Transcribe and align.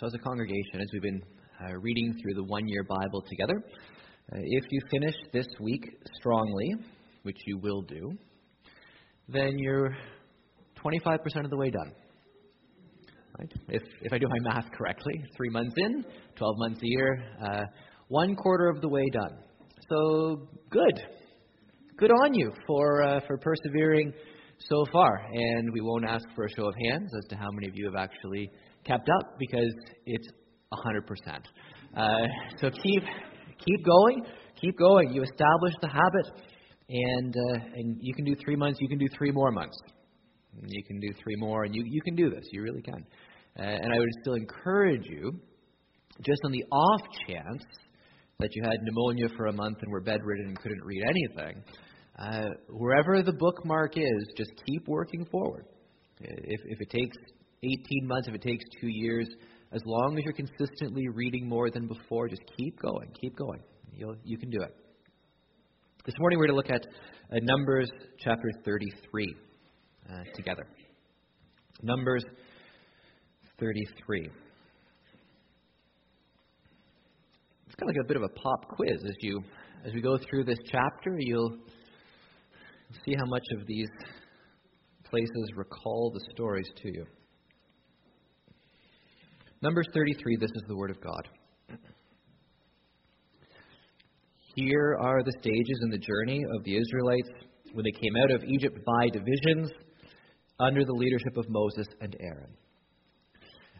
So, 0.00 0.08
as 0.08 0.14
a 0.14 0.18
congregation, 0.18 0.80
as 0.80 0.88
we've 0.92 1.02
been 1.02 1.22
uh, 1.64 1.74
reading 1.74 2.18
through 2.20 2.34
the 2.34 2.42
one 2.42 2.66
year 2.66 2.82
Bible 2.82 3.22
together, 3.28 3.54
uh, 4.32 4.38
if 4.42 4.64
you 4.68 4.80
finish 4.90 5.14
this 5.32 5.46
week 5.60 5.84
strongly, 6.16 6.74
which 7.22 7.36
you 7.46 7.58
will 7.58 7.82
do, 7.82 8.10
then 9.28 9.56
you're 9.56 9.96
25% 10.84 11.44
of 11.44 11.50
the 11.50 11.56
way 11.56 11.70
done. 11.70 11.92
Right? 13.38 13.52
If, 13.68 13.82
if 14.02 14.12
I 14.12 14.18
do 14.18 14.26
my 14.28 14.52
math 14.52 14.68
correctly, 14.72 15.14
three 15.36 15.50
months 15.50 15.74
in, 15.76 16.04
12 16.34 16.54
months 16.58 16.80
a 16.82 16.86
year, 16.86 17.24
uh, 17.40 17.62
one 18.08 18.34
quarter 18.34 18.68
of 18.68 18.80
the 18.80 18.88
way 18.88 19.04
done. 19.12 19.38
So, 19.90 20.48
good. 20.70 21.04
Good 21.98 22.10
on 22.10 22.34
you 22.34 22.50
for, 22.66 23.02
uh, 23.04 23.20
for 23.28 23.38
persevering 23.38 24.12
so 24.58 24.86
far. 24.90 25.24
And 25.32 25.72
we 25.72 25.80
won't 25.80 26.04
ask 26.04 26.26
for 26.34 26.46
a 26.46 26.50
show 26.50 26.66
of 26.66 26.74
hands 26.90 27.12
as 27.16 27.28
to 27.28 27.36
how 27.36 27.52
many 27.52 27.68
of 27.68 27.76
you 27.76 27.86
have 27.86 27.94
actually 27.94 28.50
kept 28.84 29.08
up 29.08 29.38
because 29.38 29.72
it's 30.06 30.28
100%. 30.72 31.40
Uh, 31.96 32.26
so 32.60 32.70
keep 32.70 33.02
keep 33.64 33.84
going, 33.84 34.24
keep 34.60 34.76
going. 34.78 35.12
You 35.12 35.22
establish 35.22 35.74
the 35.80 35.88
habit, 35.88 36.26
and 36.88 37.34
uh, 37.36 37.64
and 37.76 37.96
you 38.00 38.14
can 38.14 38.24
do 38.24 38.34
three 38.44 38.56
months. 38.56 38.78
You 38.80 38.88
can 38.88 38.98
do 38.98 39.06
three 39.16 39.30
more 39.30 39.52
months. 39.52 39.76
You 40.66 40.82
can 40.84 41.00
do 41.00 41.08
three 41.22 41.36
more, 41.36 41.64
and 41.64 41.74
you 41.74 41.84
you 41.86 42.02
can 42.02 42.16
do 42.16 42.30
this. 42.30 42.44
You 42.50 42.62
really 42.62 42.82
can. 42.82 43.04
Uh, 43.58 43.62
and 43.62 43.92
I 43.92 43.98
would 43.98 44.08
still 44.22 44.34
encourage 44.34 45.06
you, 45.06 45.30
just 46.22 46.40
on 46.44 46.50
the 46.50 46.64
off 46.72 47.00
chance 47.28 47.62
that 48.40 48.50
you 48.54 48.62
had 48.64 48.82
pneumonia 48.82 49.28
for 49.36 49.46
a 49.46 49.52
month 49.52 49.78
and 49.80 49.92
were 49.92 50.00
bedridden 50.00 50.48
and 50.48 50.58
couldn't 50.58 50.82
read 50.82 51.02
anything, 51.08 51.62
uh, 52.18 52.48
wherever 52.68 53.22
the 53.22 53.32
bookmark 53.32 53.96
is, 53.96 54.34
just 54.36 54.50
keep 54.66 54.88
working 54.88 55.24
forward. 55.30 55.66
If, 56.20 56.60
if 56.64 56.80
it 56.80 56.90
takes 56.90 57.16
18 57.64 58.06
months, 58.06 58.28
if 58.28 58.34
it 58.34 58.42
takes 58.42 58.64
two 58.80 58.88
years, 58.88 59.28
as 59.72 59.80
long 59.84 60.16
as 60.18 60.24
you're 60.24 60.32
consistently 60.32 61.08
reading 61.08 61.48
more 61.48 61.70
than 61.70 61.86
before, 61.86 62.28
just 62.28 62.42
keep 62.56 62.78
going, 62.80 63.10
keep 63.20 63.36
going. 63.36 63.60
You'll, 63.92 64.16
you 64.24 64.38
can 64.38 64.50
do 64.50 64.60
it. 64.60 64.74
This 66.04 66.14
morning 66.18 66.38
we're 66.38 66.46
going 66.48 66.66
to 66.66 66.74
look 66.74 66.82
at 66.82 66.86
uh, 67.32 67.40
Numbers 67.42 67.90
chapter 68.18 68.50
33 68.64 69.34
uh, 70.08 70.14
together. 70.34 70.66
Numbers 71.82 72.24
33. 73.58 74.30
It's 77.66 77.74
kind 77.76 77.90
of 77.90 77.96
like 77.96 78.04
a 78.04 78.06
bit 78.06 78.16
of 78.16 78.22
a 78.22 78.28
pop 78.28 78.68
quiz 78.68 79.02
as 79.04 79.14
you 79.20 79.42
as 79.84 79.92
we 79.92 80.00
go 80.00 80.18
through 80.18 80.44
this 80.44 80.58
chapter. 80.70 81.16
You'll 81.18 81.56
see 83.04 83.14
how 83.18 83.26
much 83.26 83.44
of 83.58 83.66
these 83.66 83.88
places 85.04 85.50
recall 85.56 86.12
the 86.12 86.20
stories 86.34 86.68
to 86.82 86.88
you. 86.92 87.04
Numbers 89.64 89.86
33, 89.94 90.36
this 90.38 90.50
is 90.54 90.62
the 90.68 90.76
Word 90.76 90.90
of 90.90 91.00
God. 91.00 91.26
Here 94.54 94.98
are 95.00 95.22
the 95.22 95.32
stages 95.40 95.80
in 95.82 95.88
the 95.88 95.96
journey 95.96 96.38
of 96.54 96.62
the 96.64 96.76
Israelites 96.76 97.30
when 97.72 97.82
they 97.82 97.98
came 97.98 98.12
out 98.22 98.30
of 98.30 98.44
Egypt 98.44 98.78
by 98.84 99.08
divisions 99.08 99.70
under 100.60 100.84
the 100.84 100.92
leadership 100.92 101.38
of 101.38 101.46
Moses 101.48 101.86
and 102.02 102.14
Aaron. 102.20 102.52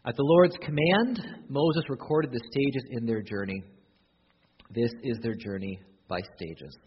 At 0.06 0.16
the 0.16 0.22
Lord's 0.22 0.56
command, 0.62 1.44
Moses 1.50 1.84
recorded 1.90 2.32
the 2.32 2.40
stages 2.50 2.84
in 2.92 3.05
their 3.05 3.20
journey. 3.20 3.62
This 4.70 4.90
is 5.02 5.18
their 5.22 5.34
journey 5.34 5.78
by 6.08 6.20
stages. 6.34 6.78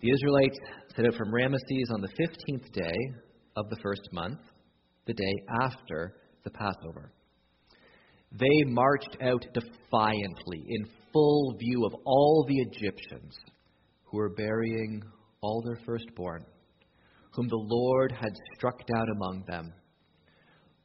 The 0.00 0.12
Israelites 0.12 0.58
set 0.94 1.06
out 1.06 1.14
from 1.16 1.32
Ramesses 1.32 1.92
on 1.92 2.02
the 2.02 2.22
15th 2.22 2.70
day 2.72 2.94
of 3.56 3.68
the 3.68 3.78
first 3.82 4.08
month, 4.12 4.38
the 5.06 5.14
day 5.14 5.34
after 5.60 6.14
the 6.44 6.50
Passover. 6.50 7.12
They 8.32 8.64
marched 8.66 9.16
out 9.22 9.44
defiantly 9.52 10.64
in 10.68 10.86
full 11.12 11.56
view 11.58 11.84
of 11.84 11.94
all 12.04 12.44
the 12.46 12.58
Egyptians 12.58 13.36
who 14.04 14.18
were 14.18 14.34
burying 14.34 15.02
all 15.40 15.62
their 15.62 15.78
firstborn, 15.84 16.44
whom 17.32 17.48
the 17.48 17.56
Lord 17.56 18.12
had 18.12 18.32
struck 18.56 18.86
down 18.86 19.06
among 19.16 19.44
them. 19.48 19.72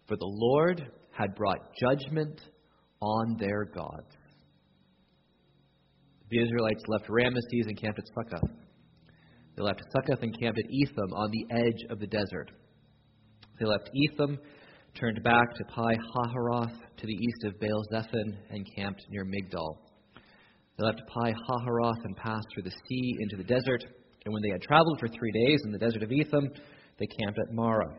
For 0.08 0.16
the 0.16 0.26
Lord 0.26 0.90
had 1.12 1.36
brought 1.36 1.74
judgment 1.80 2.42
on 3.02 3.38
their 3.40 3.66
gods. 3.66 4.16
The 6.30 6.42
Israelites 6.42 6.84
left 6.88 7.08
Ramesses 7.08 7.68
and 7.68 7.80
camped 7.80 8.00
at 8.00 8.06
Succoth. 8.16 8.52
They 9.56 9.64
left 9.64 9.82
Succoth 9.92 10.22
and 10.22 10.38
camped 10.40 10.60
at 10.60 10.66
Etham 10.72 11.14
on 11.14 11.32
the 11.32 11.56
edge 11.56 11.90
of 11.90 12.00
the 12.00 12.08
desert. 12.08 12.52
They 13.60 13.66
left 13.66 13.90
Etham 13.96 14.38
turned 15.00 15.22
back 15.24 15.54
to 15.54 15.66
Pi 15.66 15.94
Hahiroth 16.16 16.72
to 16.96 17.06
the 17.06 17.14
east 17.14 17.44
of 17.44 17.60
Baal 17.60 17.84
Zephon 17.92 18.38
and 18.50 18.66
camped 18.78 19.02
near 19.10 19.26
Migdol. 19.26 19.78
They 20.78 20.86
left 20.86 21.02
Pi 21.14 21.34
Hahiroth 21.34 22.06
and 22.06 22.16
passed 22.16 22.48
through 22.54 22.64
the 22.64 22.76
sea 22.88 23.16
into 23.20 23.36
the 23.36 23.44
desert, 23.44 23.84
and 24.24 24.34
when 24.34 24.42
they 24.42 24.52
had 24.52 24.62
traveled 24.62 24.98
for 25.00 25.10
three 25.10 25.32
days 25.32 25.60
in 25.66 25.74
the 25.74 25.80
desert 25.80 26.02
of 26.02 26.12
Etham, 26.12 26.48
they 26.98 27.08
camped 27.08 27.40
at 27.40 27.54
Marah. 27.54 27.94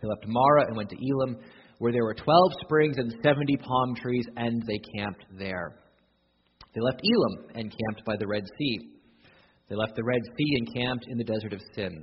They 0.00 0.08
left 0.08 0.24
Marah 0.26 0.66
and 0.66 0.76
went 0.76 0.88
to 0.90 0.96
Elim, 0.96 1.36
where 1.78 1.92
there 1.92 2.04
were 2.04 2.14
twelve 2.14 2.52
springs 2.62 2.96
and 2.96 3.14
seventy 3.22 3.58
palm 3.58 3.94
trees, 3.94 4.24
and 4.36 4.62
they 4.66 4.80
camped 4.96 5.26
there. 5.38 5.76
They 6.74 6.80
left 6.80 7.02
Elim 7.04 7.50
and 7.54 7.70
camped 7.70 8.06
by 8.06 8.16
the 8.18 8.26
Red 8.26 8.44
Sea. 8.58 8.78
They 9.68 9.76
left 9.76 9.94
the 9.94 10.04
Red 10.04 10.22
Sea 10.38 10.56
and 10.56 10.74
camped 10.74 11.04
in 11.08 11.18
the 11.18 11.24
desert 11.24 11.52
of 11.52 11.60
Sin. 11.74 12.02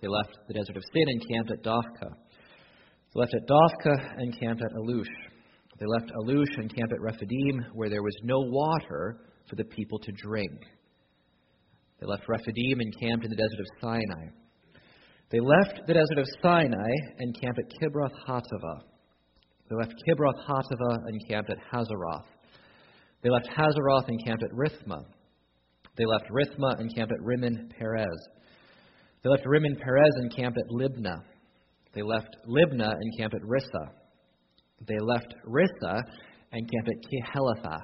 They 0.00 0.08
left 0.08 0.38
the 0.48 0.54
desert 0.54 0.76
of 0.78 0.82
Sin 0.94 1.04
and 1.06 1.28
camped 1.28 1.50
at 1.50 1.62
Dophkah. 1.62 2.16
They 3.14 3.20
left 3.20 3.34
at 3.34 3.46
Dophkah 3.46 4.14
and 4.18 4.38
camped 4.40 4.62
at 4.62 4.72
Alush. 4.72 5.04
They 5.78 5.86
left 5.86 6.12
Alush 6.22 6.58
and 6.58 6.74
camped 6.74 6.92
at 6.92 7.00
Rephidim, 7.00 7.66
where 7.74 7.90
there 7.90 8.02
was 8.02 8.16
no 8.22 8.40
water 8.40 9.18
for 9.48 9.56
the 9.56 9.64
people 9.64 9.98
to 9.98 10.12
drink. 10.12 10.58
They 12.00 12.06
left 12.06 12.28
Rephidim 12.28 12.80
and 12.80 12.92
camped 13.00 13.24
in 13.24 13.30
the 13.30 13.36
desert 13.36 13.60
of 13.60 13.66
Sinai. 13.80 14.26
They 15.30 15.40
left 15.40 15.86
the 15.86 15.94
desert 15.94 16.18
of 16.18 16.26
Sinai 16.42 16.92
and 17.18 17.38
camped 17.40 17.58
at 17.58 17.70
Kibroth 17.80 18.12
Hattaavah. 18.26 18.80
They 19.68 19.76
left 19.76 19.94
Kibroth 20.06 20.46
Hattaavah 20.46 21.06
and 21.06 21.28
camped 21.28 21.50
at 21.50 21.58
Hazeroth. 21.72 22.26
They 23.22 23.30
left 23.30 23.48
Hazeroth 23.56 24.08
and 24.08 24.24
camped 24.24 24.42
at 24.42 24.50
Rithmah. 24.50 25.04
They 25.96 26.04
left 26.06 26.30
Rithmah 26.30 26.80
and 26.80 26.94
camped 26.94 27.12
at 27.12 27.20
Rimmon 27.22 27.70
Perez. 27.78 28.28
They 29.22 29.30
left 29.30 29.46
Rimmon 29.46 29.76
Perez 29.76 30.12
and 30.16 30.34
camped 30.34 30.58
at 30.58 30.68
Libnah. 30.70 31.22
They 31.94 32.02
left 32.02 32.36
Libnah 32.48 32.92
and 32.92 33.18
camped 33.18 33.34
at 33.34 33.42
Rissah. 33.42 33.88
They 34.86 34.98
left 35.00 35.34
Rissah 35.46 36.00
and 36.52 36.70
camped 36.70 36.88
at 36.88 36.96
Kehelathah. 37.10 37.80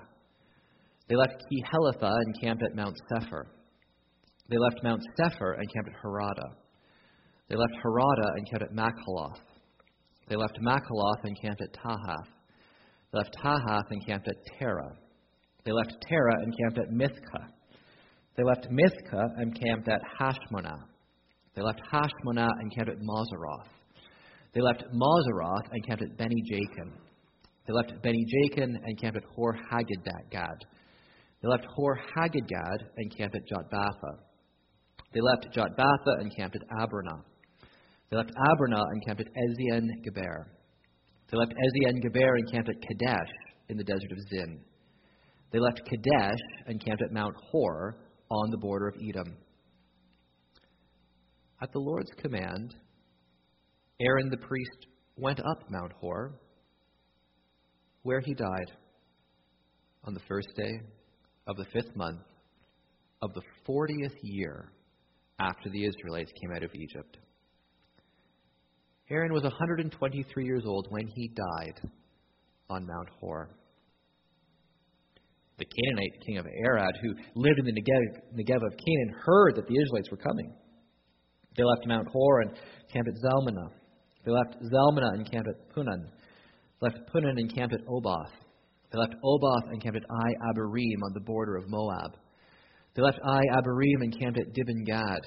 They 1.08 1.16
left 1.16 1.42
Kehelathah 1.50 2.16
and 2.16 2.41
camped 2.42 2.62
at 2.62 2.74
Mount 2.74 2.96
Shepher. 3.10 3.44
They 4.50 4.58
left 4.58 4.82
Mount 4.82 5.02
Shepher 5.19 5.58
and 5.58 5.72
camped 5.72 5.91
at 5.91 6.02
Harada. 6.02 6.54
They 7.48 7.56
left 7.56 7.74
Harada 7.84 8.36
and 8.36 8.46
camped 8.50 8.64
at 8.64 8.76
Makheloth. 8.76 9.41
They 10.28 10.36
left 10.36 10.58
Makheloth 10.60 11.25
and 11.25 11.40
camped 11.40 11.62
at 11.62 11.72
Tahath. 11.72 12.28
They 13.12 13.19
left 13.19 13.36
Tahath 13.42 13.90
and 13.90 14.06
camped 14.06 14.28
at 14.28 14.36
Terah. 14.58 14.96
They 15.64 15.72
left 15.72 15.94
Terah 16.08 16.42
and 16.42 16.54
camped 16.58 16.78
at 16.78 16.90
Mithkah. 16.90 17.46
They 18.36 18.44
left 18.44 18.69
Mithkah 18.70 19.26
and 19.36 19.58
camped 19.58 19.88
at 19.88 20.00
Hashmonah. 20.20 20.78
They 21.54 21.62
left 21.62 21.80
Hashmonah 21.90 22.48
and 22.60 22.75
camped 22.75 22.90
at 22.90 22.98
Moseroth. 22.98 23.78
They 24.54 24.60
left 24.60 24.84
Moseroth 24.92 25.70
and 25.70 25.86
camped 25.86 26.03
at 26.03 26.16
Bene 26.16 26.42
Jaakan. 26.50 26.92
They 27.66 27.72
left 27.75 28.03
Bene 28.03 28.25
Jaakan 28.25 28.76
and 28.82 29.00
camped 29.00 29.19
at 29.19 29.25
Hor 29.34 29.54
Haggidgad. 29.70 30.59
They 31.42 31.48
left 31.48 31.66
Hor 31.75 31.99
Haggidgad 32.17 32.78
and 32.96 33.17
camped 33.17 33.37
at 33.37 33.43
Jotbathah. 33.46 34.19
They 35.12 35.20
left 35.20 35.55
Jotbathah 35.55 36.20
and 36.20 36.34
camped 36.34 36.56
at 36.56 36.62
Abronah. 36.78 37.23
They 38.11 38.17
left 38.17 38.31
Abronah 38.31 38.84
and 38.90 39.05
camped 39.05 39.20
at 39.20 39.28
Ezion 39.28 39.87
Geber. 40.02 40.49
They 41.31 41.37
left 41.37 41.52
Ezion 41.52 42.00
Geber 42.02 42.37
and 42.37 42.52
camped 42.52 42.70
at 42.70 42.81
Kadesh 42.81 43.32
in 43.69 43.76
the 43.76 43.84
desert 43.84 44.12
of 44.12 44.19
Zin. 44.31 44.61
They 45.52 45.58
left 45.58 45.82
Kadesh 45.84 46.38
and 46.67 46.82
camped 46.82 47.02
at 47.02 47.12
Mount 47.12 47.34
Hor 47.50 47.99
on 48.31 48.50
the 48.50 48.58
border 48.58 48.88
of 48.88 48.96
Edom. 48.96 49.37
At 51.62 51.73
the 51.73 51.81
Lord's 51.81 52.11
command, 52.19 52.75
Aaron 54.00 54.31
the 54.31 54.37
priest 54.37 54.87
went 55.17 55.41
up 55.41 55.69
Mount 55.71 55.93
Hor, 56.00 56.39
where 58.03 58.21
he 58.21 58.35
died 58.35 58.73
on 60.05 60.15
the 60.15 60.21
first 60.29 60.49
day 60.56 60.81
of 61.49 61.56
the 61.56 61.67
fifth 61.73 61.95
month 61.97 62.21
of 63.23 63.35
the 63.35 63.43
fortieth 63.67 64.15
year 64.23 64.73
after 65.41 65.69
the 65.71 65.85
Israelites 65.85 66.31
came 66.41 66.53
out 66.55 66.62
of 66.62 66.71
Egypt. 66.75 67.19
Aaron 69.11 69.33
was 69.33 69.43
123 69.43 70.45
years 70.45 70.62
old 70.65 70.87
when 70.91 71.06
he 71.09 71.29
died 71.29 71.81
on 72.71 72.87
Mount 72.87 73.09
Hor. 73.19 73.50
The 75.59 75.65
Canaanite 75.65 76.25
king 76.25 76.39
of 76.39 76.47
Arad, 76.47 76.95
who 77.03 77.15
lived 77.35 77.59
in 77.59 77.65
the 77.65 77.73
Negev 77.73 78.56
of 78.56 78.77
Canaan, 78.77 79.15
heard 79.25 79.56
that 79.56 79.67
the 79.67 79.81
Israelites 79.83 80.11
were 80.11 80.19
coming. 80.19 80.55
They 81.56 81.65
left 81.65 81.89
Mount 81.89 82.06
Hor 82.12 82.43
and 82.43 82.53
camped 82.93 83.09
at 83.09 83.17
Zalmonah. 83.17 83.71
They 84.28 84.34
left 84.34 84.62
Zalmonah 84.62 85.14
and 85.14 85.30
camped 85.30 85.48
at 85.48 85.75
Punon. 85.75 86.06
They 86.82 86.88
left 86.88 86.98
Punon 87.10 87.38
and 87.38 87.54
camped 87.54 87.72
at 87.72 87.80
Oboth. 87.88 88.30
They 88.92 88.98
left 88.98 89.14
Oboth 89.25 89.70
and 89.70 89.82
camped 89.82 89.96
at 89.96 90.02
Iye 90.02 90.52
Abarim 90.52 91.02
on 91.02 91.14
the 91.14 91.20
border 91.20 91.56
of 91.56 91.64
Moab. 91.66 92.12
They 92.94 93.00
left 93.00 93.19
Iye 93.25 93.56
Abarim 93.56 94.02
and 94.02 94.20
camped 94.20 94.38
at 94.38 94.52
Dibon 94.52 94.84
Gad. 94.84 95.20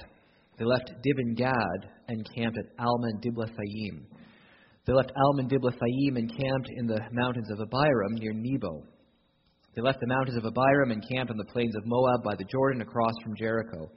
They 0.56 0.64
left 0.64 0.92
Dibon 1.04 1.36
Gad 1.36 1.90
and 2.06 2.24
camped 2.36 2.56
at 2.56 2.66
Almon 2.78 3.20
Diblathaim. 3.20 4.04
They 4.86 4.92
left 4.92 5.10
Almon 5.16 5.48
Diblathaim 5.48 6.16
and 6.16 6.30
camped 6.38 6.68
in 6.76 6.86
the 6.86 7.00
mountains 7.10 7.50
of 7.50 7.58
Abarim 7.58 8.20
near 8.20 8.32
Nebo. 8.32 8.84
They 9.74 9.82
left 9.82 9.98
the 9.98 10.06
mountains 10.06 10.36
of 10.36 10.44
Abarim 10.44 10.92
and 10.92 11.02
camped 11.12 11.32
on 11.32 11.38
the 11.38 11.52
plains 11.52 11.74
of 11.74 11.82
Moab 11.86 12.22
by 12.22 12.36
the 12.36 12.44
Jordan 12.44 12.82
across 12.82 13.14
from 13.24 13.34
Jericho. 13.34 13.90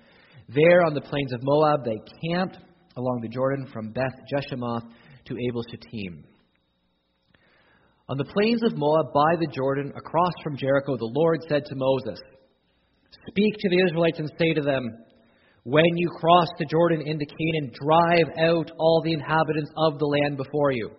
There 0.49 0.83
on 0.83 0.95
the 0.95 1.01
plains 1.01 1.31
of 1.31 1.41
Moab 1.43 1.85
they 1.85 1.99
camped 2.27 2.57
along 2.97 3.21
the 3.21 3.29
Jordan 3.29 3.67
from 3.71 3.91
Beth 3.91 4.15
Jeshimoth 4.31 4.83
to 5.25 5.35
Abel 5.47 5.63
Shittim. 5.69 6.23
On 8.07 8.17
the 8.17 8.25
plains 8.25 8.61
of 8.63 8.77
Moab 8.77 9.13
by 9.13 9.35
the 9.39 9.51
Jordan 9.51 9.91
across 9.97 10.33
from 10.43 10.57
Jericho, 10.57 10.95
the 10.95 11.11
Lord 11.13 11.39
said 11.49 11.65
to 11.65 11.75
Moses, 11.75 12.19
Speak 13.29 13.55
to 13.57 13.69
the 13.69 13.83
Israelites 13.87 14.19
and 14.19 14.29
say 14.37 14.53
to 14.53 14.61
them, 14.61 14.83
When 15.63 15.97
you 15.97 16.09
cross 16.19 16.47
the 16.59 16.67
Jordan 16.69 17.01
into 17.01 17.25
Canaan, 17.25 17.73
drive 17.73 18.29
out 18.37 18.71
all 18.77 19.01
the 19.03 19.13
inhabitants 19.13 19.71
of 19.77 19.97
the 19.97 20.05
land 20.05 20.37
before 20.37 20.71
you. 20.71 20.91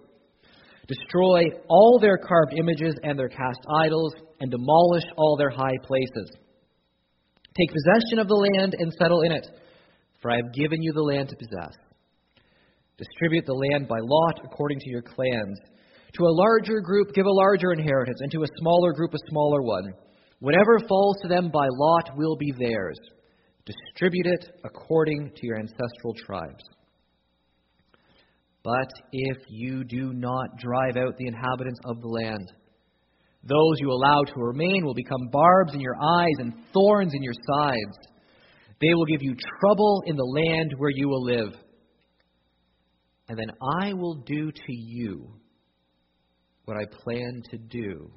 Destroy 0.88 1.42
all 1.68 1.98
their 2.00 2.18
carved 2.18 2.54
images 2.58 2.94
and 3.02 3.18
their 3.18 3.28
cast 3.28 3.60
idols, 3.84 4.14
and 4.40 4.50
demolish 4.50 5.04
all 5.16 5.36
their 5.36 5.50
high 5.50 5.78
places. 5.84 6.30
Take 7.56 7.70
possession 7.72 8.18
of 8.18 8.28
the 8.28 8.34
land 8.34 8.74
and 8.78 8.92
settle 9.00 9.22
in 9.22 9.32
it, 9.32 9.46
for 10.20 10.30
I 10.30 10.36
have 10.36 10.52
given 10.52 10.82
you 10.82 10.92
the 10.92 11.02
land 11.02 11.28
to 11.30 11.36
possess. 11.36 11.74
Distribute 12.98 13.44
the 13.44 13.52
land 13.52 13.88
by 13.88 13.98
lot 14.00 14.40
according 14.44 14.78
to 14.80 14.90
your 14.90 15.02
clans. 15.02 15.58
To 16.14 16.24
a 16.24 16.32
larger 16.32 16.80
group, 16.80 17.12
give 17.12 17.26
a 17.26 17.30
larger 17.30 17.72
inheritance, 17.72 18.18
and 18.20 18.30
to 18.32 18.42
a 18.42 18.58
smaller 18.58 18.92
group, 18.92 19.12
a 19.12 19.28
smaller 19.28 19.62
one. 19.62 19.92
Whatever 20.40 20.78
falls 20.88 21.16
to 21.22 21.28
them 21.28 21.50
by 21.50 21.66
lot 21.70 22.16
will 22.16 22.36
be 22.36 22.52
theirs. 22.58 22.98
Distribute 23.66 24.26
it 24.26 24.46
according 24.64 25.32
to 25.36 25.46
your 25.46 25.58
ancestral 25.58 26.14
tribes. 26.24 26.62
But 28.62 28.90
if 29.12 29.36
you 29.48 29.84
do 29.84 30.12
not 30.12 30.58
drive 30.58 30.96
out 30.96 31.16
the 31.18 31.26
inhabitants 31.26 31.80
of 31.84 32.00
the 32.00 32.08
land, 32.08 32.52
those 33.44 33.76
you 33.78 33.90
allow 33.90 34.22
to 34.22 34.40
remain 34.40 34.84
will 34.84 34.94
become 34.94 35.28
barbs 35.30 35.74
in 35.74 35.80
your 35.80 35.96
eyes 36.02 36.34
and 36.38 36.54
thorns 36.72 37.12
in 37.14 37.22
your 37.22 37.34
sides. 37.48 37.98
They 38.80 38.92
will 38.94 39.04
give 39.04 39.22
you 39.22 39.36
trouble 39.60 40.02
in 40.06 40.16
the 40.16 40.24
land 40.24 40.74
where 40.78 40.90
you 40.92 41.08
will 41.08 41.22
live. 41.22 41.52
And 43.28 43.38
then 43.38 43.50
I 43.80 43.92
will 43.92 44.14
do 44.14 44.52
to 44.52 44.72
you 44.72 45.32
what 46.64 46.76
I 46.76 46.84
plan 46.84 47.42
to 47.50 47.58
do 47.58 48.10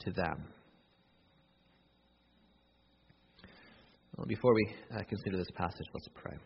to 0.00 0.10
them. 0.10 0.48
Well, 4.16 4.26
before 4.26 4.54
we 4.54 4.66
uh, 4.92 5.02
consider 5.08 5.36
this 5.36 5.50
passage, 5.54 5.86
let's 5.92 6.08
pray. 6.14 6.36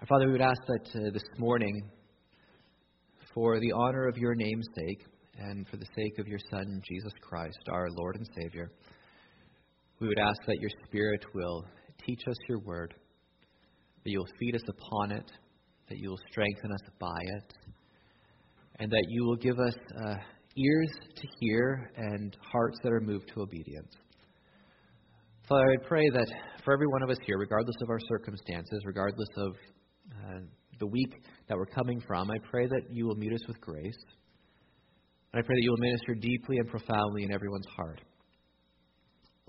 Our 0.00 0.06
Father, 0.06 0.26
we 0.26 0.32
would 0.32 0.40
ask 0.40 0.60
that 0.66 1.00
uh, 1.00 1.10
this 1.12 1.22
morning, 1.38 1.90
for 3.34 3.60
the 3.60 3.70
honor 3.72 4.08
of 4.08 4.16
your 4.16 4.34
name's 4.34 4.66
sake, 4.74 5.04
and 5.38 5.68
for 5.68 5.76
the 5.76 5.86
sake 5.94 6.18
of 6.18 6.26
your 6.26 6.38
Son, 6.50 6.80
Jesus 6.88 7.12
Christ, 7.20 7.58
our 7.70 7.88
Lord 7.90 8.16
and 8.16 8.26
Savior, 8.34 8.70
we 10.00 10.08
would 10.08 10.18
ask 10.18 10.40
that 10.46 10.60
your 10.60 10.70
Spirit 10.86 11.24
will 11.34 11.64
teach 12.06 12.20
us 12.26 12.36
your 12.48 12.58
word, 12.60 12.94
that 14.02 14.10
you 14.10 14.18
will 14.18 14.32
feed 14.38 14.54
us 14.54 14.62
upon 14.68 15.12
it, 15.12 15.30
that 15.88 15.98
you 15.98 16.08
will 16.08 16.20
strengthen 16.30 16.72
us 16.72 16.80
by 16.98 17.20
it, 17.20 17.52
and 18.78 18.90
that 18.90 19.04
you 19.08 19.24
will 19.24 19.36
give 19.36 19.58
us 19.58 19.74
uh, 20.06 20.14
ears 20.56 20.90
to 21.14 21.28
hear 21.40 21.90
and 21.96 22.36
hearts 22.50 22.78
that 22.82 22.92
are 22.92 23.00
moved 23.00 23.30
to 23.34 23.42
obedience. 23.42 23.92
Father, 25.46 25.70
I 25.72 25.86
pray 25.86 26.08
that 26.10 26.26
for 26.64 26.72
every 26.72 26.86
one 26.86 27.02
of 27.02 27.10
us 27.10 27.18
here, 27.26 27.36
regardless 27.36 27.76
of 27.82 27.90
our 27.90 28.00
circumstances, 28.08 28.80
regardless 28.86 29.28
of 29.36 29.52
uh, 30.12 30.40
the 30.78 30.86
week 30.86 31.12
that 31.48 31.56
we're 31.56 31.66
coming 31.66 32.00
from, 32.06 32.30
I 32.30 32.38
pray 32.50 32.66
that 32.66 32.82
you 32.90 33.06
will 33.06 33.16
meet 33.16 33.32
us 33.32 33.46
with 33.46 33.60
grace. 33.60 33.98
And 35.32 35.42
I 35.42 35.46
pray 35.46 35.56
that 35.56 35.62
you 35.62 35.70
will 35.70 35.78
minister 35.78 36.14
deeply 36.14 36.56
and 36.58 36.68
profoundly 36.68 37.24
in 37.24 37.32
everyone's 37.32 37.66
heart. 37.76 38.00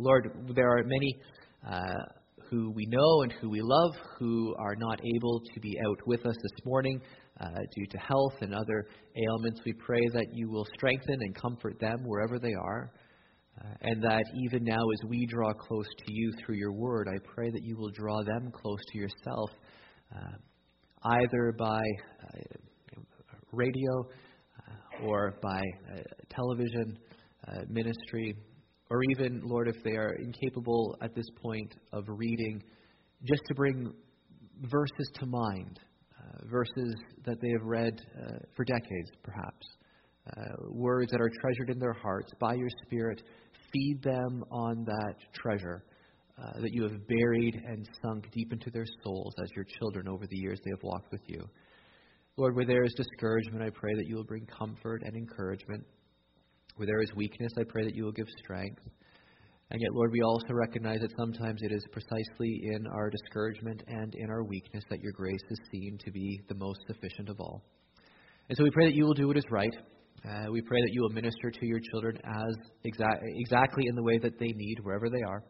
Lord, 0.01 0.31
there 0.56 0.69
are 0.69 0.83
many 0.83 1.15
uh, 1.69 1.94
who 2.50 2.71
we 2.71 2.86
know 2.88 3.21
and 3.21 3.31
who 3.33 3.51
we 3.51 3.62
love 3.62 3.94
who 4.18 4.56
are 4.57 4.75
not 4.75 5.00
able 5.15 5.39
to 5.53 5.59
be 5.59 5.77
out 5.88 6.00
with 6.07 6.25
us 6.25 6.36
this 6.36 6.65
morning 6.65 7.00
uh, 7.39 7.45
due 7.75 7.86
to 7.86 7.98
health 8.00 8.33
and 8.42 8.53
other 8.53 8.88
ailments. 9.15 9.62
We 9.63 9.74
pray 9.74 10.01
that 10.13 10.25
you 10.33 10.50
will 10.50 10.65
strengthen 10.75 11.15
and 11.19 11.36
comfort 11.36 11.80
them 11.80 12.00
wherever 12.03 12.39
they 12.39 12.53
are. 12.53 12.92
Uh, 13.59 13.68
and 13.81 14.03
that 14.03 14.24
even 14.44 14.63
now, 14.63 14.81
as 14.81 15.09
we 15.09 15.27
draw 15.27 15.53
close 15.53 15.86
to 15.86 16.13
you 16.13 16.33
through 16.39 16.56
your 16.56 16.71
word, 16.71 17.07
I 17.07 17.18
pray 17.36 17.51
that 17.51 17.63
you 17.63 17.77
will 17.77 17.92
draw 17.92 18.24
them 18.24 18.50
close 18.51 18.80
to 18.94 18.97
yourself, 18.97 19.50
uh, 20.15 21.12
either 21.19 21.54
by 21.59 21.81
uh, 22.24 23.01
radio 23.51 24.00
uh, 24.57 25.06
or 25.06 25.36
by 25.44 25.62
television 26.30 26.97
ministry, 27.69 28.36
or 28.91 28.99
even, 29.11 29.41
Lord, 29.45 29.67
if 29.69 29.81
they 29.83 29.95
are 29.95 30.13
incapable 30.15 30.97
at 31.01 31.15
this 31.15 31.25
point 31.41 31.73
of 31.93 32.03
reading, 32.07 32.61
just 33.23 33.41
to 33.47 33.55
bring 33.55 33.93
verses 34.63 35.09
to 35.15 35.25
mind, 35.25 35.79
verses 36.49 36.95
that 37.25 37.39
they 37.41 37.49
have 37.49 37.63
read 37.63 38.01
for 38.55 38.65
decades, 38.65 39.09
perhaps. 39.23 39.65
Uh, 40.27 40.53
words 40.69 41.09
that 41.11 41.19
are 41.19 41.31
treasured 41.41 41.71
in 41.71 41.79
their 41.79 41.93
hearts 41.93 42.31
by 42.39 42.53
your 42.53 42.69
Spirit. 42.85 43.23
Feed 43.73 44.03
them 44.03 44.43
on 44.51 44.85
that 44.85 45.15
treasure 45.33 45.83
uh, 46.37 46.61
that 46.61 46.71
you 46.73 46.83
have 46.83 47.07
buried 47.07 47.55
and 47.65 47.89
sunk 48.03 48.29
deep 48.31 48.53
into 48.53 48.69
their 48.69 48.85
souls 49.03 49.33
as 49.41 49.49
your 49.55 49.65
children 49.79 50.07
over 50.07 50.27
the 50.27 50.37
years 50.37 50.59
they 50.63 50.69
have 50.69 50.83
walked 50.83 51.11
with 51.11 51.21
you. 51.25 51.41
Lord, 52.37 52.55
where 52.55 52.65
there 52.65 52.83
is 52.83 52.94
discouragement, 52.94 53.63
I 53.63 53.71
pray 53.71 53.94
that 53.95 54.05
you 54.07 54.15
will 54.15 54.23
bring 54.23 54.45
comfort 54.45 55.01
and 55.04 55.16
encouragement. 55.16 55.83
Where 56.78 56.87
there 56.87 57.01
is 57.01 57.13
weakness, 57.16 57.51
I 57.59 57.63
pray 57.68 57.83
that 57.83 57.95
you 57.95 58.06
will 58.06 58.11
give 58.11 58.28
strength. 58.44 58.81
And 59.71 59.80
yet, 59.80 59.94
Lord, 59.94 60.11
we 60.11 60.21
also 60.21 60.47
recognize 60.51 60.99
that 60.99 61.13
sometimes 61.18 61.61
it 61.63 61.71
is 61.71 61.83
precisely 61.92 62.61
in 62.73 62.87
our 62.87 63.09
discouragement 63.09 63.83
and 63.87 64.13
in 64.16 64.30
our 64.30 64.44
weakness 64.44 64.83
that 64.90 64.99
your 64.99 65.13
grace 65.13 65.44
is 65.49 65.59
seen 65.71 65.97
to 66.04 66.11
be 66.11 66.42
the 66.49 66.56
most 66.56 66.80
sufficient 66.87 67.30
of 67.30 67.40
all. 67.40 67.63
And 68.49 68.57
so 68.57 68.63
we 68.63 68.71
pray 68.71 68.85
that 68.85 68.95
you 68.95 69.06
will 69.06 69.13
do 69.13 69.28
what 69.28 69.37
is 69.37 69.45
right. 69.49 69.73
Uh, 70.28 70.51
we 70.51 70.61
pray 70.61 70.81
that 70.81 70.92
you 70.92 71.01
will 71.01 71.09
minister 71.09 71.51
to 71.51 71.66
your 71.66 71.80
children 71.92 72.18
as 72.25 72.56
exa- 72.85 73.19
exactly 73.21 73.85
in 73.87 73.95
the 73.95 74.04
way 74.04 74.18
that 74.19 74.37
they 74.40 74.51
need, 74.56 74.78
wherever 74.83 75.09
they 75.09 75.21
are. 75.21 75.44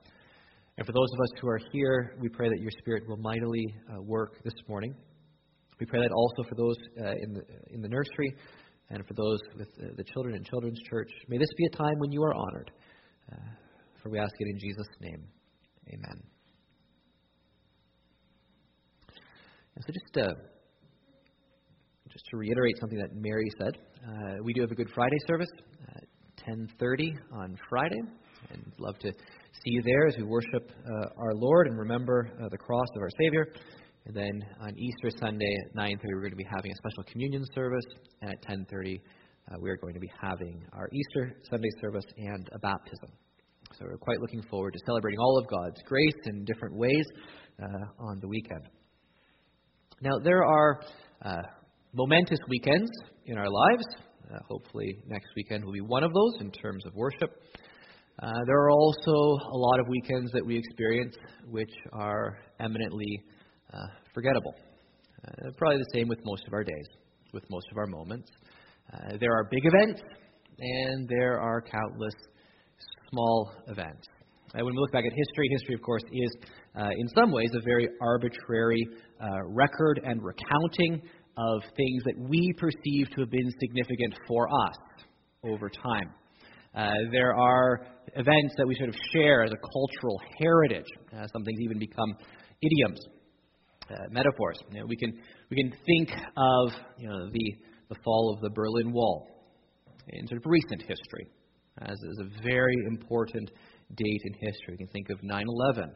And 0.77 0.85
for 0.85 0.93
those 0.93 1.09
of 1.13 1.19
us 1.19 1.41
who 1.41 1.47
are 1.49 1.59
here, 1.71 2.15
we 2.21 2.29
pray 2.29 2.47
that 2.47 2.59
your 2.59 2.71
Spirit 2.79 3.03
will 3.07 3.17
mightily 3.17 3.65
uh, 3.89 4.01
work 4.01 4.43
this 4.43 4.53
morning. 4.67 4.93
We 5.79 5.85
pray 5.87 5.99
that 5.99 6.11
also 6.11 6.47
for 6.47 6.55
those 6.55 6.77
uh, 6.99 7.11
in, 7.23 7.33
the, 7.33 7.41
in 7.73 7.81
the 7.81 7.89
nursery 7.89 8.35
and 8.91 9.07
for 9.07 9.13
those 9.13 9.39
with 9.57 9.97
the 9.97 10.03
children 10.03 10.35
in 10.35 10.43
Children's 10.43 10.79
Church. 10.89 11.09
May 11.27 11.37
this 11.37 11.49
be 11.57 11.65
a 11.65 11.77
time 11.77 11.97
when 11.99 12.11
you 12.11 12.21
are 12.23 12.33
honored. 12.33 12.71
Uh, 13.31 13.35
for 14.03 14.09
we 14.09 14.19
ask 14.19 14.33
it 14.37 14.47
in 14.49 14.59
Jesus' 14.59 14.87
name. 14.99 15.23
Amen. 15.87 16.23
And 19.75 19.85
so 19.85 19.93
just 19.93 20.27
uh, 20.27 20.33
just 22.11 22.25
to 22.31 22.37
reiterate 22.37 22.75
something 22.79 22.99
that 22.99 23.15
Mary 23.15 23.49
said, 23.57 23.77
uh, 24.05 24.43
we 24.43 24.53
do 24.53 24.61
have 24.61 24.71
a 24.71 24.75
Good 24.75 24.89
Friday 24.93 25.17
service 25.27 25.49
at 25.95 26.03
10:30 26.45 27.13
on 27.33 27.57
Friday, 27.69 28.01
and 28.49 28.73
love 28.79 28.97
to 28.99 29.11
see 29.11 29.71
you 29.71 29.81
there 29.83 30.07
as 30.07 30.17
we 30.17 30.23
worship 30.23 30.71
uh, 30.85 31.07
our 31.17 31.33
Lord 31.35 31.67
and 31.67 31.77
remember 31.77 32.29
uh, 32.41 32.49
the 32.49 32.57
cross 32.57 32.87
of 32.95 33.01
our 33.01 33.09
Savior. 33.21 33.45
And 34.05 34.15
then 34.15 34.41
on 34.59 34.77
Easter 34.77 35.15
Sunday 35.19 35.55
at 35.65 35.75
9:30, 35.75 35.99
we're 36.13 36.21
going 36.21 36.31
to 36.31 36.35
be 36.35 36.47
having 36.55 36.71
a 36.71 36.75
special 36.75 37.03
communion 37.11 37.45
service, 37.53 37.85
and 38.21 38.31
at 38.31 38.41
10:30, 38.41 38.99
uh, 39.51 39.57
we 39.61 39.69
are 39.69 39.77
going 39.77 39.93
to 39.93 39.99
be 39.99 40.11
having 40.19 40.63
our 40.73 40.89
Easter 40.91 41.35
Sunday 41.49 41.69
service 41.79 42.05
and 42.17 42.49
a 42.53 42.59
baptism. 42.59 43.09
So 43.77 43.85
we're 43.85 43.97
quite 43.97 44.19
looking 44.19 44.41
forward 44.43 44.73
to 44.73 44.79
celebrating 44.85 45.19
all 45.19 45.37
of 45.37 45.47
God's 45.47 45.81
grace 45.85 46.15
in 46.25 46.43
different 46.45 46.75
ways 46.75 47.05
uh, 47.61 48.03
on 48.09 48.19
the 48.21 48.27
weekend. 48.27 48.67
Now 50.01 50.17
there 50.23 50.43
are 50.43 50.81
uh, 51.23 51.41
momentous 51.93 52.39
weekends 52.49 52.89
in 53.25 53.37
our 53.37 53.49
lives. 53.49 53.85
Uh, 54.33 54.39
hopefully, 54.49 54.97
next 55.07 55.27
weekend 55.35 55.63
will 55.63 55.73
be 55.73 55.81
one 55.81 56.03
of 56.03 56.11
those 56.11 56.41
in 56.41 56.51
terms 56.51 56.85
of 56.85 56.93
worship. 56.95 57.29
Uh, 58.21 58.31
there 58.45 58.57
are 58.57 58.71
also 58.71 59.13
a 59.51 59.57
lot 59.57 59.79
of 59.79 59.87
weekends 59.87 60.31
that 60.31 60.45
we 60.45 60.57
experience 60.57 61.15
which 61.49 61.71
are 61.93 62.39
eminently 62.59 63.23
uh, 63.73 63.87
forgettable. 64.13 64.53
Uh, 65.27 65.51
probably 65.57 65.77
the 65.77 65.91
same 65.93 66.07
with 66.07 66.19
most 66.25 66.43
of 66.47 66.53
our 66.53 66.63
days, 66.63 66.87
with 67.33 67.43
most 67.49 67.67
of 67.71 67.77
our 67.77 67.87
moments. 67.87 68.29
Uh, 68.93 69.17
there 69.19 69.31
are 69.31 69.47
big 69.51 69.63
events, 69.63 70.01
and 70.59 71.07
there 71.07 71.39
are 71.39 71.61
countless 71.61 72.13
small 73.09 73.51
events. 73.67 74.07
Uh, 74.53 74.65
when 74.65 74.73
we 74.73 74.81
look 74.81 74.91
back 74.91 75.05
at 75.05 75.13
history, 75.13 75.47
history, 75.51 75.75
of 75.75 75.81
course, 75.81 76.03
is 76.11 76.31
uh, 76.75 76.89
in 76.97 77.07
some 77.15 77.31
ways 77.31 77.49
a 77.53 77.61
very 77.63 77.87
arbitrary 78.01 78.85
uh, 79.21 79.27
record 79.47 80.01
and 80.03 80.21
recounting 80.21 81.01
of 81.37 81.61
things 81.77 82.03
that 82.03 82.17
we 82.17 82.53
perceive 82.57 83.07
to 83.15 83.21
have 83.21 83.31
been 83.31 83.49
significant 83.59 84.13
for 84.27 84.47
us 84.49 85.05
over 85.45 85.69
time. 85.69 86.09
Uh, 86.75 86.91
there 87.11 87.33
are 87.35 87.85
events 88.15 88.53
that 88.57 88.67
we 88.67 88.75
sort 88.75 88.89
of 88.89 88.95
share 89.13 89.43
as 89.43 89.51
a 89.51 89.57
cultural 89.57 90.19
heritage. 90.39 90.85
Some 91.11 91.43
things 91.43 91.59
even 91.61 91.79
become 91.79 92.15
idioms, 92.61 92.99
uh, 93.91 94.07
metaphors. 94.09 94.59
You 94.71 94.79
know, 94.79 94.85
we 94.85 94.95
can 94.95 95.13
we 95.49 95.57
can 95.57 95.71
think 95.85 96.09
of 96.09 96.71
you 96.97 97.09
know 97.09 97.29
the 97.29 97.55
the 97.89 97.95
fall 98.03 98.33
of 98.33 98.41
the 98.41 98.49
Berlin 98.49 98.91
Wall 98.91 99.27
in 100.09 100.27
sort 100.27 100.37
of 100.37 100.45
recent 100.45 100.81
history 100.81 101.27
as, 101.79 101.91
as 101.91 102.25
a 102.25 102.43
very 102.43 102.75
important 102.87 103.51
date 103.95 104.21
in 104.25 104.33
history. 104.33 104.73
You 104.73 104.77
can 104.77 104.87
think 104.87 105.09
of 105.09 105.19
9/11. 105.21 105.89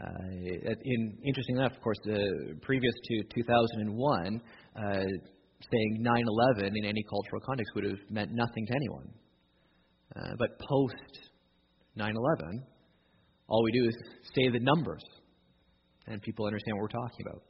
Uh, 0.00 0.74
in, 0.84 1.18
interesting 1.24 1.56
enough, 1.56 1.72
of 1.72 1.80
course, 1.80 1.98
uh, 2.10 2.16
previous 2.62 2.94
to 3.04 3.22
2001, 3.34 4.40
uh, 4.76 4.80
saying 4.80 6.04
9/11 6.04 6.72
in 6.74 6.84
any 6.84 7.02
cultural 7.08 7.40
context 7.44 7.72
would 7.74 7.84
have 7.84 7.98
meant 8.10 8.30
nothing 8.32 8.66
to 8.66 8.74
anyone. 8.74 9.08
Uh, 10.16 10.34
but 10.38 10.58
post 10.58 11.30
9/11, 11.96 12.64
all 13.48 13.62
we 13.64 13.72
do 13.72 13.88
is 13.88 13.96
say 14.34 14.48
the 14.48 14.60
numbers, 14.60 15.04
and 16.06 16.20
people 16.22 16.46
understand 16.46 16.76
what 16.76 16.82
we're 16.82 17.00
talking 17.00 17.26
about. 17.26 17.42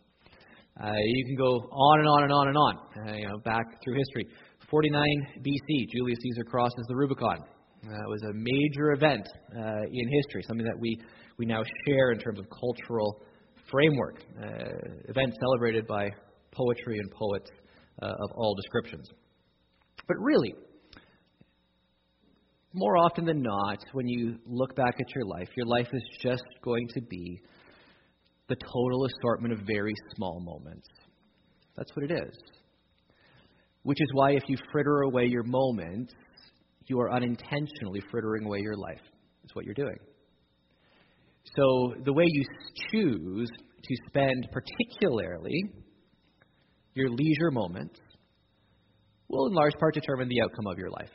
Uh, 0.80 0.96
you 1.04 1.24
can 1.26 1.36
go 1.36 1.68
on 1.70 1.98
and 2.00 2.08
on 2.08 2.22
and 2.24 2.32
on 2.32 2.48
and 2.48 2.56
on. 2.56 2.76
Uh, 3.06 3.12
you 3.14 3.28
know, 3.28 3.38
back 3.38 3.64
through 3.84 3.94
history. 3.94 4.26
49 4.70 5.04
BC, 5.40 5.88
Julius 5.94 6.18
Caesar 6.22 6.44
crosses 6.44 6.84
the 6.88 6.96
Rubicon. 6.96 7.38
Uh, 7.84 7.92
it 7.92 8.08
was 8.08 8.22
a 8.22 8.32
major 8.32 8.92
event 8.92 9.26
uh, 9.54 9.82
in 9.90 10.08
history, 10.08 10.42
something 10.46 10.64
that 10.64 10.78
we, 10.78 10.96
we 11.36 11.44
now 11.44 11.62
share 11.86 12.12
in 12.12 12.18
terms 12.18 12.38
of 12.38 12.46
cultural 12.48 13.22
framework. 13.70 14.22
Uh, 14.40 14.46
event 15.08 15.34
celebrated 15.40 15.86
by 15.86 16.08
poetry 16.52 16.98
and 16.98 17.10
poets 17.10 17.50
uh, 18.00 18.06
of 18.06 18.30
all 18.36 18.54
descriptions. 18.54 19.08
But 20.08 20.16
really, 20.18 20.54
more 22.72 22.96
often 22.96 23.26
than 23.26 23.42
not, 23.42 23.78
when 23.92 24.06
you 24.06 24.38
look 24.46 24.74
back 24.74 24.94
at 24.98 25.14
your 25.14 25.26
life, 25.26 25.48
your 25.56 25.66
life 25.66 25.88
is 25.92 26.02
just 26.22 26.44
going 26.62 26.88
to 26.94 27.02
be 27.02 27.40
the 28.52 28.66
total 28.66 29.06
assortment 29.06 29.54
of 29.54 29.60
very 29.66 29.94
small 30.14 30.38
moments. 30.40 30.86
That's 31.74 31.90
what 31.96 32.04
it 32.04 32.12
is. 32.12 32.36
Which 33.82 33.98
is 34.00 34.08
why 34.12 34.32
if 34.32 34.42
you 34.46 34.58
fritter 34.70 35.02
away 35.02 35.24
your 35.24 35.42
moments, 35.42 36.12
you 36.86 37.00
are 37.00 37.10
unintentionally 37.10 38.02
frittering 38.10 38.44
away 38.44 38.58
your 38.60 38.76
life. 38.76 39.00
That's 39.42 39.54
what 39.54 39.64
you're 39.64 39.74
doing. 39.74 39.96
So 41.56 41.94
the 42.04 42.12
way 42.12 42.24
you 42.26 42.44
choose 42.90 43.48
to 43.48 43.96
spend 44.08 44.48
particularly 44.52 45.64
your 46.94 47.08
leisure 47.08 47.50
moments 47.50 47.98
will 49.28 49.46
in 49.46 49.54
large 49.54 49.72
part 49.80 49.94
determine 49.94 50.28
the 50.28 50.42
outcome 50.42 50.66
of 50.66 50.78
your 50.78 50.90
life. 50.90 51.08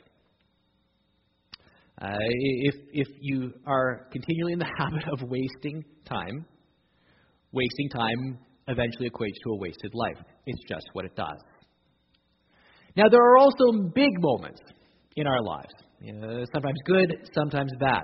Uh, 2.02 2.16
if, 2.20 2.74
if 2.92 3.08
you 3.20 3.52
are 3.64 4.08
continually 4.10 4.54
in 4.54 4.58
the 4.58 4.70
habit 4.78 5.04
of 5.12 5.22
wasting 5.22 5.84
time, 6.04 6.44
wasting 7.52 7.88
time 7.88 8.38
eventually 8.68 9.08
equates 9.08 9.38
to 9.44 9.50
a 9.52 9.56
wasted 9.56 9.92
life. 9.94 10.18
It's 10.46 10.62
just 10.68 10.86
what 10.92 11.04
it 11.04 11.14
does. 11.16 11.38
Now, 12.96 13.04
there 13.10 13.22
are 13.22 13.38
also 13.38 13.88
big 13.94 14.10
moments 14.18 14.60
in 15.16 15.26
our 15.26 15.42
lives, 15.42 15.72
you 16.00 16.12
know, 16.12 16.44
sometimes 16.52 16.78
good, 16.84 17.28
sometimes 17.32 17.70
bad. 17.80 18.02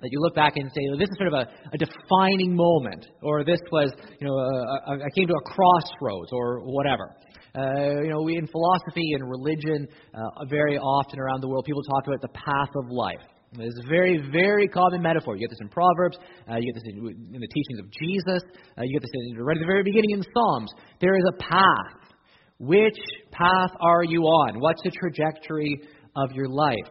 That 0.00 0.08
you 0.10 0.18
look 0.20 0.34
back 0.34 0.56
and 0.56 0.68
say, 0.68 0.80
this 0.98 1.08
is 1.08 1.16
sort 1.16 1.32
of 1.32 1.34
a, 1.34 1.46
a 1.72 1.78
defining 1.78 2.56
moment, 2.56 3.06
or 3.22 3.44
this 3.44 3.60
was, 3.70 3.92
you 4.18 4.26
know, 4.26 4.34
a, 4.34 4.90
a, 4.90 5.04
I 5.06 5.10
came 5.14 5.28
to 5.28 5.34
a 5.34 5.44
crossroads, 5.46 6.30
or 6.32 6.60
whatever. 6.64 7.14
Uh, 7.54 8.02
you 8.02 8.08
know, 8.08 8.22
we 8.22 8.36
in 8.36 8.46
philosophy 8.48 9.12
and 9.14 9.30
religion, 9.30 9.86
uh, 10.14 10.44
very 10.50 10.76
often 10.78 11.20
around 11.20 11.40
the 11.40 11.48
world, 11.48 11.64
people 11.64 11.82
talk 11.84 12.06
about 12.08 12.20
the 12.20 12.34
path 12.34 12.70
of 12.74 12.90
life. 12.90 13.22
It's 13.58 13.78
a 13.84 13.88
very, 13.88 14.18
very 14.32 14.66
common 14.66 15.02
metaphor. 15.02 15.36
You 15.36 15.40
get 15.40 15.50
this 15.50 15.60
in 15.60 15.68
Proverbs. 15.68 16.16
Uh, 16.50 16.56
you 16.56 16.72
get 16.72 16.80
this 16.80 16.92
in, 16.94 17.34
in, 17.34 17.40
the 17.40 17.48
teachings 17.48 17.80
of 17.80 17.86
Jesus. 18.00 18.42
Uh, 18.78 18.82
you 18.82 18.98
get 18.98 19.02
this 19.02 19.10
in, 19.12 19.36
right 19.44 19.56
at 19.56 19.60
the 19.60 19.66
very 19.66 19.82
beginning 19.82 20.10
in 20.10 20.22
Psalms. 20.22 20.72
There 21.00 21.14
is 21.16 21.24
a 21.28 21.36
path. 21.36 22.16
Which 22.58 22.96
path 23.30 23.70
are 23.80 24.04
you 24.04 24.22
on? 24.22 24.60
What's 24.60 24.80
the 24.82 24.90
trajectory 24.90 25.80
of 26.16 26.32
your 26.32 26.48
life? 26.48 26.88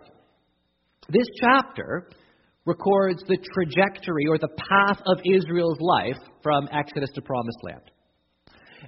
This 1.09 1.25
chapter 1.39 2.09
records 2.65 3.23
the 3.27 3.37
trajectory 3.53 4.27
or 4.27 4.37
the 4.37 4.53
path 4.69 5.01
of 5.07 5.17
Israel's 5.25 5.79
life 5.79 6.17
from 6.43 6.69
Exodus 6.71 7.09
to 7.15 7.21
Promised 7.21 7.57
Land. 7.63 7.89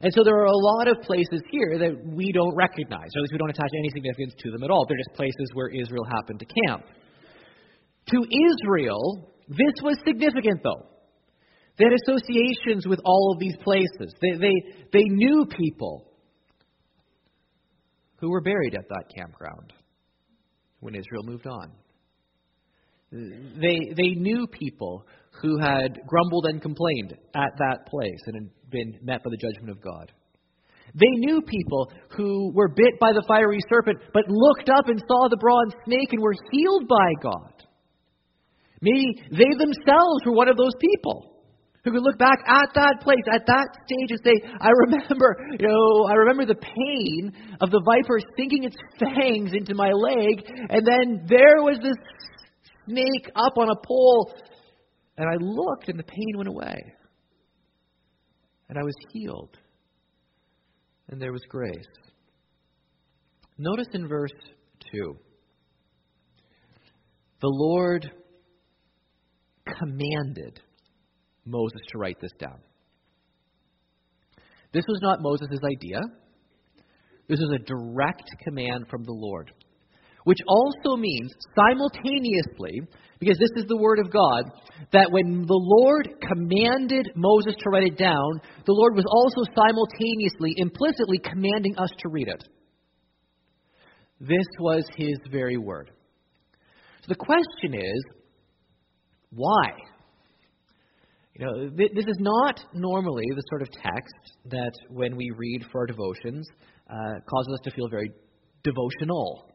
And 0.01 0.13
so 0.13 0.23
there 0.23 0.35
are 0.35 0.45
a 0.45 0.57
lot 0.57 0.87
of 0.87 1.01
places 1.01 1.41
here 1.49 1.79
that 1.79 1.93
we 2.05 2.31
don't 2.31 2.55
recognize, 2.55 3.09
or 3.15 3.19
at 3.19 3.21
least 3.23 3.33
we 3.33 3.37
don't 3.39 3.49
attach 3.49 3.71
any 3.77 3.89
significance 3.89 4.33
to 4.39 4.51
them 4.51 4.63
at 4.63 4.69
all. 4.69 4.85
They're 4.87 4.97
just 4.97 5.15
places 5.15 5.49
where 5.53 5.69
Israel 5.69 6.05
happened 6.05 6.39
to 6.39 6.45
camp. 6.67 6.85
To 8.09 8.17
Israel, 8.17 9.31
this 9.47 9.73
was 9.81 9.97
significant, 10.05 10.61
though. 10.63 10.87
They 11.77 11.85
had 11.85 11.93
associations 12.07 12.85
with 12.87 12.99
all 13.03 13.33
of 13.33 13.39
these 13.39 13.55
places. 13.63 14.13
They, 14.21 14.37
they, 14.37 14.53
they 14.91 15.03
knew 15.03 15.45
people 15.45 16.11
who 18.17 18.29
were 18.29 18.41
buried 18.41 18.75
at 18.75 18.87
that 18.89 19.05
campground 19.15 19.73
when 20.79 20.95
Israel 20.95 21.23
moved 21.23 21.47
on. 21.47 21.71
They, 23.11 23.93
they 23.95 24.15
knew 24.15 24.47
people 24.47 25.05
who 25.41 25.59
had 25.59 25.99
grumbled 26.07 26.45
and 26.47 26.61
complained 26.61 27.15
at 27.35 27.51
that 27.57 27.85
place 27.87 28.19
and 28.27 28.35
had 28.35 28.71
been 28.71 28.99
met 29.03 29.23
by 29.23 29.29
the 29.29 29.37
judgment 29.37 29.69
of 29.69 29.83
God. 29.83 30.11
They 30.95 31.09
knew 31.17 31.41
people 31.41 31.91
who 32.17 32.51
were 32.53 32.69
bit 32.69 32.99
by 32.99 33.13
the 33.13 33.23
fiery 33.27 33.59
serpent, 33.69 33.99
but 34.13 34.23
looked 34.27 34.69
up 34.69 34.87
and 34.87 34.99
saw 35.07 35.27
the 35.29 35.37
bronze 35.37 35.73
snake 35.85 36.11
and 36.11 36.21
were 36.21 36.35
healed 36.51 36.87
by 36.87 37.09
God. 37.21 37.52
Maybe 38.83 39.23
they 39.31 39.51
themselves 39.57 40.25
were 40.25 40.35
one 40.35 40.49
of 40.49 40.57
those 40.57 40.75
people 40.77 41.39
who 41.85 41.91
could 41.91 42.03
look 42.03 42.17
back 42.17 42.39
at 42.45 42.69
that 42.75 42.95
place, 43.01 43.23
at 43.33 43.45
that 43.47 43.67
stage, 43.85 44.11
and 44.11 44.19
say, 44.23 44.33
I 44.59 44.69
remember, 44.85 45.37
you 45.57 45.67
know, 45.67 46.05
I 46.09 46.15
remember 46.15 46.45
the 46.45 46.59
pain 46.59 47.31
of 47.61 47.71
the 47.71 47.81
viper 47.85 48.19
sinking 48.37 48.65
its 48.65 48.75
fangs 48.99 49.51
into 49.53 49.73
my 49.73 49.89
leg, 49.91 50.43
and 50.69 50.85
then 50.85 51.25
there 51.27 51.63
was 51.63 51.77
this 51.81 51.95
snake 52.85 53.29
up 53.37 53.57
on 53.57 53.69
a 53.69 53.87
pole, 53.87 54.33
and 55.17 55.29
I 55.29 55.37
looked, 55.39 55.87
and 55.87 55.97
the 55.97 56.03
pain 56.03 56.33
went 56.35 56.49
away. 56.49 56.75
And 58.67 58.77
I 58.77 58.83
was 58.83 58.95
healed. 59.13 59.57
And 61.09 61.21
there 61.21 61.31
was 61.31 61.43
grace. 61.47 61.85
Notice 63.57 63.87
in 63.93 64.07
verse 64.09 64.33
2 64.91 65.15
the 67.39 67.49
Lord 67.49 68.09
commanded 69.77 70.59
Moses 71.45 71.81
to 71.91 71.97
write 71.97 72.19
this 72.21 72.31
down. 72.39 72.59
This 74.73 74.85
was 74.87 74.99
not 75.01 75.21
Moses' 75.21 75.59
idea. 75.63 75.99
This 77.27 77.39
was 77.39 77.51
a 77.55 77.63
direct 77.63 78.29
command 78.45 78.87
from 78.89 79.03
the 79.03 79.13
Lord 79.13 79.51
which 80.23 80.39
also 80.47 80.97
means 80.97 81.31
simultaneously, 81.55 82.81
because 83.19 83.37
this 83.37 83.51
is 83.55 83.65
the 83.67 83.77
Word 83.77 83.99
of 83.99 84.11
God, 84.11 84.43
that 84.91 85.11
when 85.11 85.45
the 85.45 85.59
Lord 85.59 86.09
commanded 86.21 87.11
Moses 87.15 87.55
to 87.59 87.69
write 87.69 87.87
it 87.87 87.97
down, 87.97 88.41
the 88.65 88.73
Lord 88.73 88.95
was 88.95 89.05
also 89.09 89.43
simultaneously, 89.55 90.53
implicitly 90.57 91.19
commanding 91.19 91.77
us 91.77 91.89
to 91.99 92.09
read 92.09 92.27
it. 92.27 92.43
This 94.19 94.47
was 94.59 94.85
His 94.95 95.17
very 95.31 95.57
Word. 95.57 95.91
So 97.01 97.07
the 97.09 97.15
question 97.15 97.73
is, 97.73 98.03
why? 99.35 99.69
You 101.35 101.45
know, 101.45 101.69
this 101.75 102.05
is 102.05 102.17
not 102.19 102.59
normally 102.73 103.25
the 103.35 103.43
sort 103.49 103.63
of 103.63 103.69
text 103.71 104.37
that, 104.45 104.71
when 104.89 105.15
we 105.15 105.31
read 105.35 105.65
for 105.71 105.81
our 105.81 105.87
devotions, 105.87 106.47
uh, 106.89 107.19
causes 107.27 107.53
us 107.53 107.59
to 107.63 107.71
feel 107.71 107.89
very 107.89 108.11
devotional 108.63 109.53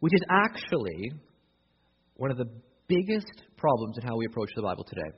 which 0.00 0.14
is 0.14 0.22
actually 0.30 1.12
one 2.16 2.30
of 2.30 2.36
the 2.36 2.48
biggest 2.88 3.42
problems 3.56 3.96
in 3.98 4.06
how 4.06 4.16
we 4.16 4.26
approach 4.26 4.50
the 4.54 4.62
Bible 4.62 4.84
today. 4.84 5.10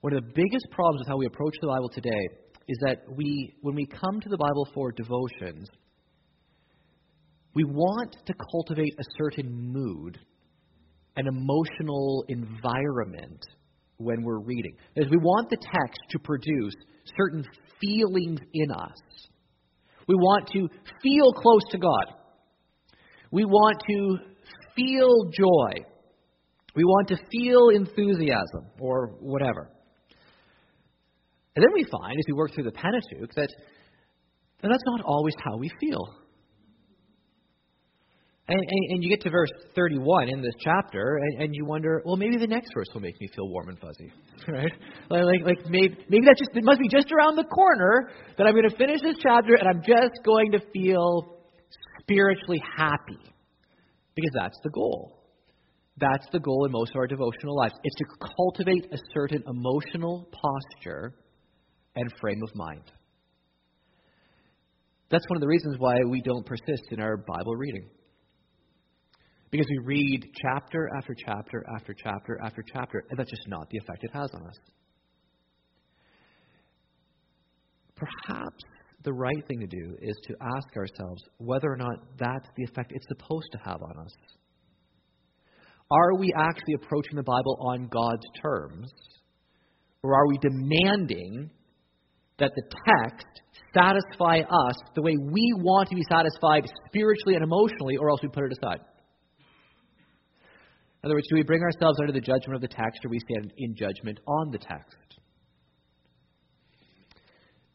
One 0.00 0.14
of 0.14 0.22
the 0.22 0.32
biggest 0.34 0.66
problems 0.70 1.00
with 1.00 1.08
how 1.08 1.16
we 1.16 1.26
approach 1.26 1.54
the 1.60 1.68
Bible 1.68 1.88
today 1.88 2.28
is 2.68 2.78
that 2.86 3.02
we, 3.16 3.54
when 3.62 3.74
we 3.74 3.86
come 3.86 4.20
to 4.20 4.28
the 4.28 4.36
Bible 4.36 4.68
for 4.74 4.92
devotions, 4.92 5.68
we 7.54 7.64
want 7.64 8.16
to 8.26 8.34
cultivate 8.50 8.94
a 8.98 9.04
certain 9.16 9.72
mood, 9.72 10.18
an 11.16 11.26
emotional 11.26 12.24
environment 12.28 13.40
when 13.98 14.22
we're 14.22 14.40
reading. 14.40 14.76
As 14.96 15.06
we 15.10 15.16
want 15.16 15.50
the 15.50 15.56
text 15.56 16.00
to 16.10 16.18
produce 16.18 16.74
certain 17.16 17.44
feelings 17.80 18.40
in 18.52 18.70
us. 18.70 18.98
We 20.08 20.14
want 20.16 20.48
to 20.48 20.68
feel 21.02 21.32
close 21.32 21.62
to 21.70 21.78
God. 21.78 22.14
We 23.30 23.44
want 23.44 23.82
to 23.88 24.18
feel 24.76 25.30
joy 25.30 25.84
We 26.74 26.84
want 26.84 27.08
to 27.08 27.16
feel 27.30 27.68
enthusiasm 27.68 28.66
or 28.80 29.16
whatever. 29.20 29.70
And 31.54 31.62
then 31.62 31.72
we 31.72 31.84
find, 31.84 32.18
as 32.18 32.24
we 32.26 32.34
work 32.34 32.52
through 32.52 32.64
the 32.64 32.72
Pentateuch, 32.72 33.32
that, 33.36 33.48
that 34.62 34.68
that's 34.68 34.82
not 34.86 35.02
always 35.04 35.34
how 35.44 35.56
we 35.56 35.70
feel. 35.80 36.16
And, 38.46 38.58
and, 38.58 38.90
and, 38.90 39.02
you 39.02 39.08
get 39.08 39.22
to 39.22 39.30
verse 39.30 39.48
31 39.74 40.28
in 40.28 40.42
this 40.42 40.52
chapter, 40.62 41.16
and, 41.16 41.44
and, 41.44 41.54
you 41.54 41.64
wonder, 41.64 42.02
well, 42.04 42.16
maybe 42.16 42.36
the 42.36 42.46
next 42.46 42.74
verse 42.74 42.86
will 42.92 43.00
make 43.00 43.18
me 43.18 43.26
feel 43.34 43.48
warm 43.48 43.70
and 43.70 43.78
fuzzy, 43.78 44.12
right? 44.48 44.72
Like, 45.08 45.24
like, 45.24 45.40
like 45.46 45.70
maybe, 45.70 45.96
maybe 46.10 46.26
that 46.26 46.36
just 46.36 46.50
it 46.54 46.62
must 46.62 46.78
be 46.78 46.88
just 46.88 47.10
around 47.10 47.36
the 47.36 47.44
corner 47.44 48.10
that 48.36 48.46
I'm 48.46 48.52
going 48.52 48.68
to 48.68 48.76
finish 48.76 49.00
this 49.00 49.16
chapter, 49.22 49.54
and 49.54 49.66
I'm 49.66 49.80
just 49.80 50.22
going 50.26 50.52
to 50.52 50.60
feel 50.74 51.38
spiritually 52.02 52.60
happy, 52.76 53.32
because 54.14 54.32
that's 54.34 54.58
the 54.62 54.70
goal. 54.70 55.24
That's 55.96 56.26
the 56.30 56.40
goal 56.40 56.66
in 56.66 56.72
most 56.72 56.90
of 56.90 56.96
our 56.96 57.06
devotional 57.06 57.56
lives. 57.56 57.74
It's 57.82 57.96
to 57.96 58.04
cultivate 58.36 58.92
a 58.92 58.98
certain 59.14 59.42
emotional 59.46 60.28
posture 60.32 61.14
and 61.96 62.12
frame 62.20 62.42
of 62.42 62.54
mind. 62.54 62.92
That's 65.10 65.24
one 65.28 65.38
of 65.38 65.40
the 65.40 65.48
reasons 65.48 65.76
why 65.78 65.94
we 66.10 66.20
don't 66.20 66.44
persist 66.44 66.82
in 66.90 67.00
our 67.00 67.16
Bible 67.16 67.56
reading. 67.56 67.88
Because 69.50 69.66
we 69.70 69.78
read 69.84 70.24
chapter 70.42 70.88
after 70.96 71.14
chapter 71.14 71.64
after 71.76 71.94
chapter 71.94 72.40
after 72.44 72.62
chapter, 72.72 73.04
and 73.10 73.18
that's 73.18 73.30
just 73.30 73.48
not 73.48 73.68
the 73.70 73.78
effect 73.78 74.02
it 74.02 74.10
has 74.12 74.30
on 74.34 74.46
us. 74.46 74.56
Perhaps 77.96 78.64
the 79.04 79.12
right 79.12 79.46
thing 79.46 79.60
to 79.60 79.66
do 79.66 79.96
is 80.00 80.16
to 80.26 80.34
ask 80.40 80.76
ourselves 80.76 81.22
whether 81.38 81.70
or 81.70 81.76
not 81.76 81.98
that's 82.18 82.48
the 82.56 82.64
effect 82.64 82.90
it's 82.92 83.06
supposed 83.08 83.46
to 83.52 83.58
have 83.64 83.80
on 83.82 84.04
us. 84.04 84.12
Are 85.90 86.16
we 86.18 86.32
actually 86.36 86.74
approaching 86.74 87.16
the 87.16 87.22
Bible 87.22 87.58
on 87.60 87.88
God's 87.88 88.26
terms? 88.42 88.90
Or 90.02 90.14
are 90.14 90.26
we 90.28 90.38
demanding 90.38 91.50
that 92.38 92.50
the 92.56 92.62
text 92.86 93.26
satisfy 93.74 94.38
us 94.40 94.74
the 94.94 95.02
way 95.02 95.16
we 95.16 95.52
want 95.58 95.88
to 95.90 95.94
be 95.94 96.02
satisfied 96.10 96.68
spiritually 96.86 97.34
and 97.34 97.44
emotionally, 97.44 97.96
or 97.96 98.10
else 98.10 98.20
we 98.22 98.28
put 98.28 98.44
it 98.44 98.52
aside? 98.52 98.80
In 101.04 101.08
other 101.08 101.16
words, 101.16 101.28
do 101.28 101.36
we 101.36 101.42
bring 101.42 101.60
ourselves 101.60 101.98
under 102.00 102.14
the 102.14 102.20
judgment 102.20 102.54
of 102.54 102.62
the 102.62 102.68
text, 102.68 103.04
or 103.04 103.10
we 103.10 103.18
stand 103.18 103.52
in 103.58 103.76
judgment 103.76 104.18
on 104.26 104.50
the 104.50 104.56
text? 104.56 105.20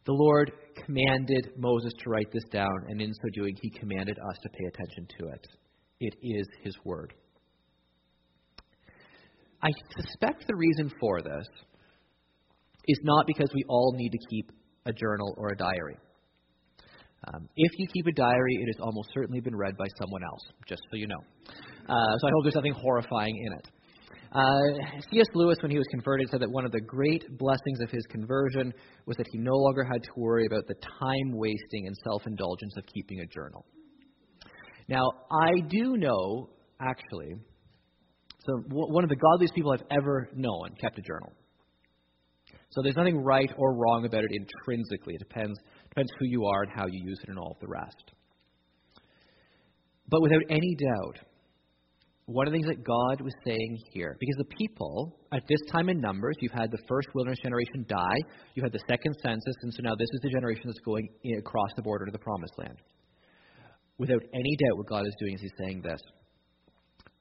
The 0.08 0.14
Lord 0.14 0.52
commanded 0.84 1.52
Moses 1.56 1.94
to 2.00 2.10
write 2.10 2.32
this 2.34 2.46
down, 2.52 2.74
and 2.88 3.00
in 3.00 3.14
so 3.14 3.30
doing, 3.32 3.56
he 3.62 3.70
commanded 3.70 4.18
us 4.18 4.36
to 4.42 4.50
pay 4.50 4.66
attention 4.66 5.08
to 5.20 5.28
it. 5.28 5.48
It 6.00 6.16
is 6.24 6.48
his 6.64 6.74
word. 6.84 7.14
I 9.62 9.70
suspect 10.02 10.48
the 10.48 10.56
reason 10.56 10.92
for 11.00 11.22
this 11.22 11.46
is 12.88 13.00
not 13.04 13.28
because 13.28 13.52
we 13.54 13.64
all 13.70 13.94
need 13.96 14.10
to 14.10 14.20
keep 14.32 14.52
a 14.88 14.92
journal 14.92 15.36
or 15.38 15.50
a 15.50 15.56
diary. 15.56 16.00
Um, 17.28 17.48
if 17.56 17.72
you 17.78 17.86
keep 17.94 18.08
a 18.08 18.12
diary, 18.12 18.56
it 18.56 18.74
has 18.74 18.82
almost 18.82 19.10
certainly 19.14 19.40
been 19.40 19.56
read 19.56 19.78
by 19.78 19.86
someone 20.00 20.24
else, 20.24 20.42
just 20.68 20.82
so 20.90 20.98
you 20.98 21.06
know. 21.06 21.22
Uh, 21.90 22.18
so 22.20 22.28
I 22.28 22.32
hope 22.32 22.44
there's 22.44 22.56
nothing 22.56 22.74
horrifying 22.74 23.36
in 23.36 23.54
it. 23.54 23.68
Uh, 24.32 25.00
C.S. 25.12 25.26
Lewis, 25.34 25.58
when 25.62 25.72
he 25.72 25.78
was 25.80 25.88
converted, 25.90 26.30
said 26.30 26.42
that 26.42 26.52
one 26.52 26.64
of 26.64 26.72
the 26.72 26.82
great 26.82 27.24
blessings 27.40 27.82
of 27.82 27.90
his 27.90 28.06
conversion 28.12 28.72
was 29.08 29.18
that 29.18 29.26
he 29.32 29.40
no 29.40 29.56
longer 29.56 29.84
had 29.84 30.04
to 30.04 30.10
worry 30.16 30.46
about 30.46 30.68
the 30.68 30.76
time 30.76 31.32
wasting 31.34 31.88
and 31.88 31.96
self 32.06 32.28
indulgence 32.28 32.76
of 32.78 32.86
keeping 32.94 33.22
a 33.22 33.26
journal. 33.26 33.66
Now, 34.88 35.04
I 35.32 35.62
do 35.68 35.98
know, 35.98 36.50
actually, 36.80 37.34
so 38.46 38.54
one 38.70 39.04
of 39.04 39.10
the 39.10 39.16
godliest 39.16 39.56
people 39.56 39.72
I've 39.72 39.86
ever 39.92 40.30
known 40.36 40.70
kept 40.80 41.00
a 41.00 41.02
journal. 41.02 41.34
So 42.72 42.82
there's 42.84 42.96
nothing 42.96 43.24
right 43.24 43.52
or 43.58 43.76
wrong 43.76 44.06
about 44.06 44.24
it 44.24 44.32
intrinsically. 44.32 45.16
It 45.16 45.28
depends 45.28 45.60
depends 45.90 46.12
who 46.20 46.28
you 46.28 46.46
are 46.46 46.64
and 46.64 46.72
how 46.72 46.86
you 46.86 47.02
use 47.04 47.20
it 47.24 47.30
and 47.30 47.40
all 47.40 47.54
of 47.54 47.60
the 47.60 47.68
rest. 47.68 48.12
But 50.08 50.22
without 50.22 50.42
any 50.50 50.76
doubt, 50.76 51.20
one 52.30 52.46
of 52.46 52.54
the 52.54 52.60
things 52.60 52.68
that 52.68 52.84
God 52.84 53.22
was 53.22 53.34
saying 53.44 53.80
here, 53.92 54.16
because 54.20 54.36
the 54.38 54.56
people 54.56 55.18
at 55.32 55.42
this 55.50 55.60
time 55.72 55.90
in 55.90 56.00
Numbers, 56.00 56.36
you've 56.42 56.52
had 56.52 56.70
the 56.70 56.78
first 56.88 57.08
wilderness 57.16 57.40
generation 57.42 57.86
die, 57.88 58.20
you 58.54 58.62
had 58.62 58.72
the 58.72 58.84
second 58.88 59.16
census, 59.24 59.56
and 59.64 59.74
so 59.74 59.82
now 59.82 59.96
this 59.98 60.10
is 60.14 60.20
the 60.22 60.30
generation 60.30 60.64
that's 60.66 60.80
going 60.86 61.10
across 61.40 61.70
the 61.76 61.82
border 61.82 62.06
to 62.06 62.12
the 62.12 62.20
promised 62.20 62.54
land. 62.60 62.78
Without 63.98 64.22
any 64.34 64.56
doubt, 64.58 64.78
what 64.78 64.88
God 64.88 65.08
is 65.08 65.16
doing 65.20 65.34
is 65.34 65.42
He's 65.42 65.52
saying 65.60 65.82
this 65.82 66.00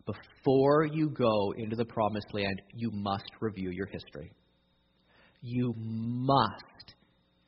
before 0.04 0.86
you 0.86 1.10
go 1.10 1.52
into 1.56 1.76
the 1.76 1.84
promised 1.84 2.32
land, 2.32 2.60
you 2.74 2.90
must 2.92 3.30
review 3.40 3.70
your 3.70 3.86
history. 3.86 4.30
You 5.40 5.74
must 5.76 6.94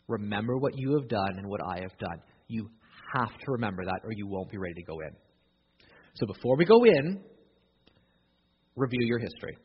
remember 0.08 0.56
what 0.56 0.76
you 0.76 0.94
have 0.98 1.08
done 1.08 1.38
and 1.38 1.46
what 1.46 1.60
I 1.66 1.80
have 1.80 1.96
done. 1.98 2.20
You 2.48 2.68
have 3.14 3.30
to 3.30 3.52
remember 3.52 3.84
that, 3.84 4.00
or 4.04 4.12
you 4.12 4.26
won't 4.26 4.50
be 4.50 4.58
ready 4.58 4.74
to 4.74 4.82
go 4.82 5.00
in. 5.00 5.16
So 6.14 6.26
before 6.26 6.56
we 6.56 6.64
go 6.64 6.84
in, 6.84 7.22
review 8.76 9.00
your 9.02 9.18
history. 9.18 9.56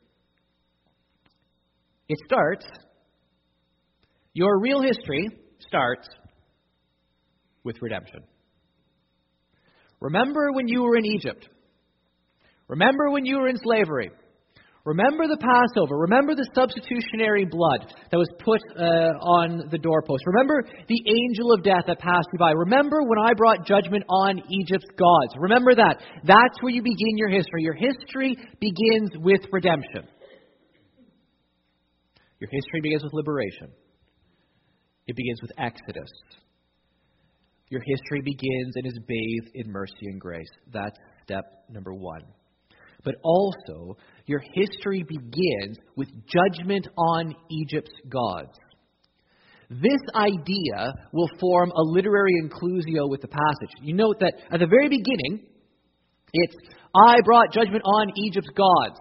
It 2.08 2.18
starts, 2.26 2.65
your 4.34 4.60
real 4.60 4.82
history 4.82 5.28
starts 5.60 6.08
with 7.63 7.82
redemption. 7.82 8.22
Remember 10.00 10.52
when 10.52 10.68
you 10.68 10.84
were 10.84 10.98
in 10.98 11.06
Egypt. 11.06 11.48
Remember 12.68 13.10
when 13.10 13.26
you 13.26 13.38
were 13.38 13.48
in 13.48 13.58
slavery. 13.58 14.12
Remember 14.86 15.26
the 15.26 15.41
Passover. 15.41 15.98
Remember 15.98 16.36
the 16.36 16.48
substitutionary 16.54 17.43
blood 17.43 17.89
that 18.12 18.17
was 18.17 18.30
put 18.38 18.62
uh, 18.78 19.17
on 19.17 19.65
the 19.71 19.80
doorpost. 19.80 20.21
Remember 20.28 20.62
the 20.88 21.02
angel 21.10 21.52
of 21.54 21.63
death 21.63 21.86
that 21.88 21.98
passed 21.98 22.30
you 22.32 22.38
by. 22.38 22.52
Remember 22.52 23.02
when 23.02 23.17
I 23.17 23.34
brought 23.34 23.65
judgment 23.65 24.06
on 24.08 24.43
Egypt's 24.48 24.86
gods. 24.93 25.34
Remember 25.41 25.74
that. 25.74 26.06
That's 26.24 26.62
where 26.62 26.71
you 26.71 26.84
begin 26.84 27.17
your 27.17 27.30
history. 27.30 27.65
Your 27.65 27.74
history 27.74 28.38
begins 28.62 29.10
with 29.17 29.41
redemption. 29.52 30.06
Your 32.38 32.50
history 32.54 32.82
begins 32.82 33.02
with 33.04 33.13
liberation. 33.13 33.74
It 35.08 35.15
begins 35.15 35.41
with 35.41 35.52
Exodus. 35.58 36.13
Your 37.69 37.82
history 37.82 38.21
begins 38.21 38.76
and 38.76 38.86
is 38.86 39.00
bathed 39.08 39.50
in 39.56 39.71
mercy 39.71 40.06
and 40.13 40.21
grace. 40.21 40.52
That's 40.71 40.98
step 41.24 41.43
number 41.71 41.95
one 41.95 42.21
but 43.06 43.15
also 43.24 43.96
your 44.26 44.41
history 44.54 45.06
begins 45.08 45.78
with 45.96 46.10
judgment 46.28 46.88
on 46.98 47.36
Egypt's 47.50 47.94
gods. 48.10 48.58
This 49.70 50.02
idea 50.15 50.94
will 51.13 51.30
form 51.39 51.72
a 51.72 51.82
literary 51.82 52.34
inclusio 52.44 53.10
with 53.10 53.22
the 53.22 53.28
passage. 53.28 53.74
You 53.82 53.94
note 53.94 54.20
that 54.20 54.34
at 54.52 54.60
the 54.60 54.68
very 54.68 54.89
beginning, 54.89 55.48
it's, 56.34 56.56
I 56.94 57.22
brought 57.24 57.54
judgment 57.54 57.84
on 57.84 58.12
Egypt's 58.26 58.50
gods. 58.50 59.00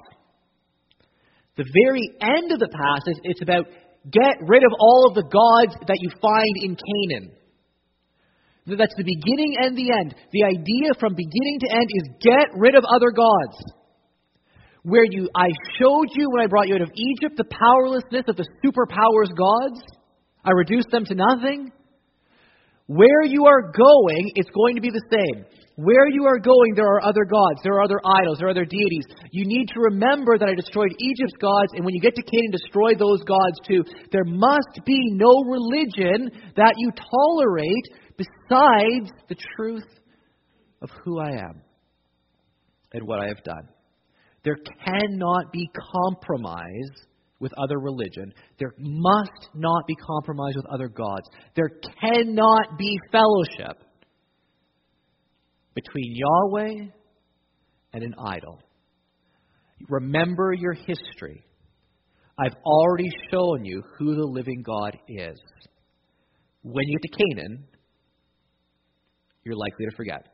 The 1.57 1.65
very 1.85 2.11
end 2.21 2.53
of 2.53 2.61
the 2.61 2.69
passage, 2.69 3.21
it's 3.25 3.43
about, 3.43 3.67
get 4.11 4.37
rid 4.47 4.65
of 4.65 4.73
all 4.79 5.07
of 5.09 5.15
the 5.15 5.23
gods 5.23 5.77
that 5.87 5.99
you 6.01 6.11
find 6.21 6.55
in 6.63 6.77
Canaan. 6.77 7.37
That's 8.67 8.95
the 8.97 9.05
beginning 9.05 9.57
and 9.61 9.77
the 9.77 9.93
end. 9.93 10.15
The 10.33 10.45
idea 10.45 10.97
from 10.99 11.15
beginning 11.15 11.59
to 11.61 11.73
end 11.73 11.89
is 11.93 12.09
get 12.23 12.49
rid 12.57 12.75
of 12.75 12.85
other 12.89 13.11
gods 13.11 13.84
where 14.85 15.05
you 15.11 15.29
I 15.35 15.49
showed 15.81 16.09
you 16.15 16.29
when 16.31 16.45
I 16.45 16.47
brought 16.47 16.69
you 16.69 16.77
out 16.77 16.83
of 16.83 16.93
Egypt 16.95 17.37
the 17.37 17.49
powerlessness 17.49 18.25
of 18.29 18.37
the 18.37 18.47
superpowers 18.63 19.35
gods. 19.37 19.81
I 20.45 20.53
reduced 20.53 20.91
them 20.93 21.05
to 21.07 21.15
nothing. 21.15 21.73
Where 22.87 23.25
you 23.25 23.47
are 23.47 23.73
going, 23.73 24.33
it's 24.37 24.51
going 24.51 24.77
to 24.77 24.83
be 24.83 24.91
the 24.91 25.03
same. 25.11 25.47
Where 25.77 26.07
you 26.07 26.27
are 26.27 26.39
going, 26.39 26.75
there 26.77 26.87
are 26.87 27.03
other 27.03 27.25
gods, 27.25 27.61
there 27.65 27.73
are 27.73 27.83
other 27.83 27.99
idols, 28.05 28.39
there 28.39 28.47
are 28.47 28.51
other 28.51 28.67
deities. 28.67 29.07
You 29.33 29.47
need 29.47 29.67
to 29.75 29.81
remember 29.81 30.39
that 30.39 30.49
I 30.49 30.55
destroyed 30.55 30.93
Egypt's 31.01 31.35
gods, 31.41 31.73
and 31.75 31.85
when 31.85 31.95
you 31.95 32.01
get 32.01 32.15
to 32.15 32.23
Canaan, 32.23 32.53
destroy 32.53 32.95
those 32.95 33.25
gods 33.25 33.59
too. 33.67 33.83
There 34.13 34.25
must 34.25 34.85
be 34.85 35.01
no 35.17 35.43
religion 35.49 36.31
that 36.57 36.75
you 36.77 36.93
tolerate 36.93 37.89
besides 38.17 39.11
the 39.29 39.37
truth 39.57 39.89
of 40.83 40.91
who 41.03 41.19
I 41.19 41.31
am 41.31 41.63
and 42.93 43.09
what 43.09 43.21
I 43.21 43.29
have 43.29 43.43
done. 43.43 43.74
There 44.45 44.59
cannot 44.85 45.53
be 45.53 45.69
compromise 46.05 47.07
with 47.41 47.53
other 47.59 47.79
religion. 47.79 48.33
There 48.59 48.75
must 48.79 49.49
not 49.55 49.87
be 49.87 49.95
compromise 49.97 50.55
with 50.55 50.67
other 50.67 50.89
gods. 50.89 51.29
There 51.57 51.71
cannot 52.01 52.79
be 52.79 52.99
fellowship 53.11 53.83
between 55.75 56.15
Yahweh 56.15 56.75
and 57.95 58.03
an 58.03 58.15
idol. 58.19 58.61
Remember 59.89 60.53
your 60.53 60.75
history. 60.75 61.45
I've 62.39 62.57
already 62.65 63.11
shown 63.31 63.65
you 63.65 63.83
who 63.99 64.15
the 64.15 64.27
living 64.27 64.63
God 64.65 64.97
is. 65.09 65.39
When 66.63 66.89
you 66.89 66.99
get 66.99 67.13
to 67.13 67.25
Canaan, 67.25 67.65
you're 69.45 69.57
likely 69.57 69.87
to 69.87 69.97
forget. 69.97 70.34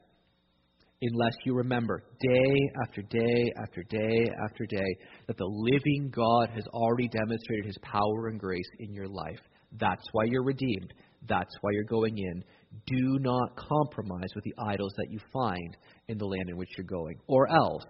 Unless 1.03 1.35
you 1.45 1.55
remember 1.55 2.03
day 2.21 2.71
after 2.83 3.03
day 3.03 3.53
after 3.63 3.83
day 3.85 4.31
after 4.45 4.67
day 4.67 4.97
that 5.27 5.37
the 5.39 5.47
living 5.47 6.11
God 6.15 6.51
has 6.55 6.67
already 6.69 7.09
demonstrated 7.09 7.67
his 7.67 7.79
power 7.83 8.29
and 8.29 8.39
grace 8.39 8.69
in 8.79 8.93
your 8.93 9.09
life. 9.09 9.41
That's 9.79 10.05
why 10.13 10.25
you're 10.25 10.45
redeemed. 10.45 10.93
That's 11.29 11.55
why 11.61 11.71
you're 11.73 11.85
going 11.85 12.19
in. 12.19 12.45
Do 12.87 13.19
not 13.21 13.57
compromise 13.57 14.29
with 14.35 14.45
the 14.45 14.55
idols 14.67 14.93
that 14.97 15.11
you 15.11 15.19
find 15.33 15.77
in 16.09 16.19
the 16.19 16.27
land 16.27 16.51
in 16.51 16.57
which 16.57 16.71
you're 16.77 16.87
going, 16.87 17.17
or 17.27 17.49
else 17.49 17.85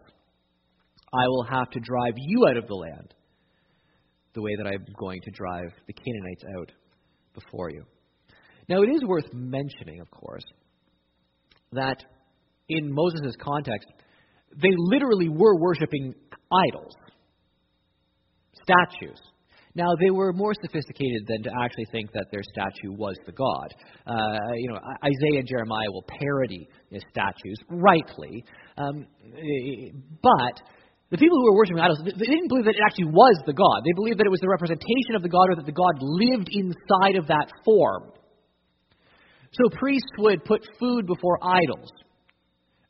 I 1.13 1.27
will 1.27 1.47
have 1.51 1.71
to 1.71 1.81
drive 1.81 2.15
you 2.17 2.47
out 2.49 2.57
of 2.57 2.67
the 2.67 2.75
land 2.75 3.15
the 4.35 4.43
way 4.43 4.55
that 4.57 4.67
I'm 4.67 4.85
going 4.99 5.21
to 5.23 5.31
drive 5.33 5.73
the 5.87 5.93
Canaanites 5.93 6.45
out 6.59 6.73
before 7.35 7.71
you. 7.71 7.85
Now, 8.69 8.83
it 8.83 8.89
is 8.89 9.03
worth 9.05 9.33
mentioning, 9.33 10.01
of 10.01 10.11
course, 10.13 10.45
that 11.73 12.05
in 12.71 12.93
Moses' 12.93 13.35
context, 13.41 13.89
they 14.57 14.73
literally 14.77 15.29
were 15.29 15.61
worshiping 15.61 16.15
idols, 16.51 16.95
statues. 18.63 19.21
Now, 19.77 19.87
they 20.03 20.11
were 20.11 20.33
more 20.33 20.53
sophisticated 20.67 21.23
than 21.29 21.45
to 21.45 21.51
actually 21.63 21.87
think 21.93 22.11
that 22.13 22.27
their 22.33 22.43
statue 22.43 22.91
was 22.91 23.15
the 23.25 23.31
god. 23.33 23.69
Uh, 24.05 24.53
you 24.57 24.69
know, 24.69 24.81
Isaiah 25.05 25.39
and 25.39 25.49
Jeremiah 25.49 25.91
will 25.91 26.05
parody 26.19 26.69
his 26.91 27.03
statues, 27.11 27.59
rightly. 27.69 28.45
Um, 28.77 29.07
but 30.23 30.55
the 31.11 31.19
people 31.19 31.39
who 31.39 31.53
were 31.53 31.57
worshiping 31.57 31.79
idols, 31.79 32.03
they 32.03 32.27
didn't 32.27 32.49
believe 32.49 32.65
that 32.65 32.75
it 32.75 32.83
actually 32.85 33.15
was 33.15 33.39
the 33.47 33.53
god. 33.53 33.83
They 33.87 33.95
believed 33.95 34.19
that 34.19 34.27
it 34.27 34.35
was 34.35 34.43
the 34.43 34.51
representation 34.51 35.15
of 35.15 35.23
the 35.23 35.29
god 35.29 35.51
or 35.51 35.57
that 35.57 35.67
the 35.67 35.75
god 35.75 35.95
lived 36.03 36.51
inside 36.51 37.15
of 37.15 37.29
that 37.29 37.51
form. 37.65 38.11
So 39.53 39.71
priests 39.79 40.11
would 40.19 40.45
put 40.45 40.67
food 40.79 41.07
before 41.07 41.39
idols, 41.43 41.91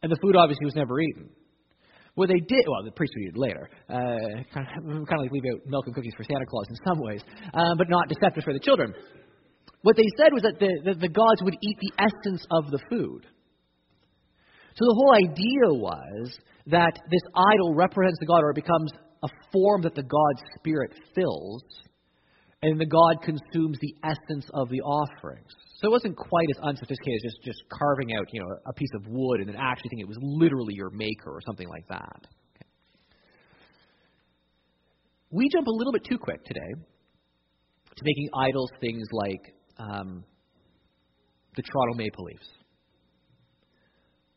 and 0.02 0.10
the 0.10 0.18
food 0.22 0.36
obviously 0.36 0.64
was 0.64 0.74
never 0.74 1.00
eaten. 1.00 1.28
What 2.14 2.28
they 2.28 2.40
did, 2.40 2.64
well, 2.66 2.82
the 2.84 2.90
priests 2.90 3.14
would 3.16 3.24
eat 3.24 3.34
it 3.34 3.38
later. 3.38 3.70
Uh, 3.88 4.42
kind, 4.52 4.66
of, 4.66 5.06
kind 5.06 5.18
of 5.18 5.22
like 5.24 5.32
leave 5.32 5.44
out 5.52 5.60
milk 5.66 5.86
and 5.86 5.94
cookies 5.94 6.14
for 6.16 6.24
Santa 6.24 6.44
Claus 6.46 6.66
in 6.68 6.76
some 6.86 6.98
ways, 7.00 7.22
um, 7.54 7.78
but 7.78 7.88
not 7.88 8.08
deceptive 8.08 8.44
for 8.44 8.52
the 8.52 8.60
children. 8.60 8.92
What 9.82 9.96
they 9.96 10.08
said 10.18 10.32
was 10.32 10.42
that 10.42 10.58
the, 10.58 10.70
the, 10.84 10.94
the 11.00 11.08
gods 11.08 11.40
would 11.42 11.54
eat 11.62 11.78
the 11.80 11.92
essence 12.02 12.44
of 12.50 12.70
the 12.70 12.80
food. 12.90 13.26
So 14.74 14.84
the 14.84 14.94
whole 14.94 15.14
idea 15.14 15.80
was 15.80 16.38
that 16.66 16.98
this 17.10 17.22
idol 17.34 17.74
represents 17.74 18.18
the 18.20 18.26
God, 18.26 18.42
or 18.42 18.50
it 18.50 18.56
becomes 18.56 18.92
a 19.22 19.28
form 19.52 19.82
that 19.82 19.94
the 19.94 20.02
God's 20.02 20.42
Spirit 20.58 20.92
fills, 21.14 21.64
and 22.62 22.80
the 22.80 22.86
God 22.86 23.22
consumes 23.22 23.78
the 23.80 23.94
essence 24.04 24.46
of 24.52 24.68
the 24.68 24.80
offerings. 24.80 25.52
So 25.80 25.88
it 25.88 25.92
wasn't 25.92 26.14
quite 26.14 26.46
as 26.50 26.62
unsophisticated 26.62 27.22
as 27.24 27.32
just, 27.32 27.42
just 27.42 27.62
carving 27.70 28.14
out, 28.14 28.26
you 28.32 28.40
know, 28.40 28.48
a 28.66 28.72
piece 28.74 28.90
of 28.94 29.06
wood 29.08 29.40
and 29.40 29.48
then 29.48 29.56
actually 29.56 29.88
thinking 29.88 30.00
it 30.00 30.08
was 30.08 30.18
literally 30.20 30.74
your 30.74 30.90
maker 30.90 31.30
or 31.30 31.40
something 31.46 31.66
like 31.68 31.88
that. 31.88 32.26
Okay. 32.54 32.66
We 35.30 35.48
jump 35.48 35.66
a 35.66 35.70
little 35.70 35.92
bit 35.92 36.04
too 36.04 36.18
quick 36.18 36.44
today 36.44 36.70
to 37.96 38.04
making 38.04 38.28
idols 38.34 38.70
things 38.78 39.06
like 39.10 39.54
um, 39.78 40.22
the 41.56 41.62
Toronto 41.62 41.96
Maple 41.96 42.24
Leafs. 42.24 42.48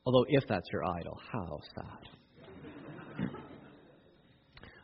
Although, 0.05 0.25
if 0.29 0.47
that's 0.47 0.67
your 0.71 0.83
idol, 0.85 1.19
how 1.29 1.59
sad. 1.75 3.27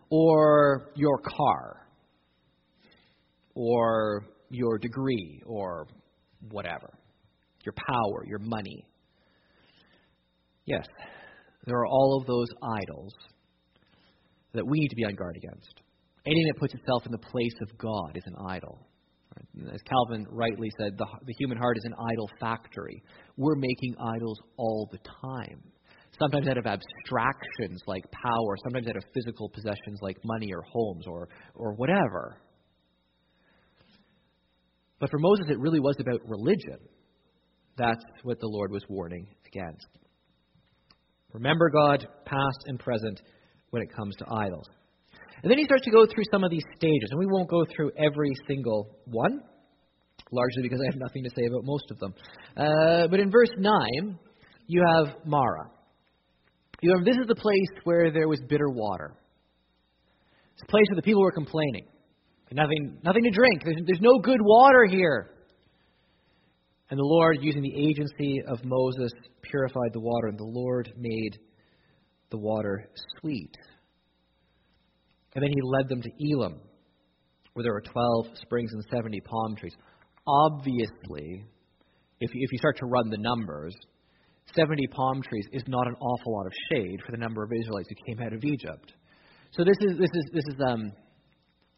or 0.10 0.92
your 0.96 1.20
car, 1.20 1.88
or 3.56 4.26
your 4.50 4.78
degree, 4.78 5.42
or 5.46 5.88
whatever. 6.50 6.90
Your 7.66 7.74
power, 7.74 8.26
your 8.26 8.40
money. 8.40 8.86
Yes, 10.66 10.86
there 11.66 11.78
are 11.78 11.88
all 11.88 12.20
of 12.20 12.28
those 12.28 12.48
idols 12.64 13.14
that 14.54 14.66
we 14.66 14.80
need 14.80 14.90
to 14.90 14.96
be 14.96 15.06
on 15.06 15.16
guard 15.16 15.36
against. 15.38 15.82
Anything 16.26 16.48
that 16.54 16.60
puts 16.60 16.74
itself 16.74 17.06
in 17.06 17.12
the 17.12 17.18
place 17.18 17.56
of 17.62 17.78
God 17.78 18.16
is 18.16 18.24
an 18.26 18.36
idol. 18.48 18.80
As 19.74 19.82
Calvin 19.84 20.26
rightly 20.30 20.70
said, 20.80 20.98
the, 20.98 21.06
the 21.26 21.34
human 21.38 21.58
heart 21.58 21.78
is 21.78 21.86
an 21.86 21.94
idol 22.12 22.30
factory. 22.40 23.02
We're 23.38 23.56
making 23.56 23.96
idols 24.16 24.40
all 24.58 24.90
the 24.92 25.00
time. 25.22 25.62
Sometimes 26.20 26.48
out 26.48 26.58
of 26.58 26.66
abstractions 26.66 27.82
like 27.88 28.04
power, 28.12 28.56
sometimes 28.64 28.88
out 28.88 28.98
of 28.98 29.04
physical 29.14 29.50
possessions 29.50 30.00
like 30.02 30.18
money 30.26 30.52
or 30.54 30.62
homes 30.64 31.06
or, 31.08 31.30
or 31.56 31.74
whatever. 31.76 32.42
But 35.00 35.10
for 35.10 35.20
Moses, 35.20 35.46
it 35.50 35.60
really 35.60 35.80
was 35.80 35.96
about 36.00 36.22
religion. 36.28 36.78
That's 37.78 38.04
what 38.24 38.40
the 38.40 38.48
Lord 38.48 38.72
was 38.72 38.84
warning 38.90 39.28
against. 39.48 39.88
Remember 41.32 41.70
God, 41.70 42.08
past 42.26 42.60
and 42.66 42.80
present, 42.80 43.22
when 43.70 43.82
it 43.82 43.94
comes 43.96 44.16
to 44.18 44.26
idols. 44.30 44.68
And 45.42 45.50
then 45.50 45.58
he 45.58 45.64
starts 45.64 45.86
to 45.86 45.92
go 45.92 46.06
through 46.06 46.26
some 46.32 46.44
of 46.44 46.52
these 46.52 46.66
stages, 46.76 47.10
and 47.12 47.20
we 47.20 47.28
won't 47.28 47.50
go 47.50 47.64
through 47.74 47.92
every 47.98 48.32
single 48.48 48.98
one, 49.06 49.40
largely 50.32 50.64
because 50.64 50.80
I 50.82 50.92
have 50.92 51.00
nothing 51.00 51.24
to 51.24 51.30
say 51.30 51.46
about 51.46 51.64
most 51.64 51.86
of 51.92 52.00
them. 52.00 52.14
Uh, 52.58 53.08
but 53.08 53.20
in 53.20 53.32
verse 53.32 53.52
9, 53.58 54.20
you 54.68 54.84
have 54.96 55.16
Marah. 55.26 55.72
You 56.82 56.94
have, 56.96 57.06
this 57.06 57.16
is 57.16 57.28
the 57.28 57.36
place 57.36 57.84
where 57.84 58.12
there 58.12 58.28
was 58.28 58.42
bitter 58.50 58.70
water. 58.70 59.16
It's 60.54 60.64
a 60.64 60.72
place 60.72 60.86
where 60.90 60.98
the 60.98 61.04
people 61.04 61.22
were 61.22 61.32
complaining. 61.32 61.88
Nothing, 62.52 62.98
nothing 63.04 63.24
to 63.24 63.32
drink. 63.32 63.62
There's, 63.64 63.78
there's 63.86 64.02
no 64.02 64.20
good 64.20 64.42
water 64.42 64.86
here. 64.90 65.32
And 66.90 66.98
the 66.98 67.04
Lord, 67.04 67.38
using 67.42 67.62
the 67.62 67.76
agency 67.76 68.42
of 68.48 68.60
Moses, 68.64 69.12
purified 69.44 69.94
the 69.94 70.00
water, 70.00 70.28
and 70.28 70.40
the 70.40 70.44
Lord 70.44 70.92
made 70.98 71.38
the 72.32 72.38
water 72.40 72.90
sweet. 73.20 73.56
And 75.36 75.44
then 75.44 75.52
he 75.52 75.62
led 75.62 75.88
them 75.88 76.02
to 76.02 76.10
Elim, 76.20 76.60
where 77.54 77.64
there 77.64 77.74
were 77.74 77.82
12 77.82 78.38
springs 78.42 78.72
and 78.74 78.84
70 78.92 79.22
palm 79.22 79.56
trees. 79.56 79.76
Obviously, 80.28 81.46
if 82.20 82.34
you, 82.34 82.42
if 82.44 82.52
you 82.52 82.58
start 82.58 82.78
to 82.78 82.88
run 82.88 83.10
the 83.10 83.18
numbers, 83.20 83.76
70 84.56 84.88
palm 84.88 85.22
trees 85.22 85.46
is 85.52 85.64
not 85.68 85.88
an 85.88 85.96
awful 85.96 86.34
lot 86.34 86.48
of 86.48 86.54
shade 86.72 87.00
for 87.06 87.12
the 87.12 87.18
number 87.18 87.44
of 87.44 87.52
Israelites 87.54 87.90
who 87.90 88.14
came 88.14 88.26
out 88.26 88.34
of 88.34 88.44
Egypt. 88.44 88.94
So 89.52 89.64
this 89.64 89.78
is 89.82 89.98
this 89.98 90.10
is 90.14 90.30
this 90.34 90.44
is 90.48 90.56
um, 90.68 90.92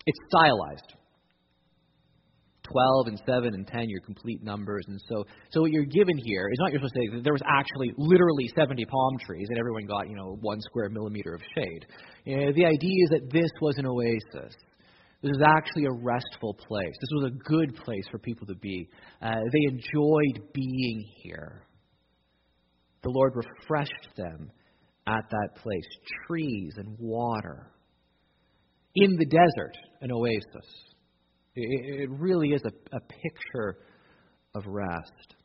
it's 0.05 0.19
stylized. 0.29 0.93
12 2.71 3.07
and 3.07 3.21
7 3.25 3.53
and 3.53 3.67
10, 3.67 3.89
your 3.89 3.99
complete 4.01 4.41
numbers. 4.43 4.85
And 4.87 4.99
so, 5.09 5.25
so 5.51 5.61
what 5.61 5.71
you're 5.71 5.83
given 5.83 6.17
here 6.17 6.47
is 6.49 6.57
not 6.59 6.71
you're 6.71 6.79
supposed 6.79 6.93
to 6.93 7.01
say 7.01 7.15
that 7.15 7.23
there 7.23 7.33
was 7.33 7.41
actually 7.45 7.91
literally 7.97 8.49
70 8.55 8.85
palm 8.85 9.17
trees 9.25 9.47
and 9.49 9.59
everyone 9.59 9.85
got, 9.85 10.09
you 10.09 10.15
know, 10.15 10.37
one 10.41 10.61
square 10.61 10.89
millimeter 10.89 11.33
of 11.33 11.41
shade. 11.55 11.85
You 12.23 12.37
know, 12.37 12.51
the 12.53 12.65
idea 12.65 13.03
is 13.03 13.09
that 13.11 13.29
this 13.31 13.51
was 13.61 13.77
an 13.77 13.85
oasis. 13.85 14.55
This 15.21 15.31
was 15.37 15.41
actually 15.45 15.85
a 15.85 15.91
restful 15.91 16.53
place. 16.53 16.93
This 16.99 17.09
was 17.13 17.31
a 17.31 17.49
good 17.49 17.75
place 17.83 18.05
for 18.09 18.17
people 18.17 18.47
to 18.47 18.55
be. 18.55 18.89
Uh, 19.21 19.35
they 19.51 19.67
enjoyed 19.67 20.53
being 20.53 21.05
here. 21.21 21.63
The 23.03 23.09
Lord 23.09 23.33
refreshed 23.35 24.15
them 24.15 24.51
at 25.07 25.23
that 25.29 25.61
place 25.61 25.87
trees 26.27 26.73
and 26.77 26.95
water 26.99 27.71
in 28.95 29.15
the 29.17 29.25
desert, 29.25 29.77
an 30.01 30.11
oasis. 30.11 30.69
It, 31.55 32.09
really 32.09 32.49
is 32.49 32.61
a, 32.65 32.95
a 32.95 32.99
picture 32.99 33.77
of 34.55 34.63
rest. 34.65 35.35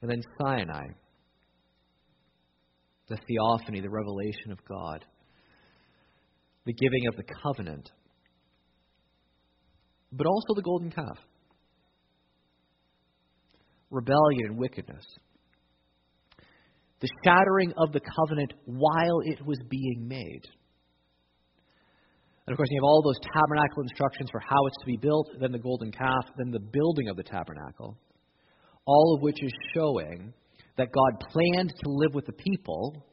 And 0.00 0.10
then 0.10 0.22
Sinai, 0.40 0.86
the 3.08 3.16
theophany, 3.16 3.80
the 3.80 3.90
revelation 3.90 4.52
of 4.52 4.58
God, 4.68 5.04
the 6.64 6.72
giving 6.72 7.06
of 7.08 7.16
the 7.16 7.24
covenant, 7.42 7.90
but 10.12 10.26
also 10.26 10.54
the 10.54 10.62
golden 10.62 10.90
calf, 10.90 11.18
rebellion 13.90 14.46
and 14.46 14.58
wickedness, 14.58 15.04
the 17.00 17.08
shattering 17.24 17.72
of 17.76 17.92
the 17.92 18.00
covenant 18.00 18.54
while 18.64 19.20
it 19.24 19.44
was 19.44 19.58
being 19.68 20.06
made. 20.08 20.42
And 22.46 22.52
of 22.52 22.56
course, 22.58 22.68
you 22.70 22.78
have 22.78 22.84
all 22.84 23.02
those 23.02 23.20
tabernacle 23.32 23.82
instructions 23.82 24.28
for 24.30 24.40
how 24.40 24.66
it's 24.66 24.76
to 24.80 24.86
be 24.86 24.98
built, 24.98 25.30
then 25.40 25.52
the 25.52 25.58
golden 25.58 25.90
calf, 25.90 26.24
then 26.36 26.50
the 26.50 26.60
building 26.60 27.08
of 27.08 27.16
the 27.16 27.22
tabernacle, 27.22 27.96
all 28.84 29.16
of 29.16 29.22
which 29.22 29.42
is 29.42 29.52
showing 29.74 30.34
that 30.76 30.92
God 30.92 31.30
planned 31.30 31.70
to 31.70 31.88
live 31.90 32.12
with 32.12 32.26
the 32.26 32.32
people. 32.32 33.06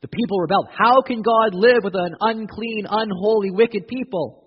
The 0.00 0.08
people 0.08 0.38
rebelled. 0.38 0.68
How 0.70 1.02
can 1.02 1.22
God 1.22 1.54
live 1.54 1.82
with 1.84 1.94
an 1.94 2.14
unclean, 2.20 2.86
unholy, 2.88 3.50
wicked 3.50 3.86
people? 3.86 4.44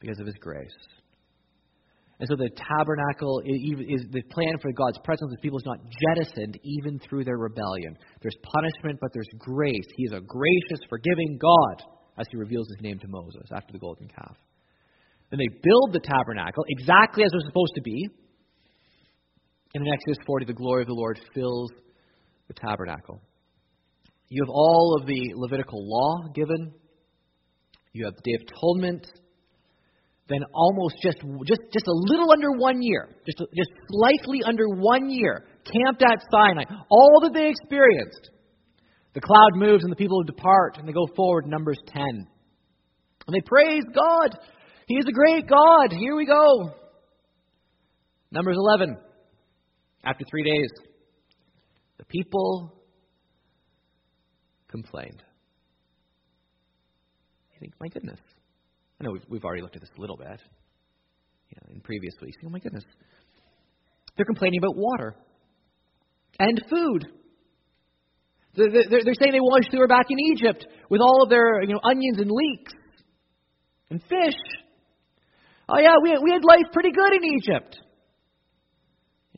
Because 0.00 0.18
of 0.20 0.26
His 0.26 0.36
grace. 0.40 0.76
And 2.20 2.28
so 2.28 2.34
the 2.34 2.50
tabernacle 2.50 3.40
is, 3.46 4.02
the 4.10 4.22
plan 4.32 4.58
for 4.60 4.72
God's 4.72 4.98
presence 5.04 5.30
with 5.30 5.40
people 5.40 5.58
is 5.58 5.64
not 5.64 5.78
jettisoned 5.86 6.58
even 6.64 6.98
through 6.98 7.24
their 7.24 7.38
rebellion. 7.38 7.96
There's 8.20 8.36
punishment, 8.42 8.98
but 9.00 9.12
there's 9.14 9.30
grace. 9.38 9.86
He 9.96 10.04
is 10.04 10.12
a 10.12 10.20
gracious, 10.20 10.84
forgiving 10.90 11.38
God 11.40 11.82
as 12.18 12.26
he 12.30 12.36
reveals 12.36 12.68
his 12.68 12.80
name 12.80 12.98
to 12.98 13.08
Moses 13.08 13.44
after 13.54 13.72
the 13.72 13.78
golden 13.78 14.08
calf. 14.08 14.36
Then 15.30 15.38
they 15.38 15.48
build 15.62 15.92
the 15.92 16.00
tabernacle 16.00 16.64
exactly 16.68 17.22
as 17.24 17.30
it 17.32 17.36
was 17.36 17.46
supposed 17.46 17.74
to 17.74 17.82
be. 17.82 18.08
And 19.74 19.86
in 19.86 19.92
Exodus 19.92 20.18
40, 20.26 20.46
the 20.46 20.54
glory 20.54 20.82
of 20.82 20.88
the 20.88 20.94
Lord 20.94 21.20
fills 21.34 21.70
the 22.48 22.54
tabernacle. 22.54 23.20
You 24.28 24.42
have 24.42 24.50
all 24.50 24.96
of 25.00 25.06
the 25.06 25.32
Levitical 25.34 25.80
law 25.86 26.28
given. 26.34 26.72
You 27.92 28.06
have 28.06 28.14
the 28.14 28.22
Day 28.24 28.34
of 28.36 28.42
Atonement. 28.48 29.06
Then 30.28 30.40
almost 30.52 30.96
just 31.02 31.18
just 31.46 31.62
just 31.72 31.86
a 31.86 31.92
little 31.92 32.30
under 32.30 32.52
one 32.52 32.82
year, 32.82 33.08
just 33.24 33.38
just 33.38 33.70
slightly 33.88 34.40
under 34.46 34.68
one 34.68 35.08
year, 35.08 35.46
camped 35.64 36.02
at 36.02 36.20
Sinai. 36.30 36.64
All 36.90 37.20
that 37.22 37.32
they 37.32 37.48
experienced. 37.48 38.30
The 39.18 39.26
cloud 39.26 39.56
moves 39.56 39.82
and 39.82 39.90
the 39.90 39.96
people 39.96 40.22
depart 40.22 40.78
and 40.78 40.86
they 40.86 40.92
go 40.92 41.08
forward. 41.16 41.44
Numbers 41.44 41.80
10. 41.88 42.02
And 42.04 42.28
they 43.34 43.40
praise 43.44 43.82
God. 43.92 44.38
He 44.86 44.94
is 44.94 45.06
a 45.08 45.12
great 45.12 45.48
God. 45.48 45.90
Here 45.90 46.14
we 46.14 46.24
go. 46.24 46.72
Numbers 48.30 48.56
11. 48.56 48.96
After 50.04 50.24
three 50.30 50.44
days, 50.44 50.70
the 51.98 52.04
people 52.04 52.80
complained. 54.68 55.24
You 57.54 57.58
think, 57.58 57.72
my 57.80 57.88
goodness. 57.88 58.20
I 59.00 59.04
know 59.04 59.10
we've, 59.10 59.26
we've 59.28 59.44
already 59.44 59.62
looked 59.62 59.74
at 59.74 59.82
this 59.82 59.90
a 59.98 60.00
little 60.00 60.16
bit 60.16 60.40
you 61.50 61.56
know, 61.56 61.74
in 61.74 61.80
previous 61.80 62.14
weeks. 62.22 62.36
Oh, 62.46 62.50
my 62.50 62.60
goodness. 62.60 62.84
They're 64.16 64.26
complaining 64.26 64.60
about 64.60 64.76
water 64.76 65.16
and 66.38 66.62
food. 66.70 67.17
They're, 68.58 69.14
saying 69.20 69.32
they 69.32 69.40
wish 69.40 69.64
they 69.70 69.78
were 69.78 69.88
back 69.88 70.06
in 70.10 70.18
Egypt 70.34 70.66
with 70.90 71.00
all 71.00 71.22
of 71.22 71.30
their 71.30 71.62
you 71.62 71.72
know, 71.72 71.80
onions 71.84 72.18
and 72.18 72.30
leeks 72.30 72.72
and 73.90 74.02
fish. 74.02 74.38
Oh, 75.68 75.78
yeah, 75.78 75.94
we, 76.02 76.18
we 76.22 76.32
had 76.32 76.44
life 76.44 76.72
pretty 76.72 76.90
good 76.90 77.12
in 77.14 77.24
Egypt. 77.24 77.78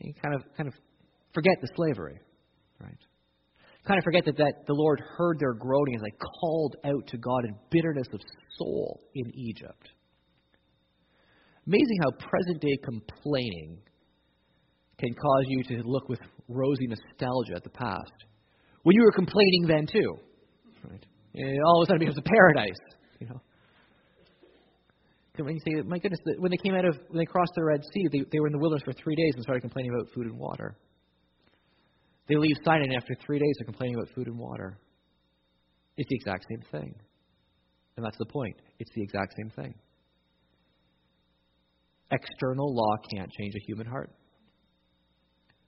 You 0.01 0.15
kind 0.23 0.35
of, 0.35 0.43
kind 0.57 0.69
of 0.69 0.75
forget 1.35 1.55
the 1.61 1.69
slavery, 1.77 2.19
right? 2.81 2.99
Kind 3.87 3.99
of 3.99 4.05
forget 4.05 4.25
that, 4.27 4.37
that 4.37 4.53
the 4.67 4.75
Lord 4.75 5.01
heard 5.17 5.39
their 5.39 5.55
groaning 5.55 5.97
as 5.97 6.03
they 6.03 6.17
called 6.41 6.77
out 6.85 7.07
to 7.09 7.19
God 7.19 7.45
in 7.45 7.55
bitterness 7.71 8.07
of 8.13 8.21
soul 8.59 9.01
in 9.15 9.31
Egypt. 9.35 9.91
Amazing 11.67 11.99
how 12.03 12.11
present 12.13 12.61
day 12.61 12.77
complaining 12.83 13.79
can 14.99 15.15
cause 15.15 15.45
you 15.47 15.63
to 15.65 15.83
look 15.85 16.09
with 16.09 16.21
rosy 16.49 16.87
nostalgia 16.87 17.55
at 17.57 17.65
the 17.65 17.71
past. 17.71 18.25
When 18.83 18.97
you 18.97 19.03
were 19.03 19.13
complaining 19.13 19.67
then 19.67 19.87
too. 19.87 20.17
Right? 20.89 21.05
And 21.35 21.59
all 21.65 21.83
of 21.83 21.87
a 21.87 21.91
sudden 21.91 22.03
it 22.03 22.07
becomes 22.07 22.19
a 22.19 22.23
paradise. 22.23 22.81
You 23.19 23.29
know. 23.29 23.41
When 25.37 25.55
you 25.55 25.61
say, 25.65 25.83
my 25.87 25.99
goodness, 25.99 26.21
when 26.39 26.51
they 26.51 26.59
came 26.59 26.75
out 26.75 26.85
of, 26.85 26.99
when 27.09 27.19
they 27.19 27.25
crossed 27.25 27.53
the 27.55 27.65
Red 27.65 27.81
Sea, 27.95 28.09
they, 28.13 28.25
they 28.31 28.41
were 28.41 28.47
in 28.47 28.53
the 28.53 28.59
wilderness 28.59 28.83
for 28.85 28.93
three 28.93 29.15
days 29.15 29.33
and 29.35 29.43
started 29.43 29.61
complaining 29.61 29.93
about 29.95 30.13
food 30.13 30.27
and 30.27 30.39
water. 30.39 30.77
They 32.29 32.37
leave 32.37 32.57
Sinai, 32.65 32.85
and 32.85 32.95
after 32.95 33.15
three 33.25 33.39
days, 33.39 33.55
they're 33.59 33.65
complaining 33.65 33.97
about 33.97 34.09
food 34.15 34.27
and 34.27 34.39
water. 34.39 34.79
It's 35.97 36.09
the 36.09 36.17
exact 36.17 36.45
same 36.49 36.63
thing. 36.71 36.95
And 37.97 38.05
that's 38.05 38.19
the 38.19 38.27
point. 38.27 38.57
It's 38.79 38.91
the 38.95 39.03
exact 39.03 39.35
same 39.37 39.51
thing. 39.51 39.75
External 42.13 42.75
law 42.75 42.97
can't 43.15 43.31
change 43.33 43.55
a 43.55 43.65
human 43.67 43.87
heart. 43.87 44.11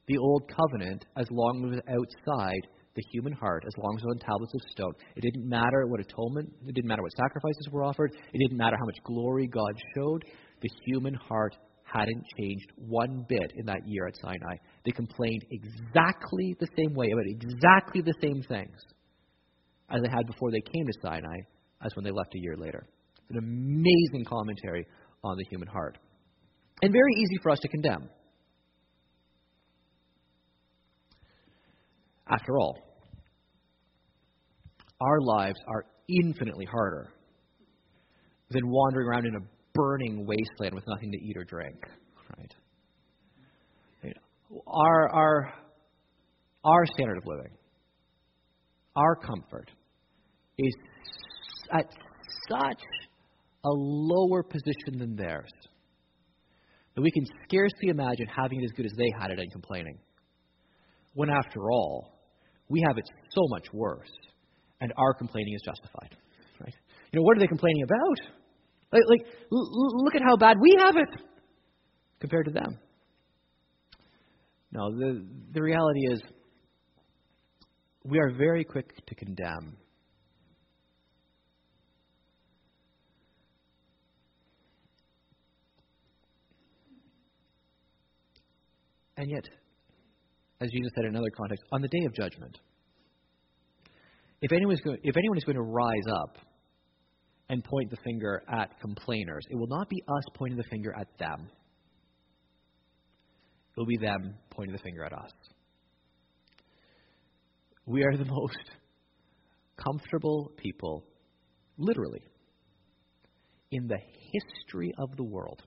The 0.06 0.18
old 0.18 0.50
covenant, 0.54 1.04
as 1.16 1.26
long 1.30 1.72
as 1.72 1.78
it's 1.78 1.88
outside 1.88 2.66
the 2.94 3.02
human 3.12 3.32
heart, 3.32 3.64
as 3.66 3.72
long 3.78 3.96
as 3.96 4.02
it 4.02 4.06
was 4.06 4.16
on 4.16 4.26
tablets 4.26 4.54
of 4.54 4.60
stone, 4.70 4.92
it 5.16 5.20
didn't 5.22 5.48
matter 5.48 5.86
what 5.86 6.00
atonement, 6.00 6.52
it 6.66 6.74
didn't 6.74 6.88
matter 6.88 7.02
what 7.02 7.12
sacrifices 7.12 7.68
were 7.70 7.84
offered, 7.84 8.12
it 8.12 8.38
didn't 8.38 8.58
matter 8.58 8.76
how 8.78 8.84
much 8.84 8.98
glory 9.04 9.46
God 9.46 9.72
showed, 9.94 10.24
the 10.60 10.70
human 10.86 11.14
heart 11.14 11.56
hadn't 11.84 12.24
changed 12.38 12.72
one 12.76 13.24
bit 13.28 13.52
in 13.56 13.66
that 13.66 13.80
year 13.86 14.06
at 14.06 14.16
Sinai. 14.20 14.56
They 14.84 14.92
complained 14.92 15.44
exactly 15.50 16.56
the 16.58 16.68
same 16.76 16.94
way 16.94 17.10
about 17.12 17.24
exactly 17.26 18.00
the 18.00 18.14
same 18.20 18.42
things 18.48 18.76
as 19.90 20.00
they 20.02 20.08
had 20.08 20.26
before 20.26 20.50
they 20.50 20.60
came 20.60 20.86
to 20.86 20.92
Sinai 21.02 21.38
as 21.84 21.94
when 21.94 22.04
they 22.04 22.10
left 22.10 22.34
a 22.34 22.38
year 22.38 22.56
later. 22.56 22.86
An 23.30 23.38
amazing 23.38 24.24
commentary 24.26 24.86
on 25.24 25.36
the 25.36 25.44
human 25.50 25.68
heart. 25.68 25.98
And 26.82 26.92
very 26.92 27.12
easy 27.16 27.36
for 27.42 27.50
us 27.50 27.60
to 27.60 27.68
condemn. 27.68 28.08
After 32.32 32.58
all, 32.58 32.78
our 35.00 35.20
lives 35.20 35.58
are 35.68 35.84
infinitely 36.08 36.64
harder 36.64 37.12
than 38.50 38.62
wandering 38.68 39.06
around 39.06 39.26
in 39.26 39.34
a 39.34 39.40
burning 39.74 40.26
wasteland 40.26 40.74
with 40.74 40.84
nothing 40.86 41.12
to 41.12 41.18
eat 41.18 41.36
or 41.36 41.44
drink. 41.44 41.76
Right? 42.38 42.54
Our, 44.66 45.08
our, 45.10 45.54
our 46.64 46.86
standard 46.94 47.18
of 47.18 47.24
living, 47.26 47.52
our 48.96 49.16
comfort, 49.16 49.70
is 50.58 50.74
at 51.72 51.86
such 52.48 52.82
a 53.64 53.70
lower 53.70 54.42
position 54.42 54.98
than 54.98 55.16
theirs 55.16 55.50
that 56.94 57.00
we 57.02 57.10
can 57.10 57.24
scarcely 57.44 57.88
imagine 57.88 58.26
having 58.26 58.60
it 58.60 58.64
as 58.64 58.72
good 58.72 58.86
as 58.86 58.92
they 58.96 59.10
had 59.18 59.30
it 59.30 59.38
and 59.38 59.50
complaining. 59.50 59.98
When, 61.14 61.30
after 61.30 61.70
all, 61.70 62.11
we 62.72 62.82
have 62.88 62.96
it 62.96 63.04
so 63.28 63.42
much 63.50 63.66
worse, 63.72 64.10
and 64.80 64.92
our 64.96 65.12
complaining 65.12 65.54
is 65.54 65.62
justified. 65.62 66.16
Right? 66.58 66.74
You 67.12 67.20
know, 67.20 67.24
what 67.24 67.36
are 67.36 67.40
they 67.40 67.46
complaining 67.46 67.82
about? 67.82 68.18
Like, 68.92 69.02
like 69.08 69.26
l- 69.52 70.04
look 70.04 70.14
at 70.14 70.22
how 70.22 70.36
bad 70.36 70.56
we 70.60 70.76
have 70.80 70.96
it 70.96 71.20
compared 72.18 72.46
to 72.46 72.52
them. 72.52 72.78
No, 74.70 74.90
the, 74.90 75.22
the 75.52 75.60
reality 75.60 76.00
is 76.12 76.22
we 78.04 78.18
are 78.18 78.30
very 78.30 78.64
quick 78.64 79.04
to 79.06 79.14
condemn. 79.14 79.76
And 89.18 89.30
yet, 89.30 89.44
as 90.62 90.70
Jesus 90.70 90.92
said 90.94 91.04
in 91.04 91.10
another 91.10 91.30
context, 91.36 91.64
on 91.72 91.82
the 91.82 91.88
day 91.88 92.04
of 92.06 92.14
judgment, 92.14 92.58
if 94.40 94.52
anyone 94.52 94.74
is 94.74 94.80
going, 94.80 94.98
if 95.02 95.16
anyone 95.16 95.36
is 95.36 95.44
going 95.44 95.56
to 95.56 95.62
rise 95.62 96.06
up 96.08 96.38
and 97.52 97.62
point 97.62 97.90
the 97.90 97.96
finger 98.02 98.42
at 98.50 98.80
complainers. 98.80 99.44
It 99.50 99.56
will 99.56 99.68
not 99.68 99.90
be 99.90 100.02
us 100.08 100.24
pointing 100.34 100.56
the 100.56 100.64
finger 100.70 100.94
at 100.98 101.06
them, 101.18 101.48
it 103.76 103.80
will 103.80 103.86
be 103.86 103.98
them 103.98 104.34
pointing 104.50 104.74
the 104.74 104.82
finger 104.82 105.04
at 105.04 105.12
us. 105.12 105.30
We 107.84 108.04
are 108.04 108.16
the 108.16 108.24
most 108.30 108.70
comfortable 109.76 110.52
people, 110.56 111.04
literally, 111.76 112.22
in 113.70 113.86
the 113.86 113.98
history 114.32 114.94
of 114.98 115.14
the 115.16 115.24
world. 115.24 115.62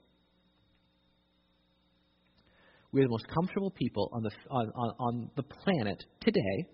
We 2.96 3.02
are 3.02 3.04
the 3.04 3.10
most 3.10 3.28
comfortable 3.28 3.72
people 3.72 4.10
on 4.14 4.24
the, 4.24 4.32
on, 4.50 4.72
on, 4.74 4.90
on 5.00 5.32
the 5.36 5.44
planet 5.44 6.02
today, 6.22 6.66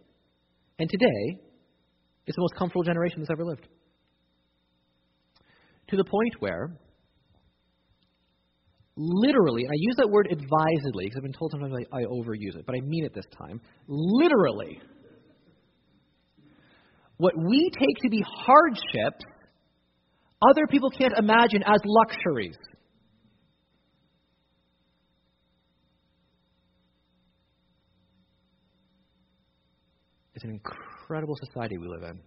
and 0.78 0.88
today 0.88 1.42
is 2.28 2.36
the 2.36 2.42
most 2.42 2.54
comfortable 2.60 2.84
generation 2.84 3.22
that's 3.22 3.32
ever 3.32 3.44
lived. 3.44 3.68
To 5.88 5.98
the 5.98 6.04
point 6.04 6.36
where, 6.38 6.78
literally, 8.96 9.64
and 9.64 9.72
I 9.72 9.78
use 9.78 9.96
that 9.98 10.12
word 10.12 10.28
advisedly 10.30 11.06
because 11.06 11.18
I've 11.18 11.24
been 11.24 11.34
told 11.34 11.54
sometimes 11.54 11.74
I, 11.92 12.02
I 12.02 12.04
overuse 12.04 12.56
it, 12.56 12.68
but 12.68 12.76
I 12.76 12.82
mean 12.82 13.04
it 13.04 13.16
this 13.16 13.26
time, 13.36 13.60
literally, 13.88 14.80
what 17.18 17.34
we 17.36 17.72
take 17.74 17.98
to 18.04 18.10
be 18.12 18.24
hardships, 18.46 19.26
other 20.52 20.68
people 20.70 20.92
can't 20.92 21.18
imagine 21.18 21.64
as 21.66 21.82
luxuries. 21.84 22.58
It's 30.42 30.48
an 30.50 30.60
incredible 30.60 31.36
society 31.46 31.78
we 31.78 31.88
live 31.88 32.02
in. 32.02 32.20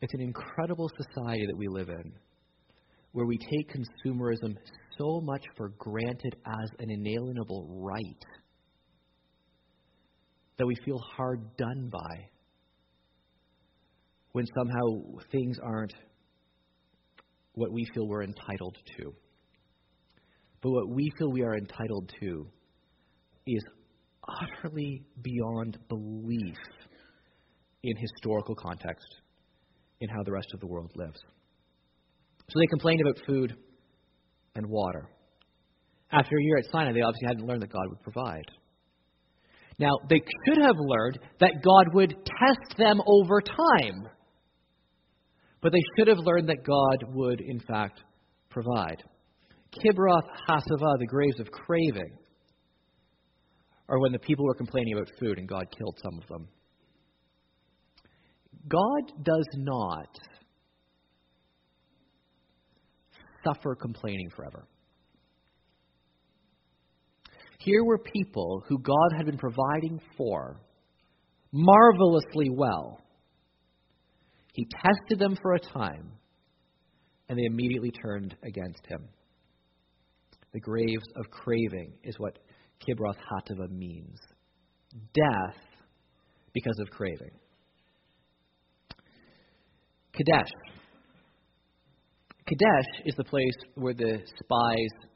It's 0.00 0.14
an 0.14 0.22
incredible 0.22 0.90
society 0.96 1.44
that 1.46 1.56
we 1.56 1.68
live 1.68 1.90
in 1.90 2.12
where 3.12 3.26
we 3.26 3.36
take 3.36 3.70
consumerism 3.70 4.56
so 4.96 5.20
much 5.22 5.44
for 5.54 5.68
granted 5.76 6.34
as 6.46 6.70
an 6.78 6.90
inalienable 6.90 7.66
right 7.68 8.24
that 10.56 10.66
we 10.66 10.74
feel 10.82 10.98
hard 11.14 11.58
done 11.58 11.90
by 11.92 12.30
when 14.32 14.46
somehow 14.56 15.20
things 15.30 15.58
aren't 15.62 15.92
what 17.52 17.70
we 17.70 17.84
feel 17.92 18.08
we're 18.08 18.24
entitled 18.24 18.78
to. 18.96 19.12
But 20.62 20.70
what 20.70 20.88
we 20.88 21.10
feel 21.18 21.30
we 21.30 21.42
are 21.42 21.58
entitled 21.58 22.10
to 22.20 22.46
is 23.46 23.62
utterly 24.28 25.04
beyond 25.22 25.78
belief 25.88 26.56
in 27.82 27.96
historical 27.96 28.54
context 28.54 29.06
in 30.00 30.08
how 30.08 30.22
the 30.24 30.32
rest 30.32 30.48
of 30.54 30.60
the 30.60 30.66
world 30.66 30.90
lives. 30.94 31.18
So 32.48 32.58
they 32.60 32.66
complained 32.66 33.00
about 33.00 33.26
food 33.26 33.56
and 34.54 34.66
water. 34.68 35.08
After 36.12 36.36
a 36.36 36.42
year 36.42 36.58
at 36.58 36.70
Sinai, 36.70 36.92
they 36.92 37.00
obviously 37.00 37.26
hadn't 37.26 37.46
learned 37.46 37.62
that 37.62 37.72
God 37.72 37.88
would 37.88 38.02
provide. 38.02 38.44
Now, 39.78 39.90
they 40.08 40.20
should 40.46 40.62
have 40.62 40.76
learned 40.78 41.18
that 41.40 41.62
God 41.62 41.94
would 41.94 42.10
test 42.10 42.78
them 42.78 43.00
over 43.06 43.40
time. 43.40 44.08
But 45.60 45.72
they 45.72 45.82
should 45.96 46.08
have 46.08 46.18
learned 46.18 46.48
that 46.48 46.64
God 46.64 47.14
would, 47.14 47.40
in 47.40 47.60
fact, 47.60 48.00
provide. 48.48 49.02
Kibroth 49.72 50.28
Hattaavah, 50.48 50.98
the 50.98 51.06
graves 51.06 51.40
of 51.40 51.50
craving, 51.50 52.16
or 53.88 54.00
when 54.00 54.12
the 54.12 54.18
people 54.18 54.44
were 54.44 54.54
complaining 54.54 54.94
about 54.94 55.10
food 55.18 55.38
and 55.38 55.48
God 55.48 55.66
killed 55.76 55.98
some 56.02 56.18
of 56.18 56.28
them. 56.28 56.48
God 58.68 59.12
does 59.22 59.46
not 59.54 60.08
suffer 63.44 63.76
complaining 63.76 64.28
forever. 64.34 64.66
Here 67.58 67.84
were 67.84 67.98
people 67.98 68.62
who 68.68 68.78
God 68.78 69.16
had 69.16 69.26
been 69.26 69.38
providing 69.38 70.00
for 70.16 70.60
marvelously 71.52 72.50
well. 72.50 73.00
He 74.52 74.66
tested 74.84 75.18
them 75.18 75.36
for 75.40 75.54
a 75.54 75.60
time, 75.60 76.12
and 77.28 77.38
they 77.38 77.44
immediately 77.44 77.90
turned 77.90 78.36
against 78.42 78.86
him. 78.86 79.08
The 80.52 80.60
graves 80.60 81.04
of 81.16 81.30
craving 81.30 81.92
is 82.02 82.18
what 82.18 82.38
Kibroth 82.80 83.16
Hattaavah 83.16 83.70
means 83.70 84.18
death 85.14 85.56
because 86.52 86.78
of 86.80 86.90
craving. 86.90 87.30
Kadesh. 90.12 90.50
Kadesh 92.46 93.02
is 93.04 93.14
the 93.16 93.24
place 93.24 93.56
where 93.74 93.92
the 93.92 94.18
spies, 94.38 95.10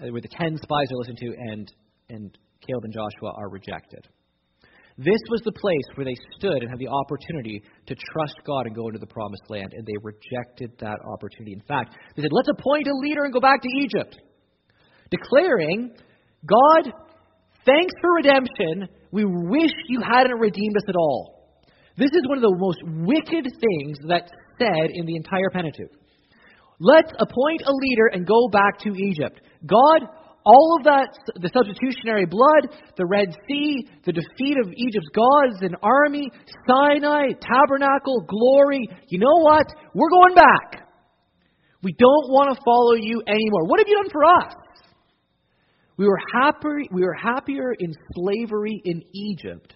uh, 0.00 0.10
where 0.10 0.20
the 0.20 0.28
ten 0.28 0.56
spies 0.56 0.86
are 0.90 0.96
listened 0.96 1.18
to, 1.18 1.34
and, 1.50 1.72
and 2.08 2.38
Caleb 2.66 2.84
and 2.84 2.94
Joshua 2.94 3.32
are 3.36 3.50
rejected. 3.50 4.08
This 4.98 5.20
was 5.30 5.40
the 5.44 5.52
place 5.52 5.88
where 5.96 6.04
they 6.04 6.16
stood 6.38 6.62
and 6.62 6.70
had 6.70 6.78
the 6.78 6.88
opportunity 6.88 7.62
to 7.86 7.94
trust 8.12 8.36
God 8.46 8.66
and 8.66 8.74
go 8.74 8.88
into 8.88 8.98
the 8.98 9.06
promised 9.06 9.42
land, 9.48 9.72
and 9.72 9.86
they 9.86 9.96
rejected 10.02 10.70
that 10.78 10.98
opportunity. 11.12 11.54
In 11.54 11.62
fact, 11.66 11.96
they 12.14 12.22
said, 12.22 12.32
Let's 12.32 12.48
appoint 12.48 12.86
a 12.86 12.96
leader 13.00 13.24
and 13.24 13.32
go 13.32 13.40
back 13.40 13.62
to 13.62 13.68
Egypt, 13.80 14.20
declaring, 15.12 15.94
God, 16.44 16.92
thanks 17.64 17.94
for 18.00 18.14
redemption. 18.16 18.88
We 19.12 19.24
wish 19.24 19.70
you 19.88 20.00
hadn't 20.00 20.40
redeemed 20.40 20.76
us 20.76 20.88
at 20.88 20.96
all. 20.96 21.60
This 21.96 22.10
is 22.10 22.26
one 22.26 22.38
of 22.38 22.42
the 22.42 22.56
most 22.56 22.80
wicked 23.06 23.44
things 23.44 23.98
that's 24.08 24.32
said 24.58 24.88
in 24.94 25.06
the 25.06 25.14
entire 25.14 25.50
Pentateuch. 25.52 25.92
Let's 26.80 27.12
appoint 27.20 27.62
a 27.62 27.70
leader 27.70 28.06
and 28.12 28.26
go 28.26 28.48
back 28.48 28.78
to 28.80 28.90
Egypt. 28.90 29.40
God, 29.66 30.02
all 30.44 30.76
of 30.78 30.84
that, 30.84 31.14
the 31.36 31.50
substitutionary 31.54 32.26
blood, 32.26 32.74
the 32.96 33.06
Red 33.06 33.28
Sea, 33.46 33.86
the 34.04 34.12
defeat 34.12 34.56
of 34.64 34.72
Egypt's 34.74 35.12
gods 35.14 35.62
and 35.62 35.76
army, 35.82 36.26
Sinai, 36.66 37.38
tabernacle, 37.38 38.24
glory. 38.26 38.88
You 39.08 39.20
know 39.20 39.38
what? 39.42 39.66
We're 39.94 40.10
going 40.10 40.34
back. 40.34 40.88
We 41.82 41.94
don't 41.98 42.30
want 42.30 42.56
to 42.56 42.62
follow 42.64 42.94
you 42.94 43.22
anymore. 43.26 43.66
What 43.66 43.78
have 43.78 43.88
you 43.88 44.00
done 44.02 44.10
for 44.10 44.24
us? 44.24 44.54
We 45.96 46.06
were 46.06 46.18
happier, 46.32 46.80
we 46.90 47.02
were 47.02 47.14
happier 47.14 47.72
in 47.78 47.92
slavery 48.14 48.80
in 48.84 49.02
Egypt 49.12 49.74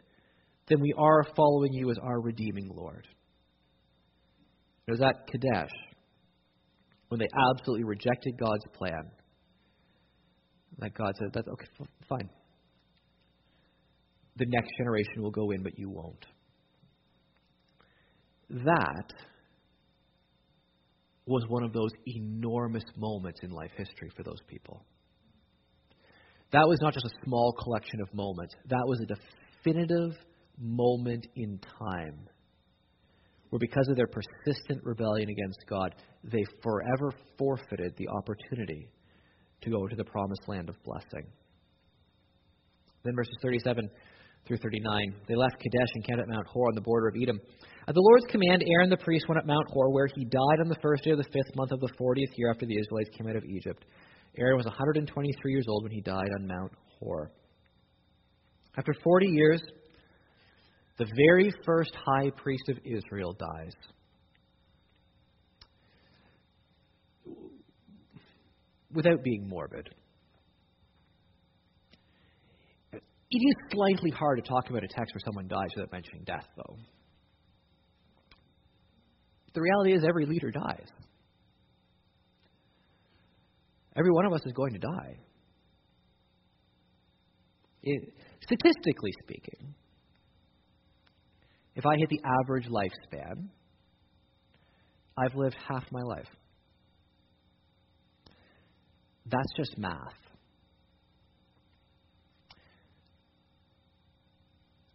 than 0.68 0.81
we 0.81 0.94
are 0.96 1.24
following 1.37 1.72
you 1.72 1.90
as 1.90 1.98
our 2.02 2.20
redeeming 2.20 2.70
Lord. 2.74 3.07
It 4.87 4.90
was 4.90 5.00
at 5.00 5.26
Kadesh 5.26 5.70
when 7.09 7.20
they 7.20 7.29
absolutely 7.50 7.85
rejected 7.85 8.38
God's 8.38 8.64
plan 8.72 9.11
that 10.79 10.94
God 10.94 11.12
said, 11.18 11.29
That's 11.33 11.48
okay, 11.48 11.66
fine. 12.09 12.29
The 14.37 14.46
next 14.48 14.70
generation 14.76 15.22
will 15.22 15.31
go 15.31 15.50
in, 15.50 15.62
but 15.62 15.79
you 15.79 15.88
won't. 15.88 16.26
That 18.50 19.12
was 21.26 21.44
one 21.48 21.64
of 21.64 21.72
those 21.72 21.90
enormous 22.07 22.85
moments 22.96 23.40
in 23.42 23.50
life 23.50 23.70
history 23.76 24.11
for 24.16 24.22
those 24.22 24.40
people. 24.46 24.85
That 26.56 26.66
was 26.66 26.80
not 26.80 26.94
just 26.94 27.04
a 27.04 27.24
small 27.26 27.52
collection 27.52 28.00
of 28.00 28.08
moments, 28.14 28.54
that 28.70 28.86
was 28.86 28.98
a 29.02 29.12
definitive 29.12 30.16
moment 30.58 31.26
in 31.36 31.60
time 31.78 32.16
where, 33.50 33.58
because 33.60 33.86
of 33.90 33.96
their 33.96 34.06
persistent 34.06 34.82
rebellion 34.82 35.28
against 35.28 35.58
God, 35.68 35.94
they 36.24 36.42
forever 36.62 37.12
forfeited 37.36 37.92
the 37.98 38.08
opportunity 38.08 38.88
to 39.60 39.70
go 39.70 39.86
to 39.86 39.96
the 39.96 40.04
promised 40.04 40.48
land 40.48 40.70
of 40.70 40.82
blessing. 40.82 41.28
Then 43.04 43.14
verses 43.14 43.36
37 43.42 43.90
through 44.48 44.56
39. 44.56 45.14
They 45.28 45.36
left 45.36 45.56
Kadesh 45.60 45.92
and 45.94 46.06
camped 46.06 46.22
at 46.22 46.28
Mount 46.28 46.46
Hor 46.46 46.68
on 46.68 46.74
the 46.74 46.80
border 46.80 47.08
of 47.08 47.16
Edom. 47.22 47.38
At 47.86 47.94
the 47.94 48.00
Lord's 48.00 48.32
command, 48.32 48.64
Aaron 48.66 48.88
the 48.88 48.96
priest 48.96 49.26
went 49.28 49.38
up 49.38 49.46
Mount 49.46 49.68
Hor, 49.68 49.92
where 49.92 50.08
he 50.16 50.24
died 50.24 50.60
on 50.64 50.68
the 50.68 50.80
first 50.80 51.04
day 51.04 51.10
of 51.10 51.18
the 51.18 51.24
fifth 51.24 51.54
month 51.54 51.72
of 51.72 51.80
the 51.80 51.92
fortieth 51.98 52.30
year 52.36 52.50
after 52.50 52.64
the 52.64 52.78
Israelites 52.80 53.10
came 53.12 53.28
out 53.28 53.36
of 53.36 53.44
Egypt. 53.44 53.84
Aaron 54.38 54.57
was 54.57 54.66
123 54.66 55.53
years 55.53 55.64
old 55.68 55.83
when 55.83 55.92
he 55.92 56.01
died 56.01 56.29
on 56.38 56.46
Mount 56.46 56.72
Hor. 56.99 57.31
After 58.77 58.92
40 59.03 59.27
years, 59.29 59.62
the 60.99 61.07
very 61.29 61.51
first 61.64 61.92
high 61.94 62.31
priest 62.37 62.68
of 62.68 62.79
Israel 62.85 63.35
dies. 63.38 63.72
Without 68.92 69.22
being 69.22 69.49
morbid, 69.49 69.88
it 72.92 73.03
is 73.31 73.55
slightly 73.72 74.11
hard 74.11 74.42
to 74.42 74.49
talk 74.49 74.70
about 74.70 74.85
a 74.85 74.88
text 74.88 75.14
where 75.14 75.22
someone 75.25 75.49
dies 75.49 75.68
without 75.75 75.92
mentioning 75.92 76.22
death, 76.25 76.46
though. 76.57 76.77
The 79.55 79.61
reality 79.61 79.94
is, 79.94 80.05
every 80.07 80.27
leader 80.27 80.51
dies. 80.51 80.88
Every 83.96 84.11
one 84.11 84.26
of 84.26 84.32
us 84.32 84.40
is 84.44 84.52
going 84.52 84.74
to 84.74 84.78
die. 84.78 85.16
It, 87.82 88.12
statistically 88.42 89.12
speaking, 89.22 89.74
if 91.74 91.87
I 91.87 91.96
hit 91.96 92.09
the 92.11 92.20
average 92.42 92.68
lifespan, 92.68 93.48
I've 95.16 95.35
lived 95.35 95.56
half 95.66 95.85
my 95.92 96.02
life. 96.02 96.28
That's 99.26 99.52
just 99.56 99.78
math. 99.78 99.92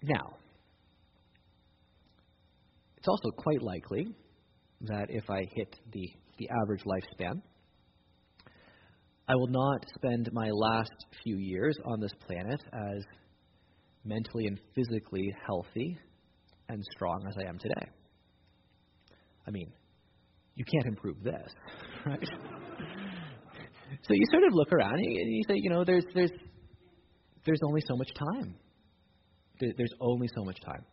Now, 0.04 0.38
it's 2.98 3.08
also 3.08 3.30
quite 3.32 3.62
likely 3.62 4.08
that 4.82 5.08
if 5.10 5.30
I 5.30 5.42
hit 5.54 5.76
the, 5.92 6.08
the 6.38 6.50
average 6.64 6.84
lifespan, 6.84 7.42
I 9.32 9.36
will 9.36 9.48
not 9.48 9.86
spend 9.96 10.30
my 10.34 10.50
last 10.50 10.91
few 11.24 11.38
years 11.38 11.78
on 11.86 12.02
this 12.02 12.12
planet 12.28 12.62
as 12.74 13.02
mentally 14.04 14.46
and 14.48 14.60
physically 14.76 15.34
healthy 15.48 15.98
and 16.67 16.84
strong 16.91 17.24
as 17.30 17.36
I 17.39 17.48
am 17.48 17.58
today. 17.58 17.88
I 19.48 19.52
mean, 19.52 19.72
you 20.56 20.65
can't 20.65 20.86
improve 20.86 21.24
this, 21.24 21.50
right? 22.06 22.20
so 24.02 24.10
you 24.10 24.26
sort 24.32 24.44
of 24.44 24.54
look 24.54 24.74
around 24.74 24.96
and 24.96 25.34
you 25.34 25.44
say, 25.48 25.56
you 25.56 25.70
know, 25.70 25.86
there's 25.86 26.04
there's 26.13 26.32
there's 27.46 27.62
only 27.65 27.82
so 27.88 27.96
much 27.96 28.10
time. 28.13 28.56
There's 29.62 29.94
only 30.02 30.28
so 30.36 30.44
much 30.44 30.58
time. 30.65 30.84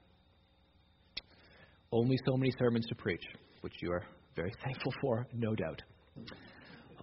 Only 1.90 2.16
so 2.24 2.36
many 2.36 2.52
sermons 2.56 2.86
to 2.86 2.94
preach, 2.94 3.24
which 3.62 3.74
you 3.82 3.90
are 3.90 4.04
very 4.36 4.52
thankful 4.64 4.92
for, 5.00 5.26
no 5.32 5.56
doubt. 5.56 5.82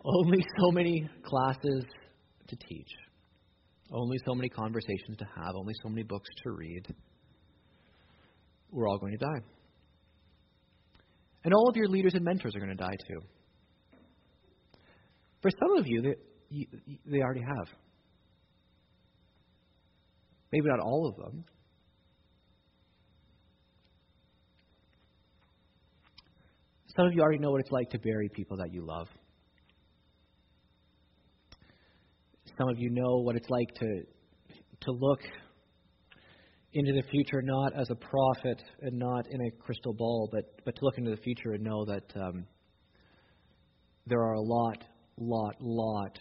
Only 0.06 0.46
so 0.60 0.72
many 0.72 1.10
classes 1.24 1.84
to 2.48 2.56
teach. 2.56 2.92
Only 3.92 4.18
so 4.26 4.36
many 4.36 4.50
conversations 4.50 5.18
to 5.18 5.26
have. 5.36 5.56
Only 5.56 5.74
so 5.82 5.90
many 5.90 6.04
books 6.04 6.30
to 6.44 6.52
read 6.52 6.86
we're 8.76 8.90
all 8.90 8.98
going 8.98 9.14
to 9.14 9.26
die. 9.26 9.42
And 11.46 11.54
all 11.54 11.70
of 11.70 11.76
your 11.76 11.88
leaders 11.88 12.14
and 12.14 12.24
mentors 12.24 12.56
are 12.56 12.60
going 12.60 12.76
to 12.76 12.84
die 12.84 12.98
too. 13.08 13.22
For 15.42 15.50
some 15.52 15.78
of 15.78 15.86
you, 15.88 16.02
they, 16.02 16.68
they 17.06 17.22
already 17.22 17.42
have. 17.42 17.68
Maybe 20.52 20.68
not 20.68 20.80
all 20.80 21.08
of 21.08 21.16
them. 21.16 21.46
Some 26.98 27.08
of 27.08 27.14
you 27.14 27.22
already 27.22 27.40
know 27.40 27.52
what 27.52 27.62
it's 27.62 27.72
like 27.72 27.90
to 27.92 28.00
bury 28.00 28.30
people 28.30 28.58
that 28.58 28.74
you 28.74 28.86
love. 28.86 29.08
Some 32.58 32.70
of 32.70 32.80
you 32.80 32.90
know 32.90 33.18
what 33.18 33.36
it's 33.36 33.50
like 33.50 33.68
to 33.80 34.04
to 34.82 34.92
look 34.92 35.20
into 36.76 36.92
the 36.92 37.04
future 37.10 37.42
not 37.42 37.74
as 37.80 37.90
a 37.90 37.96
prophet 37.96 38.62
and 38.82 39.00
not 39.00 39.26
in 39.32 39.42
a 39.42 39.52
crystal 39.64 39.94
ball, 39.94 40.30
but, 40.32 40.44
but 40.66 40.76
to 40.76 40.84
look 40.84 40.98
into 40.98 41.10
the 41.10 41.22
future 41.22 41.54
and 41.54 41.64
know 41.64 41.86
that 41.86 42.04
um, 42.18 42.46
there 44.06 44.22
are 44.22 44.34
a 44.34 44.42
lot, 44.42 44.84
lot, 45.18 45.56
lot 45.62 46.20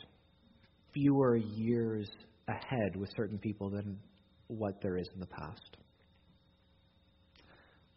fewer 0.93 1.37
years 1.37 2.09
ahead 2.47 2.95
with 2.95 3.11
certain 3.17 3.39
people 3.39 3.69
than 3.69 3.99
what 4.47 4.75
there 4.81 4.97
is 4.97 5.09
in 5.13 5.19
the 5.19 5.27
past. 5.27 5.77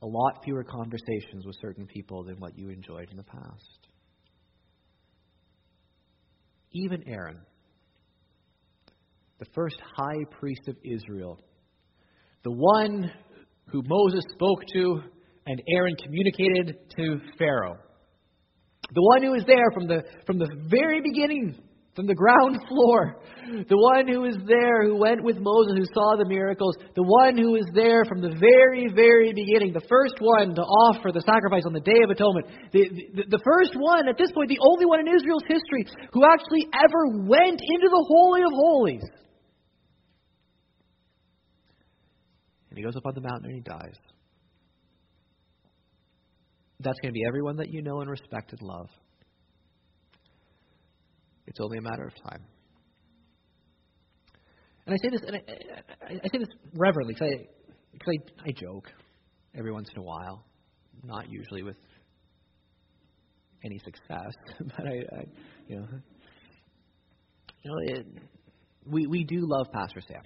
A 0.02 0.08
lot 0.08 0.44
fewer 0.44 0.64
conversations 0.64 1.46
with 1.46 1.56
certain 1.62 1.86
people 1.86 2.24
than 2.24 2.40
what 2.40 2.58
you 2.58 2.70
enjoyed 2.70 3.10
in 3.12 3.18
the 3.18 3.24
past. 3.24 3.88
Even 6.72 7.04
Aaron, 7.08 7.40
the 9.40 9.46
first 9.54 9.78
high 9.96 10.24
priest 10.40 10.68
of 10.68 10.76
Israel, 10.84 11.40
the 12.44 12.52
one 12.52 13.12
who 13.68 13.84
Moses 13.86 14.24
spoke 14.34 14.60
to 14.74 15.02
and 15.46 15.62
Aaron 15.70 15.96
communicated 16.04 16.78
to 16.98 17.20
Pharaoh. 17.38 17.78
The 18.94 19.02
one 19.02 19.24
who 19.24 19.32
was 19.32 19.44
there 19.46 19.72
from 19.74 19.88
the, 19.88 20.04
from 20.26 20.40
the 20.40 20.50
very 20.70 21.02
beginning 21.02 21.56
from 21.98 22.06
the 22.06 22.14
ground 22.14 22.62
floor. 22.70 23.18
The 23.50 23.76
one 23.76 24.06
who 24.08 24.22
was 24.22 24.38
there, 24.46 24.86
who 24.86 24.96
went 24.96 25.26
with 25.26 25.42
Moses, 25.42 25.74
who 25.82 25.90
saw 25.98 26.16
the 26.16 26.30
miracles. 26.30 26.78
The 26.94 27.04
one 27.04 27.36
who 27.36 27.58
was 27.58 27.66
there 27.74 28.06
from 28.06 28.22
the 28.22 28.38
very, 28.38 28.86
very 28.94 29.34
beginning. 29.34 29.74
The 29.74 29.88
first 29.90 30.22
one 30.22 30.54
to 30.54 30.62
offer 30.62 31.10
the 31.10 31.26
sacrifice 31.26 31.66
on 31.66 31.74
the 31.74 31.82
Day 31.82 32.06
of 32.06 32.14
Atonement. 32.14 32.46
The, 32.72 32.86
the, 33.18 33.42
the 33.42 33.42
first 33.42 33.74
one, 33.74 34.08
at 34.08 34.16
this 34.16 34.32
point, 34.32 34.54
the 34.54 34.62
only 34.62 34.86
one 34.86 35.02
in 35.02 35.10
Israel's 35.10 35.48
history 35.50 35.90
who 36.14 36.22
actually 36.22 36.70
ever 36.70 37.26
went 37.26 37.58
into 37.58 37.90
the 37.90 38.06
Holy 38.06 38.46
of 38.46 38.54
Holies. 38.54 39.06
And 42.78 42.86
he 42.86 42.92
goes 42.92 42.96
up 42.96 43.08
on 43.08 43.16
the 43.16 43.22
mountain 43.22 43.46
and 43.46 43.56
he 43.56 43.62
dies. 43.62 43.96
That's 46.80 47.00
going 47.00 47.12
to 47.12 47.14
be 47.14 47.26
everyone 47.28 47.58
that 47.58 47.74
you 47.74 47.82
know 47.82 48.02
and 48.02 48.10
respect 48.10 48.52
and 48.52 48.62
love. 48.62 48.88
It's 51.48 51.58
only 51.60 51.80
a 51.80 51.82
matter 51.82 52.06
of 52.06 52.14
time. 52.30 52.44
And 54.86 54.94
I 54.94 54.98
say 55.02 55.10
this, 55.10 55.22
and 55.26 55.38
I, 55.38 55.40
I, 56.06 56.12
I 56.24 56.28
say 56.32 56.38
this 56.38 56.50
reverently 56.76 57.16
because 57.16 57.34
I, 57.34 57.48
because 57.94 58.14
I, 58.46 58.50
I 58.50 58.52
joke 58.52 58.92
every 59.58 59.72
once 59.72 59.90
in 59.96 60.00
a 60.00 60.04
while, 60.04 60.46
not 61.04 61.32
usually 61.32 61.64
with 61.64 61.78
any 63.66 63.80
success, 63.80 64.34
but 64.60 64.86
I, 64.86 64.92
I 64.92 65.24
you 65.68 65.78
know, 65.78 65.88
you 67.64 67.72
know, 67.72 67.96
it, 67.96 68.06
we 68.86 69.08
we 69.08 69.24
do 69.24 69.40
love 69.42 69.66
Pastor 69.74 70.02
Sam, 70.08 70.22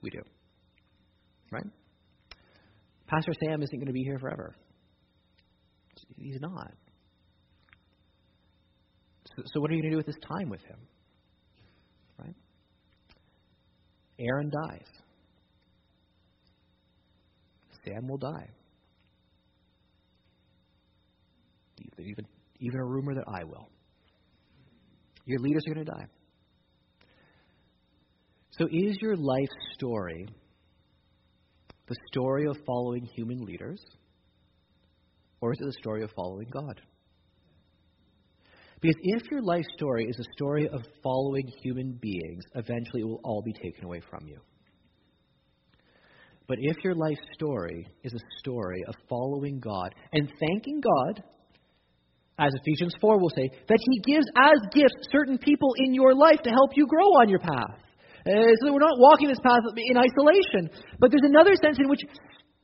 we 0.00 0.08
do, 0.08 0.22
right? 1.50 1.66
Pastor 3.06 3.32
Sam 3.40 3.62
isn't 3.62 3.78
going 3.78 3.86
to 3.86 3.92
be 3.92 4.02
here 4.02 4.18
forever. 4.18 4.54
He's 6.18 6.40
not. 6.40 6.72
So, 9.36 9.42
so 9.46 9.60
what 9.60 9.70
are 9.70 9.74
you 9.74 9.82
going 9.82 9.90
to 9.90 9.94
do 9.94 9.96
with 9.98 10.06
this 10.06 10.16
time 10.26 10.48
with 10.48 10.62
him? 10.62 10.78
Right? 12.18 12.34
Aaron 14.18 14.50
dies. 14.50 14.86
Sam 17.84 18.08
will 18.08 18.18
die. 18.18 18.48
Even, 21.98 22.26
even 22.60 22.80
a 22.80 22.84
rumor 22.84 23.14
that 23.14 23.24
I 23.28 23.44
will. 23.44 23.68
Your 25.24 25.38
leaders 25.38 25.62
are 25.66 25.74
going 25.74 25.86
to 25.86 25.92
die. 25.92 26.06
So, 28.58 28.66
is 28.66 28.96
your 29.00 29.16
life 29.16 29.48
story 29.74 30.26
the 31.88 31.96
story 32.10 32.46
of 32.48 32.56
following 32.66 33.04
human 33.04 33.44
leaders, 33.44 33.80
or 35.40 35.52
is 35.52 35.58
it 35.60 35.66
the 35.66 35.78
story 35.80 36.02
of 36.02 36.10
following 36.16 36.48
God? 36.52 36.80
Because 38.80 38.96
if 39.02 39.30
your 39.30 39.42
life 39.42 39.64
story 39.76 40.04
is 40.04 40.18
a 40.18 40.32
story 40.36 40.68
of 40.68 40.82
following 41.02 41.50
human 41.62 41.98
beings, 42.00 42.44
eventually 42.54 43.00
it 43.02 43.06
will 43.06 43.20
all 43.24 43.42
be 43.42 43.52
taken 43.52 43.84
away 43.84 44.00
from 44.10 44.26
you. 44.26 44.38
But 46.46 46.58
if 46.60 46.76
your 46.84 46.94
life 46.94 47.18
story 47.34 47.86
is 48.04 48.12
a 48.12 48.38
story 48.38 48.84
of 48.86 48.94
following 49.08 49.58
God 49.58 49.94
and 50.12 50.30
thanking 50.38 50.80
God, 50.80 51.22
as 52.38 52.52
Ephesians 52.62 52.94
4 53.00 53.18
will 53.18 53.30
say, 53.30 53.48
that 53.68 53.78
He 53.90 54.12
gives 54.12 54.26
as 54.36 54.60
gifts 54.72 55.08
certain 55.10 55.38
people 55.38 55.70
in 55.78 55.94
your 55.94 56.14
life 56.14 56.42
to 56.42 56.50
help 56.50 56.70
you 56.74 56.86
grow 56.86 57.06
on 57.20 57.28
your 57.28 57.38
path. 57.38 57.80
Uh, 58.26 58.50
so 58.58 58.66
that 58.66 58.72
we're 58.72 58.80
not 58.80 58.98
walking 58.98 59.28
this 59.28 59.38
path 59.38 59.60
in 59.76 59.96
isolation. 59.96 60.68
But 60.98 61.10
there's 61.12 61.22
another 61.22 61.54
sense 61.62 61.78
in 61.78 61.88
which 61.88 62.00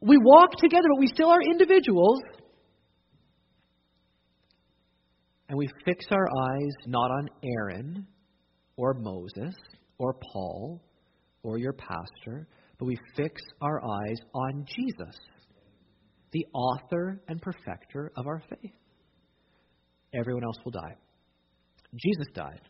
we 0.01 0.19
walk 0.19 0.57
together, 0.59 0.89
but 0.93 0.99
we 0.99 1.07
still 1.07 1.31
are 1.31 1.41
individuals 1.41 2.21
and 5.53 5.59
we 5.59 5.69
fix 5.85 6.07
our 6.11 6.27
eyes 6.27 6.73
not 6.87 7.11
on 7.11 7.29
Aaron 7.45 8.07
or 8.79 8.95
Moses 8.95 9.55
or 9.99 10.15
Paul 10.33 10.83
or 11.43 11.59
your 11.59 11.75
pastor, 11.75 12.49
but 12.79 12.87
we 12.87 12.97
fix 13.15 13.43
our 13.61 13.85
eyes 13.85 14.17
on 14.35 14.65
Jesus, 14.67 15.15
the 16.33 16.47
author 16.55 17.21
and 17.29 17.41
perfecter 17.43 18.11
of 18.17 18.27
our 18.27 18.43
faith. 18.49 18.73
Everyone 20.15 20.43
else 20.43 20.57
will 20.65 20.73
die. 20.73 20.97
Jesus 21.97 22.29
died, 22.35 22.63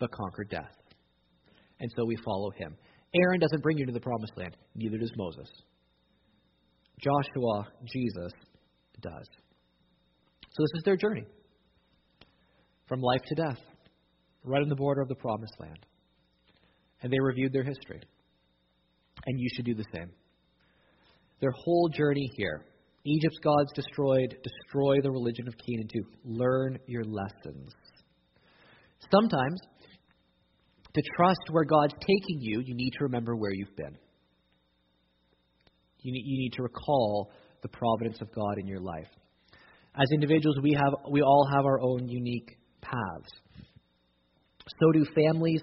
but 0.00 0.10
conquered 0.10 0.50
death. 0.50 0.85
And 1.80 1.90
so 1.96 2.04
we 2.04 2.16
follow 2.24 2.50
him. 2.50 2.76
Aaron 3.14 3.40
doesn't 3.40 3.62
bring 3.62 3.78
you 3.78 3.86
to 3.86 3.92
the 3.92 4.00
promised 4.00 4.32
land, 4.36 4.56
neither 4.74 4.98
does 4.98 5.12
Moses. 5.16 5.48
Joshua, 7.00 7.66
Jesus, 7.92 8.32
does. 9.00 9.28
So 10.50 10.62
this 10.62 10.78
is 10.78 10.82
their 10.84 10.96
journey 10.96 11.24
from 12.88 13.00
life 13.00 13.20
to 13.26 13.34
death, 13.34 13.58
right 14.44 14.62
on 14.62 14.68
the 14.68 14.76
border 14.76 15.02
of 15.02 15.08
the 15.08 15.14
promised 15.16 15.54
land. 15.58 15.84
And 17.02 17.12
they 17.12 17.20
reviewed 17.20 17.52
their 17.52 17.64
history. 17.64 18.00
And 19.26 19.40
you 19.40 19.48
should 19.54 19.66
do 19.66 19.74
the 19.74 19.84
same. 19.92 20.10
Their 21.40 21.52
whole 21.52 21.90
journey 21.90 22.30
here, 22.36 22.64
Egypt's 23.04 23.38
gods 23.38 23.72
destroyed, 23.74 24.36
destroy 24.42 25.00
the 25.02 25.10
religion 25.10 25.46
of 25.46 25.54
Canaan 25.58 25.88
too. 25.92 26.04
Learn 26.24 26.78
your 26.86 27.04
lessons. 27.04 27.72
Sometimes, 29.12 29.60
to 30.96 31.02
trust 31.14 31.40
where 31.50 31.64
God's 31.64 31.94
taking 32.00 32.40
you, 32.40 32.60
you 32.60 32.74
need 32.74 32.90
to 32.98 33.04
remember 33.04 33.36
where 33.36 33.52
you've 33.52 33.76
been. 33.76 33.96
You 36.00 36.12
need, 36.12 36.22
you 36.24 36.38
need 36.38 36.52
to 36.54 36.62
recall 36.62 37.30
the 37.62 37.68
providence 37.68 38.20
of 38.22 38.32
God 38.34 38.58
in 38.58 38.66
your 38.66 38.80
life. 38.80 39.08
As 39.94 40.08
individuals, 40.12 40.56
we, 40.62 40.72
have, 40.72 40.94
we 41.10 41.20
all 41.20 41.48
have 41.52 41.66
our 41.66 41.80
own 41.80 42.08
unique 42.08 42.56
paths. 42.80 43.30
So 44.80 44.92
do 44.92 45.04
families, 45.14 45.62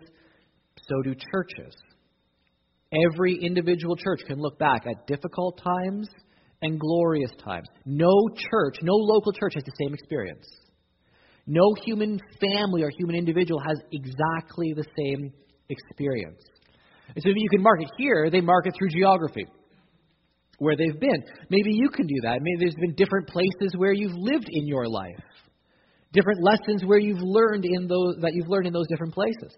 so 0.88 1.02
do 1.04 1.16
churches. 1.32 1.74
Every 3.12 3.36
individual 3.42 3.96
church 3.96 4.22
can 4.28 4.40
look 4.40 4.60
back 4.60 4.86
at 4.86 5.08
difficult 5.08 5.60
times 5.64 6.08
and 6.62 6.80
glorious 6.80 7.32
times. 7.44 7.68
No 7.86 8.30
church, 8.36 8.78
no 8.84 8.94
local 8.94 9.34
church 9.34 9.54
has 9.56 9.64
the 9.64 9.74
same 9.82 9.94
experience. 9.94 10.46
No 11.46 11.74
human 11.86 12.20
family 12.40 12.84
or 12.84 12.90
human 12.98 13.16
individual 13.16 13.60
has 13.60 13.78
exactly 13.92 14.74
the 14.74 14.86
same 14.98 15.32
experience. 15.70 16.42
And 17.16 17.22
so 17.24 17.30
you 17.36 17.50
can 17.50 17.62
mark 17.62 17.82
it 17.82 17.90
here, 17.98 18.30
they 18.30 18.42
mark 18.42 18.66
it 18.66 18.74
through 18.78 18.90
geography, 18.90 19.46
where 20.60 20.76
they've 20.78 21.00
been. 21.00 21.24
Maybe 21.50 21.74
you 21.74 21.90
can 21.90 22.08
do 22.08 22.16
that. 22.24 22.40
Maybe 22.42 22.58
there's 22.60 22.76
been 22.76 22.96
different 22.96 23.28
places 23.28 23.74
where 23.76 23.92
you've 23.92 24.16
lived 24.16 24.48
in 24.50 24.68
your 24.68 24.88
life 24.88 25.24
different 26.14 26.40
lessons 26.42 26.86
where 26.86 27.00
you've 27.00 27.22
learned 27.22 27.66
in 27.66 27.88
those 27.88 28.16
that 28.22 28.34
you've 28.34 28.48
learned 28.48 28.68
in 28.68 28.74
those 28.74 28.88
different 28.88 29.14
places. 29.14 29.58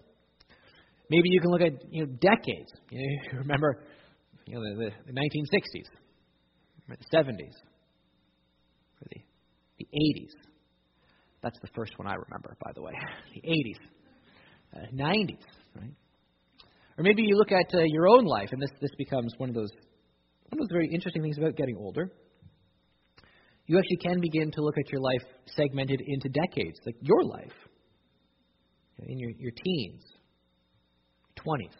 Maybe 1.08 1.28
you 1.28 1.40
can 1.40 1.50
look 1.50 1.60
at 1.60 1.72
you 1.90 2.04
know 2.04 2.12
decades. 2.20 2.72
You, 2.90 2.98
know, 2.98 3.22
you 3.32 3.38
remember 3.38 3.84
you 4.46 4.54
know 4.54 4.62
the, 4.62 4.90
the, 5.06 5.12
the 5.12 5.20
1960s, 5.20 5.88
the 6.88 7.16
70s, 7.16 7.54
or 9.00 9.06
the 9.10 9.20
the 9.78 9.86
80s. 9.86 10.45
That's 11.46 11.60
the 11.60 11.68
first 11.76 11.96
one 11.98 12.08
I 12.08 12.14
remember, 12.14 12.56
by 12.64 12.72
the 12.74 12.82
way. 12.82 12.92
The 13.34 13.42
80s, 13.48 13.78
uh, 14.74 14.86
90s, 14.92 15.44
right? 15.76 15.94
Or 16.98 17.04
maybe 17.04 17.22
you 17.22 17.36
look 17.36 17.52
at 17.52 17.74
uh, 17.74 17.82
your 17.86 18.08
own 18.08 18.24
life, 18.24 18.48
and 18.52 18.60
this 18.60 18.70
this 18.80 18.90
becomes 18.98 19.32
one 19.38 19.50
of 19.50 19.54
those 19.54 19.70
one 20.50 20.54
of 20.54 20.58
those 20.58 20.72
very 20.72 20.88
interesting 20.92 21.22
things 21.22 21.38
about 21.38 21.54
getting 21.56 21.76
older 21.76 22.10
you 23.66 23.78
actually 23.78 23.96
can 23.96 24.20
begin 24.20 24.50
to 24.52 24.62
look 24.62 24.78
at 24.78 24.90
your 24.92 25.00
life 25.00 25.22
segmented 25.46 26.00
into 26.06 26.28
decades, 26.28 26.78
like 26.86 26.96
your 27.00 27.24
life, 27.24 27.52
in 29.06 29.18
your, 29.18 29.30
your 29.38 29.52
teens, 29.64 30.02
20s, 31.44 31.74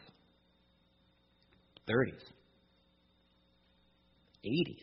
30s, 1.89 2.23
80s. 4.45 4.83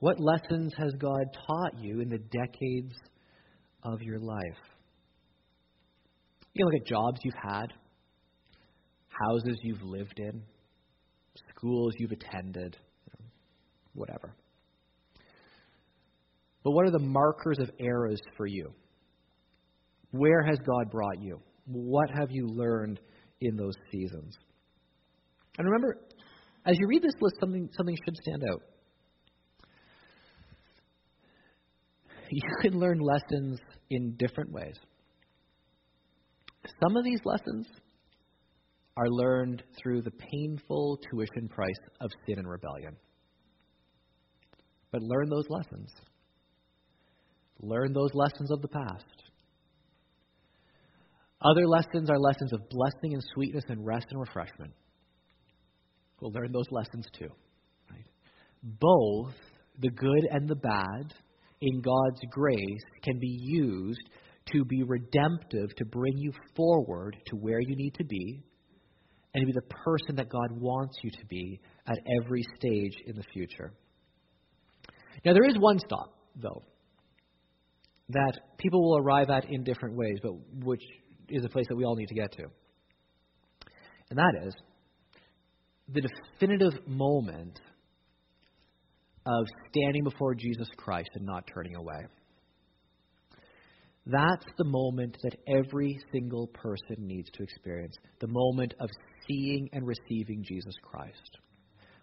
What 0.00 0.20
lessons 0.20 0.72
has 0.76 0.92
God 0.98 1.24
taught 1.46 1.78
you 1.80 2.00
in 2.00 2.10
the 2.10 2.18
decades 2.18 2.94
of 3.82 4.02
your 4.02 4.18
life? 4.18 4.58
You 6.54 6.64
can 6.64 6.66
look 6.66 6.82
at 6.82 6.86
jobs 6.86 7.20
you've 7.22 7.34
had, 7.34 7.66
houses 9.08 9.58
you've 9.62 9.82
lived 9.82 10.18
in, 10.18 10.42
schools 11.56 11.92
you've 11.98 12.12
attended, 12.12 12.76
whatever. 13.94 14.34
But 16.64 16.72
what 16.72 16.86
are 16.86 16.90
the 16.90 16.98
markers 16.98 17.58
of 17.60 17.70
eras 17.78 18.20
for 18.36 18.46
you? 18.46 18.72
Where 20.10 20.42
has 20.42 20.58
God 20.58 20.90
brought 20.90 21.20
you? 21.20 21.40
What 21.66 22.10
have 22.10 22.30
you 22.30 22.46
learned 22.46 23.00
in 23.40 23.56
those 23.56 23.74
seasons? 23.92 24.34
And 25.58 25.66
remember, 25.66 25.98
as 26.66 26.76
you 26.78 26.86
read 26.88 27.02
this 27.02 27.14
list, 27.20 27.36
something, 27.40 27.68
something 27.76 27.96
should 28.04 28.16
stand 28.16 28.42
out. 28.50 28.62
You 32.30 32.42
can 32.60 32.78
learn 32.78 32.98
lessons 32.98 33.58
in 33.90 34.16
different 34.18 34.52
ways. 34.52 34.76
Some 36.82 36.96
of 36.96 37.04
these 37.04 37.20
lessons 37.24 37.66
are 38.96 39.08
learned 39.08 39.62
through 39.80 40.02
the 40.02 40.10
painful 40.10 40.98
tuition 41.10 41.48
price 41.48 41.78
of 42.00 42.10
sin 42.26 42.38
and 42.38 42.48
rebellion. 42.48 42.96
But 44.90 45.02
learn 45.02 45.28
those 45.28 45.46
lessons. 45.48 45.92
Learn 47.60 47.92
those 47.92 48.10
lessons 48.14 48.50
of 48.50 48.60
the 48.62 48.68
past. 48.68 49.04
Other 51.40 51.66
lessons 51.66 52.10
are 52.10 52.18
lessons 52.18 52.52
of 52.52 52.68
blessing 52.68 53.14
and 53.14 53.22
sweetness 53.34 53.64
and 53.68 53.86
rest 53.86 54.06
and 54.10 54.20
refreshment. 54.20 54.72
We'll 56.20 56.32
learn 56.32 56.50
those 56.52 56.66
lessons 56.70 57.06
too. 57.16 57.28
Right? 57.90 58.06
Both 58.62 59.34
the 59.78 59.90
good 59.90 60.26
and 60.30 60.48
the 60.48 60.56
bad 60.56 61.14
in 61.60 61.80
God's 61.80 62.20
grace 62.30 62.84
can 63.02 63.18
be 63.18 63.38
used 63.40 64.08
to 64.52 64.64
be 64.64 64.82
redemptive, 64.82 65.74
to 65.76 65.84
bring 65.84 66.16
you 66.16 66.32
forward 66.56 67.16
to 67.26 67.36
where 67.36 67.60
you 67.60 67.76
need 67.76 67.94
to 67.94 68.04
be, 68.04 68.42
and 69.34 69.42
to 69.42 69.46
be 69.46 69.52
the 69.52 69.74
person 69.84 70.16
that 70.16 70.28
God 70.28 70.60
wants 70.60 70.96
you 71.02 71.10
to 71.10 71.26
be 71.28 71.60
at 71.86 71.98
every 72.22 72.42
stage 72.56 72.94
in 73.06 73.14
the 73.14 73.24
future. 73.32 73.72
Now, 75.24 75.32
there 75.34 75.44
is 75.44 75.56
one 75.58 75.78
stop, 75.80 76.14
though, 76.36 76.62
that 78.10 78.38
people 78.56 78.80
will 78.80 78.98
arrive 78.98 79.28
at 79.28 79.50
in 79.50 79.64
different 79.64 79.96
ways, 79.96 80.18
but 80.22 80.32
which 80.64 80.82
is 81.28 81.44
a 81.44 81.48
place 81.48 81.66
that 81.68 81.76
we 81.76 81.84
all 81.84 81.96
need 81.96 82.08
to 82.08 82.14
get 82.14 82.32
to. 82.32 82.44
And 84.10 84.18
that 84.18 84.46
is 84.46 84.54
the 85.92 86.00
definitive 86.00 86.86
moment 86.86 87.60
of 89.28 89.46
standing 89.70 90.04
before 90.04 90.34
Jesus 90.34 90.68
Christ 90.76 91.10
and 91.14 91.26
not 91.26 91.44
turning 91.52 91.76
away. 91.76 92.06
That's 94.06 94.46
the 94.56 94.64
moment 94.64 95.18
that 95.22 95.36
every 95.46 96.00
single 96.12 96.46
person 96.46 96.96
needs 96.98 97.28
to 97.34 97.42
experience 97.42 97.94
the 98.20 98.26
moment 98.26 98.72
of 98.80 98.88
seeing 99.28 99.68
and 99.74 99.86
receiving 99.86 100.42
Jesus 100.42 100.74
Christ. 100.82 101.38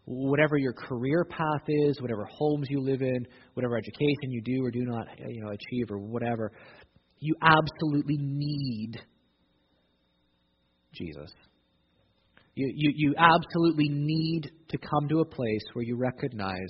Whatever 0.05 0.57
your 0.57 0.73
career 0.73 1.25
path 1.25 1.63
is, 1.67 1.99
whatever 1.99 2.25
homes 2.25 2.67
you 2.69 2.79
live 2.79 3.01
in, 3.01 3.25
whatever 3.55 3.75
education 3.75 4.29
you 4.29 4.41
do 4.43 4.63
or 4.63 4.69
do 4.69 4.85
not 4.85 5.07
you 5.27 5.41
know, 5.41 5.49
achieve, 5.49 5.89
or 5.89 5.97
whatever, 5.97 6.51
you 7.17 7.33
absolutely 7.41 8.17
need 8.19 8.91
Jesus. 10.93 11.31
You, 12.53 12.71
you, 12.75 12.93
you 12.95 13.15
absolutely 13.17 13.89
need 13.89 14.51
to 14.69 14.77
come 14.77 15.09
to 15.09 15.21
a 15.21 15.25
place 15.25 15.63
where 15.73 15.83
you 15.83 15.97
recognize 15.97 16.69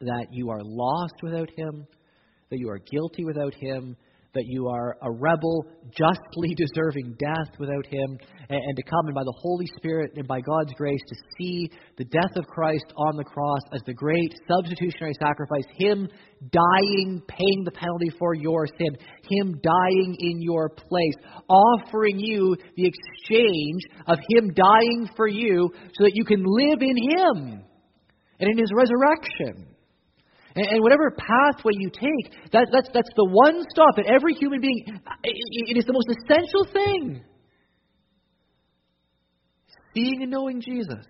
that 0.00 0.26
you 0.30 0.50
are 0.50 0.62
lost 0.62 1.14
without 1.22 1.50
Him, 1.56 1.86
that 2.50 2.58
you 2.58 2.68
are 2.68 2.78
guilty 2.78 3.24
without 3.24 3.54
Him, 3.54 3.96
that 4.34 4.46
you 4.46 4.68
are 4.68 4.96
a 5.02 5.10
rebel, 5.10 5.64
justly 5.96 6.54
deserving 6.56 7.16
death 7.18 7.54
without 7.58 7.86
Him, 7.86 8.18
and, 8.48 8.76
to 8.76 8.82
come 8.82 9.06
and 9.06 9.14
by 9.14 9.22
the 9.22 9.34
Holy 9.38 9.66
Spirit 9.76 10.12
and 10.16 10.26
by 10.26 10.40
God's 10.40 10.72
grace 10.76 11.00
to 11.08 11.14
see 11.38 11.70
the 11.96 12.04
death 12.04 12.36
of 12.36 12.46
Christ 12.46 12.84
on 12.96 13.16
the 13.16 13.24
cross 13.24 13.60
as 13.72 13.80
the 13.86 13.94
great 13.94 14.34
substitutionary 14.48 15.14
sacrifice, 15.20 15.64
Him 15.78 16.08
dying, 16.50 17.22
paying 17.26 17.64
the 17.64 17.70
penalty 17.70 18.10
for 18.18 18.34
your 18.34 18.66
sin, 18.66 18.96
Him 19.30 19.60
dying 19.62 20.16
in 20.18 20.42
your 20.42 20.68
place, 20.68 21.14
offering 21.48 22.18
you 22.18 22.56
the 22.76 22.86
exchange 22.86 23.82
of 24.06 24.18
Him 24.28 24.52
dying 24.54 25.08
for 25.16 25.28
you 25.28 25.70
so 25.96 26.04
that 26.04 26.14
you 26.14 26.24
can 26.24 26.42
live 26.44 26.82
in 26.82 26.96
Him 26.96 27.64
and 28.40 28.50
in 28.50 28.58
His 28.58 28.70
resurrection. 28.74 29.73
And, 30.56 30.66
and 30.68 30.82
whatever 30.82 31.10
pathway 31.10 31.72
you 31.74 31.90
take, 31.90 32.32
that, 32.52 32.68
that's, 32.72 32.88
that's 32.94 33.10
the 33.16 33.26
one 33.28 33.64
stop 33.70 33.96
that 33.96 34.06
every 34.06 34.34
human 34.34 34.60
being, 34.60 34.84
it, 34.86 35.00
it 35.24 35.76
is 35.78 35.84
the 35.84 35.92
most 35.92 36.08
essential 36.08 36.64
thing. 36.72 37.24
Seeing 39.94 40.22
and 40.22 40.30
knowing 40.30 40.60
Jesus. 40.60 41.04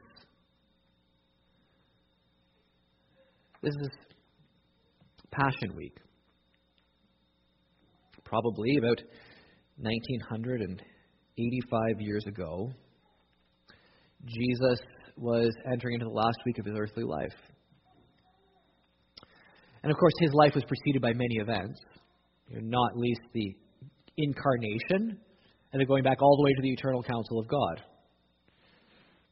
This 3.62 3.74
is 3.80 3.88
Passion 5.30 5.74
Week. 5.74 5.96
Probably 8.24 8.76
about 8.76 9.00
1985 9.78 12.00
years 12.00 12.26
ago, 12.26 12.70
Jesus 14.26 14.80
was 15.16 15.54
entering 15.70 15.94
into 15.94 16.06
the 16.06 16.12
last 16.12 16.38
week 16.44 16.58
of 16.58 16.66
his 16.66 16.74
earthly 16.78 17.04
life. 17.04 17.32
And 19.84 19.92
of 19.92 19.98
course, 19.98 20.14
his 20.18 20.32
life 20.32 20.54
was 20.54 20.64
preceded 20.64 21.02
by 21.02 21.12
many 21.12 21.36
events, 21.36 21.78
not 22.50 22.96
least 22.96 23.20
the 23.34 23.54
incarnation, 24.16 25.20
and 25.20 25.80
then 25.80 25.86
going 25.86 26.02
back 26.02 26.22
all 26.22 26.38
the 26.38 26.42
way 26.42 26.54
to 26.54 26.62
the 26.62 26.72
eternal 26.72 27.02
counsel 27.02 27.38
of 27.38 27.46
God. 27.48 27.82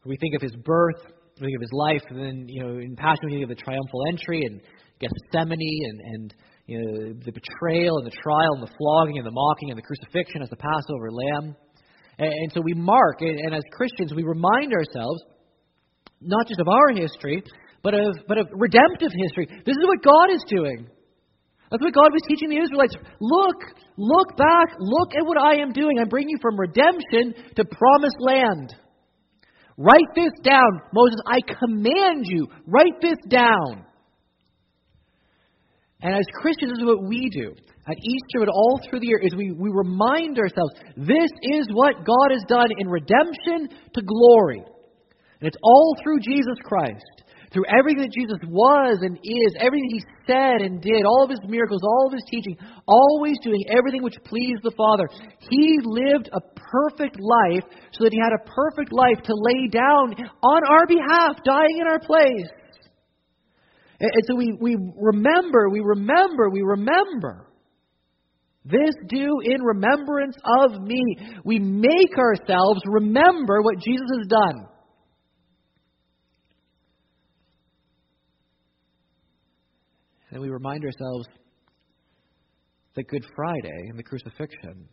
We 0.05 0.15
think 0.21 0.35
of 0.37 0.43
his 0.43 0.55
birth, 0.63 1.09
we 1.41 1.47
think 1.47 1.57
of 1.57 1.63
his 1.63 1.73
life, 1.73 2.03
and 2.11 2.19
then, 2.19 2.45
you 2.49 2.63
know, 2.63 2.77
in 2.77 2.95
Passion, 2.97 3.25
we 3.25 3.33
think 3.33 3.45
of 3.45 3.57
the 3.57 3.65
triumphal 3.65 4.03
entry 4.11 4.43
and 4.45 4.61
Gethsemane 5.01 5.81
and, 5.89 6.01
and 6.05 6.35
you 6.67 6.79
know, 6.79 7.15
the 7.25 7.33
betrayal 7.33 7.97
and 7.97 8.07
the 8.07 8.17
trial 8.23 8.53
and 8.53 8.63
the 8.63 8.73
flogging 8.77 9.17
and 9.17 9.27
the 9.27 9.33
mocking 9.33 9.71
and 9.71 9.79
the 9.79 9.83
crucifixion 9.83 10.43
as 10.43 10.51
the 10.51 10.57
Passover 10.57 11.11
lamb. 11.11 11.57
And, 12.19 12.29
and 12.29 12.53
so 12.53 12.61
we 12.61 12.75
mark, 12.75 13.23
and, 13.23 13.41
and 13.41 13.55
as 13.55 13.63
Christians, 13.73 14.13
we 14.13 14.23
remind 14.23 14.75
ourselves 14.75 15.23
not 16.21 16.47
just 16.47 16.61
of 16.61 16.69
our 16.69 16.91
history, 16.95 17.43
but 17.83 17.95
of, 17.95 18.15
but 18.29 18.39
of 18.39 18.47
redemptive 18.53 19.11
history. 19.13 19.47
This 19.67 19.77
is 19.77 19.87
what 19.87 20.03
God 20.03 20.31
is 20.31 20.45
doing. 20.49 20.87
That's 21.71 21.83
what 21.83 21.95
God 21.95 22.13
was 22.13 22.23
teaching 22.29 22.51
the 22.51 22.61
Israelites. 22.63 22.95
Look, 23.19 23.57
look 23.97 24.37
back, 24.37 24.77
look 24.79 25.13
at 25.19 25.27
what 25.27 25.39
I 25.39 25.57
am 25.63 25.73
doing. 25.73 25.99
I'm 25.99 26.09
bringing 26.09 26.31
you 26.31 26.39
from 26.41 26.61
redemption 26.61 27.35
to 27.57 27.65
promised 27.65 28.21
land. 28.21 28.75
Write 29.79 30.13
this 30.15 30.33
down. 30.45 30.69
Moses, 30.93 31.17
I 31.27 31.41
command 31.41 32.27
you, 32.29 32.47
write 32.67 33.01
this 33.01 33.17
down. 33.29 33.87
And 36.03 36.15
as 36.15 36.27
Christians, 36.41 36.73
this 36.73 36.81
is 36.81 36.85
what 36.85 37.09
we 37.09 37.31
do. 37.33 37.55
At 37.89 37.97
Easter, 37.97 38.39
but 38.41 38.49
all 38.49 38.79
through 38.89 39.01
the 39.01 39.07
year, 39.07 39.19
is 39.19 39.35
we, 39.35 39.51
we 39.51 39.71
remind 39.73 40.39
ourselves 40.39 40.75
this 40.97 41.31
is 41.43 41.67
what 41.73 42.05
God 42.05 42.31
has 42.31 42.45
done 42.49 42.69
in 42.79 42.87
redemption 42.87 43.69
to 43.95 44.03
glory. 44.03 44.63
And 45.41 45.49
it's 45.49 45.57
all 45.63 45.97
through 46.03 46.21
Jesus 46.21 46.59
Christ 46.63 47.03
through 47.53 47.69
everything 47.69 48.03
that 48.03 48.17
Jesus 48.17 48.41
was 48.49 48.99
and 49.03 49.17
is, 49.21 49.53
everything 49.61 49.89
he 49.93 50.03
said 50.27 50.65
and 50.65 50.81
did, 50.81 51.05
all 51.05 51.25
of 51.25 51.31
his 51.31 51.45
miracles, 51.47 51.83
all 51.85 52.09
of 52.09 52.13
his 52.13 52.25
teaching, 52.31 52.57
always 52.89 53.37
doing 53.45 53.63
everything 53.69 54.03
which 54.03 54.17
pleased 54.25 54.65
the 54.65 54.73
Father. 54.73 55.05
He 55.51 55.79
lived 55.85 56.31
a 56.33 56.41
perfect 56.57 57.21
life 57.21 57.65
so 57.93 58.05
that 58.05 58.13
he 58.13 58.21
had 58.21 58.33
a 58.33 58.45
perfect 58.49 58.93
life 58.93 59.21
to 59.25 59.35
lay 59.37 59.69
down 59.69 60.17
on 60.43 60.61
our 60.65 60.87
behalf, 60.87 61.45
dying 61.45 61.77
in 61.81 61.87
our 61.87 62.01
place. 62.01 62.49
And, 64.01 64.11
and 64.11 64.25
so 64.27 64.35
we, 64.35 64.57
we 64.59 64.77
remember, 64.97 65.69
we 65.69 65.81
remember, 65.81 66.49
we 66.51 66.63
remember. 66.63 67.49
This 68.65 68.95
do 69.09 69.41
in 69.43 69.61
remembrance 69.61 70.37
of 70.63 70.81
me. 70.81 71.03
We 71.45 71.59
make 71.59 72.17
ourselves 72.17 72.81
remember 72.87 73.61
what 73.61 73.79
Jesus 73.79 74.07
has 74.19 74.29
done. 74.29 74.72
And 80.33 80.41
we 80.41 80.49
remind 80.49 80.83
ourselves 80.85 81.29
that 82.97 83.07
Good 83.09 83.25
Friday 83.37 83.89
and 83.89 83.99
the 83.99 84.03
crucifixion 84.03 84.89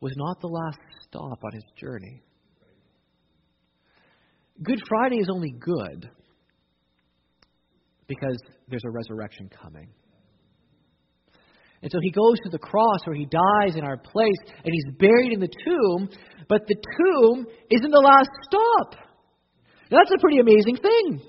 was 0.00 0.12
not 0.16 0.40
the 0.40 0.48
last 0.48 0.78
stop 1.02 1.38
on 1.44 1.52
his 1.52 1.64
journey. 1.76 2.22
Good 4.62 4.80
Friday 4.88 5.16
is 5.16 5.28
only 5.32 5.54
good 5.60 6.10
because 8.08 8.36
there's 8.68 8.84
a 8.84 8.90
resurrection 8.90 9.48
coming. 9.62 9.88
And 11.82 11.90
so 11.90 11.98
he 12.02 12.10
goes 12.10 12.36
to 12.44 12.50
the 12.50 12.58
cross 12.58 13.00
where 13.04 13.16
he 13.16 13.26
dies 13.26 13.76
in 13.76 13.84
our 13.84 13.96
place 13.96 14.36
and 14.64 14.72
he's 14.72 14.96
buried 14.98 15.32
in 15.32 15.40
the 15.40 15.48
tomb, 15.64 16.08
but 16.48 16.66
the 16.66 16.74
tomb 16.74 17.46
isn't 17.70 17.90
the 17.90 18.00
last 18.00 18.28
stop. 18.42 19.00
Now, 19.90 19.98
that's 19.98 20.12
a 20.14 20.20
pretty 20.20 20.40
amazing 20.40 20.76
thing. 20.76 21.22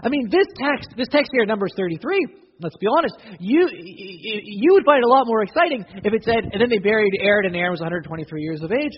I 0.00 0.08
mean, 0.08 0.30
this 0.30 0.46
text, 0.56 0.96
this 0.96 1.08
text 1.08 1.30
here, 1.32 1.44
Numbers 1.44 1.72
33, 1.76 2.26
let's 2.60 2.76
be 2.80 2.86
honest, 2.88 3.14
you 3.40 3.68
you 3.68 4.72
would 4.72 4.84
find 4.84 5.04
it 5.04 5.06
a 5.06 5.12
lot 5.12 5.26
more 5.26 5.42
exciting 5.42 5.84
if 6.04 6.12
it 6.12 6.24
said, 6.24 6.48
and 6.48 6.60
then 6.60 6.70
they 6.70 6.78
buried 6.78 7.12
Aaron, 7.20 7.46
and 7.46 7.56
Aaron 7.56 7.72
was 7.72 7.80
123 7.80 8.08
years 8.40 8.62
of 8.62 8.72
age. 8.72 8.96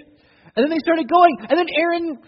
And 0.54 0.62
then 0.62 0.70
they 0.70 0.78
started 0.78 1.08
going, 1.10 1.34
and 1.50 1.58
then 1.58 1.66
Aaron 1.74 2.22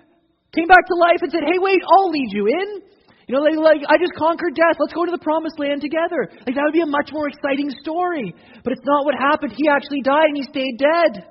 came 0.51 0.67
back 0.67 0.83
to 0.87 0.95
life 0.99 1.23
and 1.23 1.31
said, 1.31 1.45
hey, 1.47 1.59
wait, 1.63 1.79
I'll 1.85 2.11
lead 2.11 2.31
you 2.33 2.47
in. 2.49 2.83
You 3.29 3.35
know, 3.35 3.43
like, 3.43 3.59
like 3.59 3.83
I 3.91 3.99
just 3.99 4.15
conquered 4.15 4.55
death. 4.55 4.79
Let's 4.79 4.95
go 4.95 5.05
to 5.05 5.11
the 5.11 5.23
promised 5.23 5.59
land 5.59 5.83
together. 5.83 6.31
Like 6.47 6.55
that 6.55 6.63
would 6.63 6.75
be 6.75 6.83
a 6.83 6.87
much 6.87 7.11
more 7.13 7.29
exciting 7.29 7.71
story. 7.83 8.35
But 8.63 8.73
it's 8.73 8.87
not 8.87 9.05
what 9.05 9.15
happened. 9.19 9.53
He 9.57 9.67
actually 9.69 10.03
died 10.03 10.31
and 10.31 10.37
he 10.37 10.45
stayed 10.45 10.79
dead. 10.79 11.27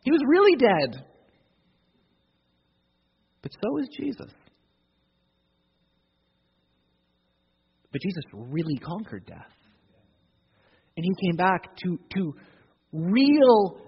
He 0.00 0.10
was 0.10 0.20
really 0.26 0.56
dead. 0.56 1.04
But 3.42 3.52
so 3.52 3.78
is 3.78 3.88
Jesus. 3.92 4.32
But 7.94 8.02
Jesus 8.02 8.24
really 8.34 8.74
conquered 8.82 9.24
death. 9.24 9.54
And 10.96 11.06
he 11.06 11.14
came 11.22 11.36
back 11.36 11.76
to, 11.86 11.96
to 12.18 12.34
real 12.92 13.78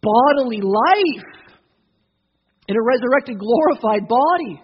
bodily 0.00 0.62
life 0.62 1.30
in 2.68 2.76
a 2.78 2.82
resurrected, 2.86 3.42
glorified 3.42 4.06
body. 4.06 4.62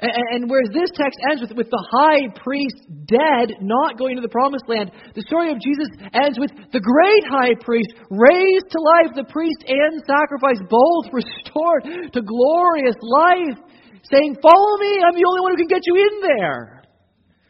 And, 0.00 0.50
whereas 0.50 0.74
this 0.74 0.90
text 0.98 1.14
ends 1.30 1.42
with, 1.46 1.54
with 1.54 1.70
the 1.70 1.84
high 1.94 2.26
priest 2.42 2.90
dead, 3.06 3.62
not 3.62 3.98
going 3.98 4.16
to 4.16 4.22
the 4.22 4.34
promised 4.34 4.66
land, 4.66 4.90
the 5.14 5.22
story 5.22 5.52
of 5.54 5.62
Jesus 5.62 5.86
ends 6.10 6.36
with 6.42 6.50
the 6.50 6.82
great 6.82 7.24
high 7.30 7.54
priest 7.62 7.94
raised 8.10 8.66
to 8.74 8.80
life, 8.82 9.14
the 9.14 9.30
priest 9.30 9.62
and 9.62 10.02
sacrifice 10.02 10.58
both 10.66 11.06
restored 11.14 12.10
to 12.10 12.18
glorious 12.18 12.98
life, 12.98 13.62
saying, 14.10 14.34
Follow 14.42 14.74
me, 14.82 14.98
I'm 15.06 15.14
the 15.14 15.26
only 15.30 15.40
one 15.40 15.54
who 15.54 15.62
can 15.62 15.70
get 15.70 15.86
you 15.86 15.94
in 16.02 16.14
there. 16.20 16.73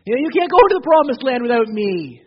You, 0.05 0.14
know, 0.14 0.20
you 0.20 0.30
can't 0.38 0.50
go 0.50 0.59
to 0.59 0.74
the 0.74 0.84
promised 0.84 1.22
land 1.22 1.42
without 1.42 1.68
me. 1.68 2.22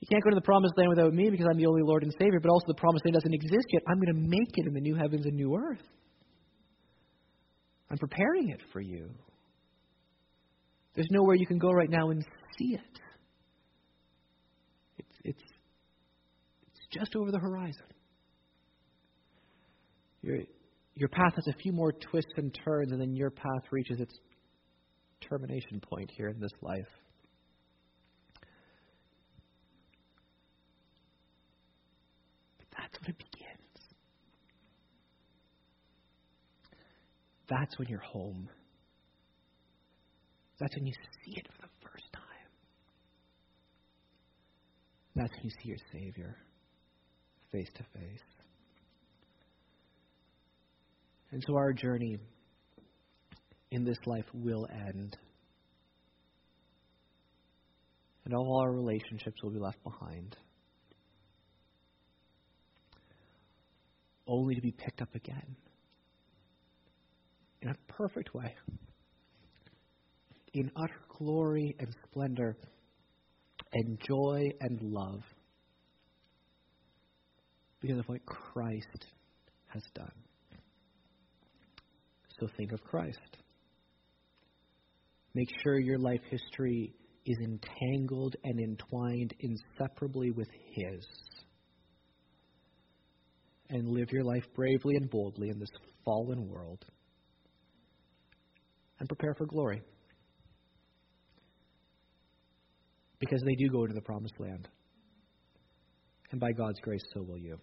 You 0.00 0.08
can't 0.10 0.24
go 0.24 0.30
to 0.30 0.34
the 0.34 0.42
promised 0.42 0.74
land 0.76 0.90
without 0.90 1.14
me 1.14 1.30
because 1.30 1.46
I'm 1.48 1.56
the 1.56 1.66
only 1.66 1.82
Lord 1.84 2.02
and 2.02 2.12
Savior, 2.18 2.40
but 2.40 2.50
also 2.50 2.66
the 2.66 2.74
promised 2.74 3.04
land 3.04 3.14
doesn't 3.14 3.34
exist 3.34 3.66
yet. 3.72 3.82
I'm 3.88 4.00
going 4.00 4.12
to 4.14 4.20
make 4.20 4.50
it 4.54 4.66
in 4.66 4.74
the 4.74 4.80
new 4.80 4.96
heavens 4.96 5.24
and 5.24 5.34
new 5.36 5.54
earth. 5.54 5.82
I'm 7.88 7.98
preparing 7.98 8.48
it 8.48 8.60
for 8.72 8.80
you. 8.80 9.10
There's 10.94 11.08
nowhere 11.10 11.36
you 11.36 11.46
can 11.46 11.58
go 11.58 11.70
right 11.70 11.88
now 11.88 12.10
and 12.10 12.24
see 12.58 12.74
it. 12.74 13.00
It's, 14.98 15.16
it's, 15.24 15.42
it's 16.66 16.80
just 16.90 17.14
over 17.14 17.30
the 17.30 17.38
horizon. 17.38 17.84
Your, 20.22 20.38
your 20.94 21.08
path 21.08 21.34
has 21.36 21.46
a 21.46 21.56
few 21.58 21.72
more 21.72 21.92
twists 21.92 22.32
and 22.36 22.56
turns, 22.64 22.90
and 22.90 23.00
then 23.00 23.14
your 23.14 23.30
path 23.30 23.62
reaches 23.70 24.00
its 24.00 24.14
termination 25.28 25.80
point 25.80 26.10
here 26.10 26.28
in 26.28 26.40
this 26.40 26.52
life. 26.60 26.88
But 32.58 32.66
that's 32.76 33.00
when 33.00 33.10
it 33.10 33.18
begins. 33.18 33.32
That's 37.48 37.78
when 37.78 37.88
you're 37.88 38.00
home. 38.00 38.48
That's 40.58 40.74
when 40.76 40.86
you 40.86 40.94
see 41.24 41.32
it 41.36 41.46
for 41.46 41.62
the 41.62 41.88
first 41.90 42.12
time. 42.12 42.22
That's 45.16 45.32
when 45.32 45.44
you 45.44 45.50
see 45.62 45.68
your 45.68 45.78
Savior 45.92 46.36
face 47.50 47.68
to 47.76 47.82
face. 47.98 48.20
And 51.32 51.42
so 51.46 51.56
our 51.56 51.72
journey 51.72 52.18
in 53.72 53.84
this 53.84 53.96
life 54.04 54.26
will 54.34 54.68
end. 54.70 55.16
And 58.26 58.34
all 58.34 58.60
our 58.60 58.70
relationships 58.70 59.42
will 59.42 59.50
be 59.50 59.58
left 59.58 59.82
behind. 59.82 60.36
Only 64.28 64.54
to 64.54 64.60
be 64.60 64.72
picked 64.72 65.00
up 65.00 65.14
again 65.14 65.56
in 67.62 67.70
a 67.70 67.74
perfect 67.92 68.34
way, 68.34 68.54
in 70.52 70.70
utter 70.76 71.00
glory 71.18 71.74
and 71.78 71.88
splendor, 72.04 72.56
and 73.72 73.98
joy 74.06 74.50
and 74.60 74.80
love, 74.82 75.22
because 77.80 77.98
of 77.98 78.04
what 78.06 78.24
Christ 78.26 79.06
has 79.68 79.82
done. 79.94 80.12
So 82.38 82.48
think 82.56 82.72
of 82.72 82.82
Christ. 82.82 83.41
Make 85.34 85.48
sure 85.62 85.78
your 85.78 85.98
life 85.98 86.20
history 86.30 86.92
is 87.24 87.38
entangled 87.42 88.36
and 88.44 88.60
entwined 88.60 89.32
inseparably 89.40 90.30
with 90.30 90.48
His. 90.74 91.06
And 93.70 93.88
live 93.88 94.10
your 94.12 94.24
life 94.24 94.44
bravely 94.54 94.96
and 94.96 95.08
boldly 95.08 95.48
in 95.48 95.58
this 95.58 95.70
fallen 96.04 96.48
world. 96.48 96.84
And 98.98 99.08
prepare 99.08 99.34
for 99.34 99.46
glory. 99.46 99.80
Because 103.18 103.40
they 103.46 103.54
do 103.54 103.70
go 103.70 103.82
into 103.84 103.94
the 103.94 104.02
promised 104.02 104.38
land. 104.38 104.68
And 106.32 106.40
by 106.40 106.52
God's 106.52 106.80
grace, 106.80 107.02
so 107.14 107.22
will 107.22 107.38
you. 107.38 107.58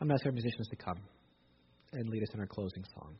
I'm 0.00 0.10
asking 0.10 0.28
our 0.28 0.32
musicians 0.32 0.68
to 0.68 0.76
come 0.76 1.00
and 1.92 2.08
lead 2.08 2.22
us 2.22 2.34
in 2.34 2.40
our 2.40 2.46
closing 2.46 2.84
song. 2.94 3.16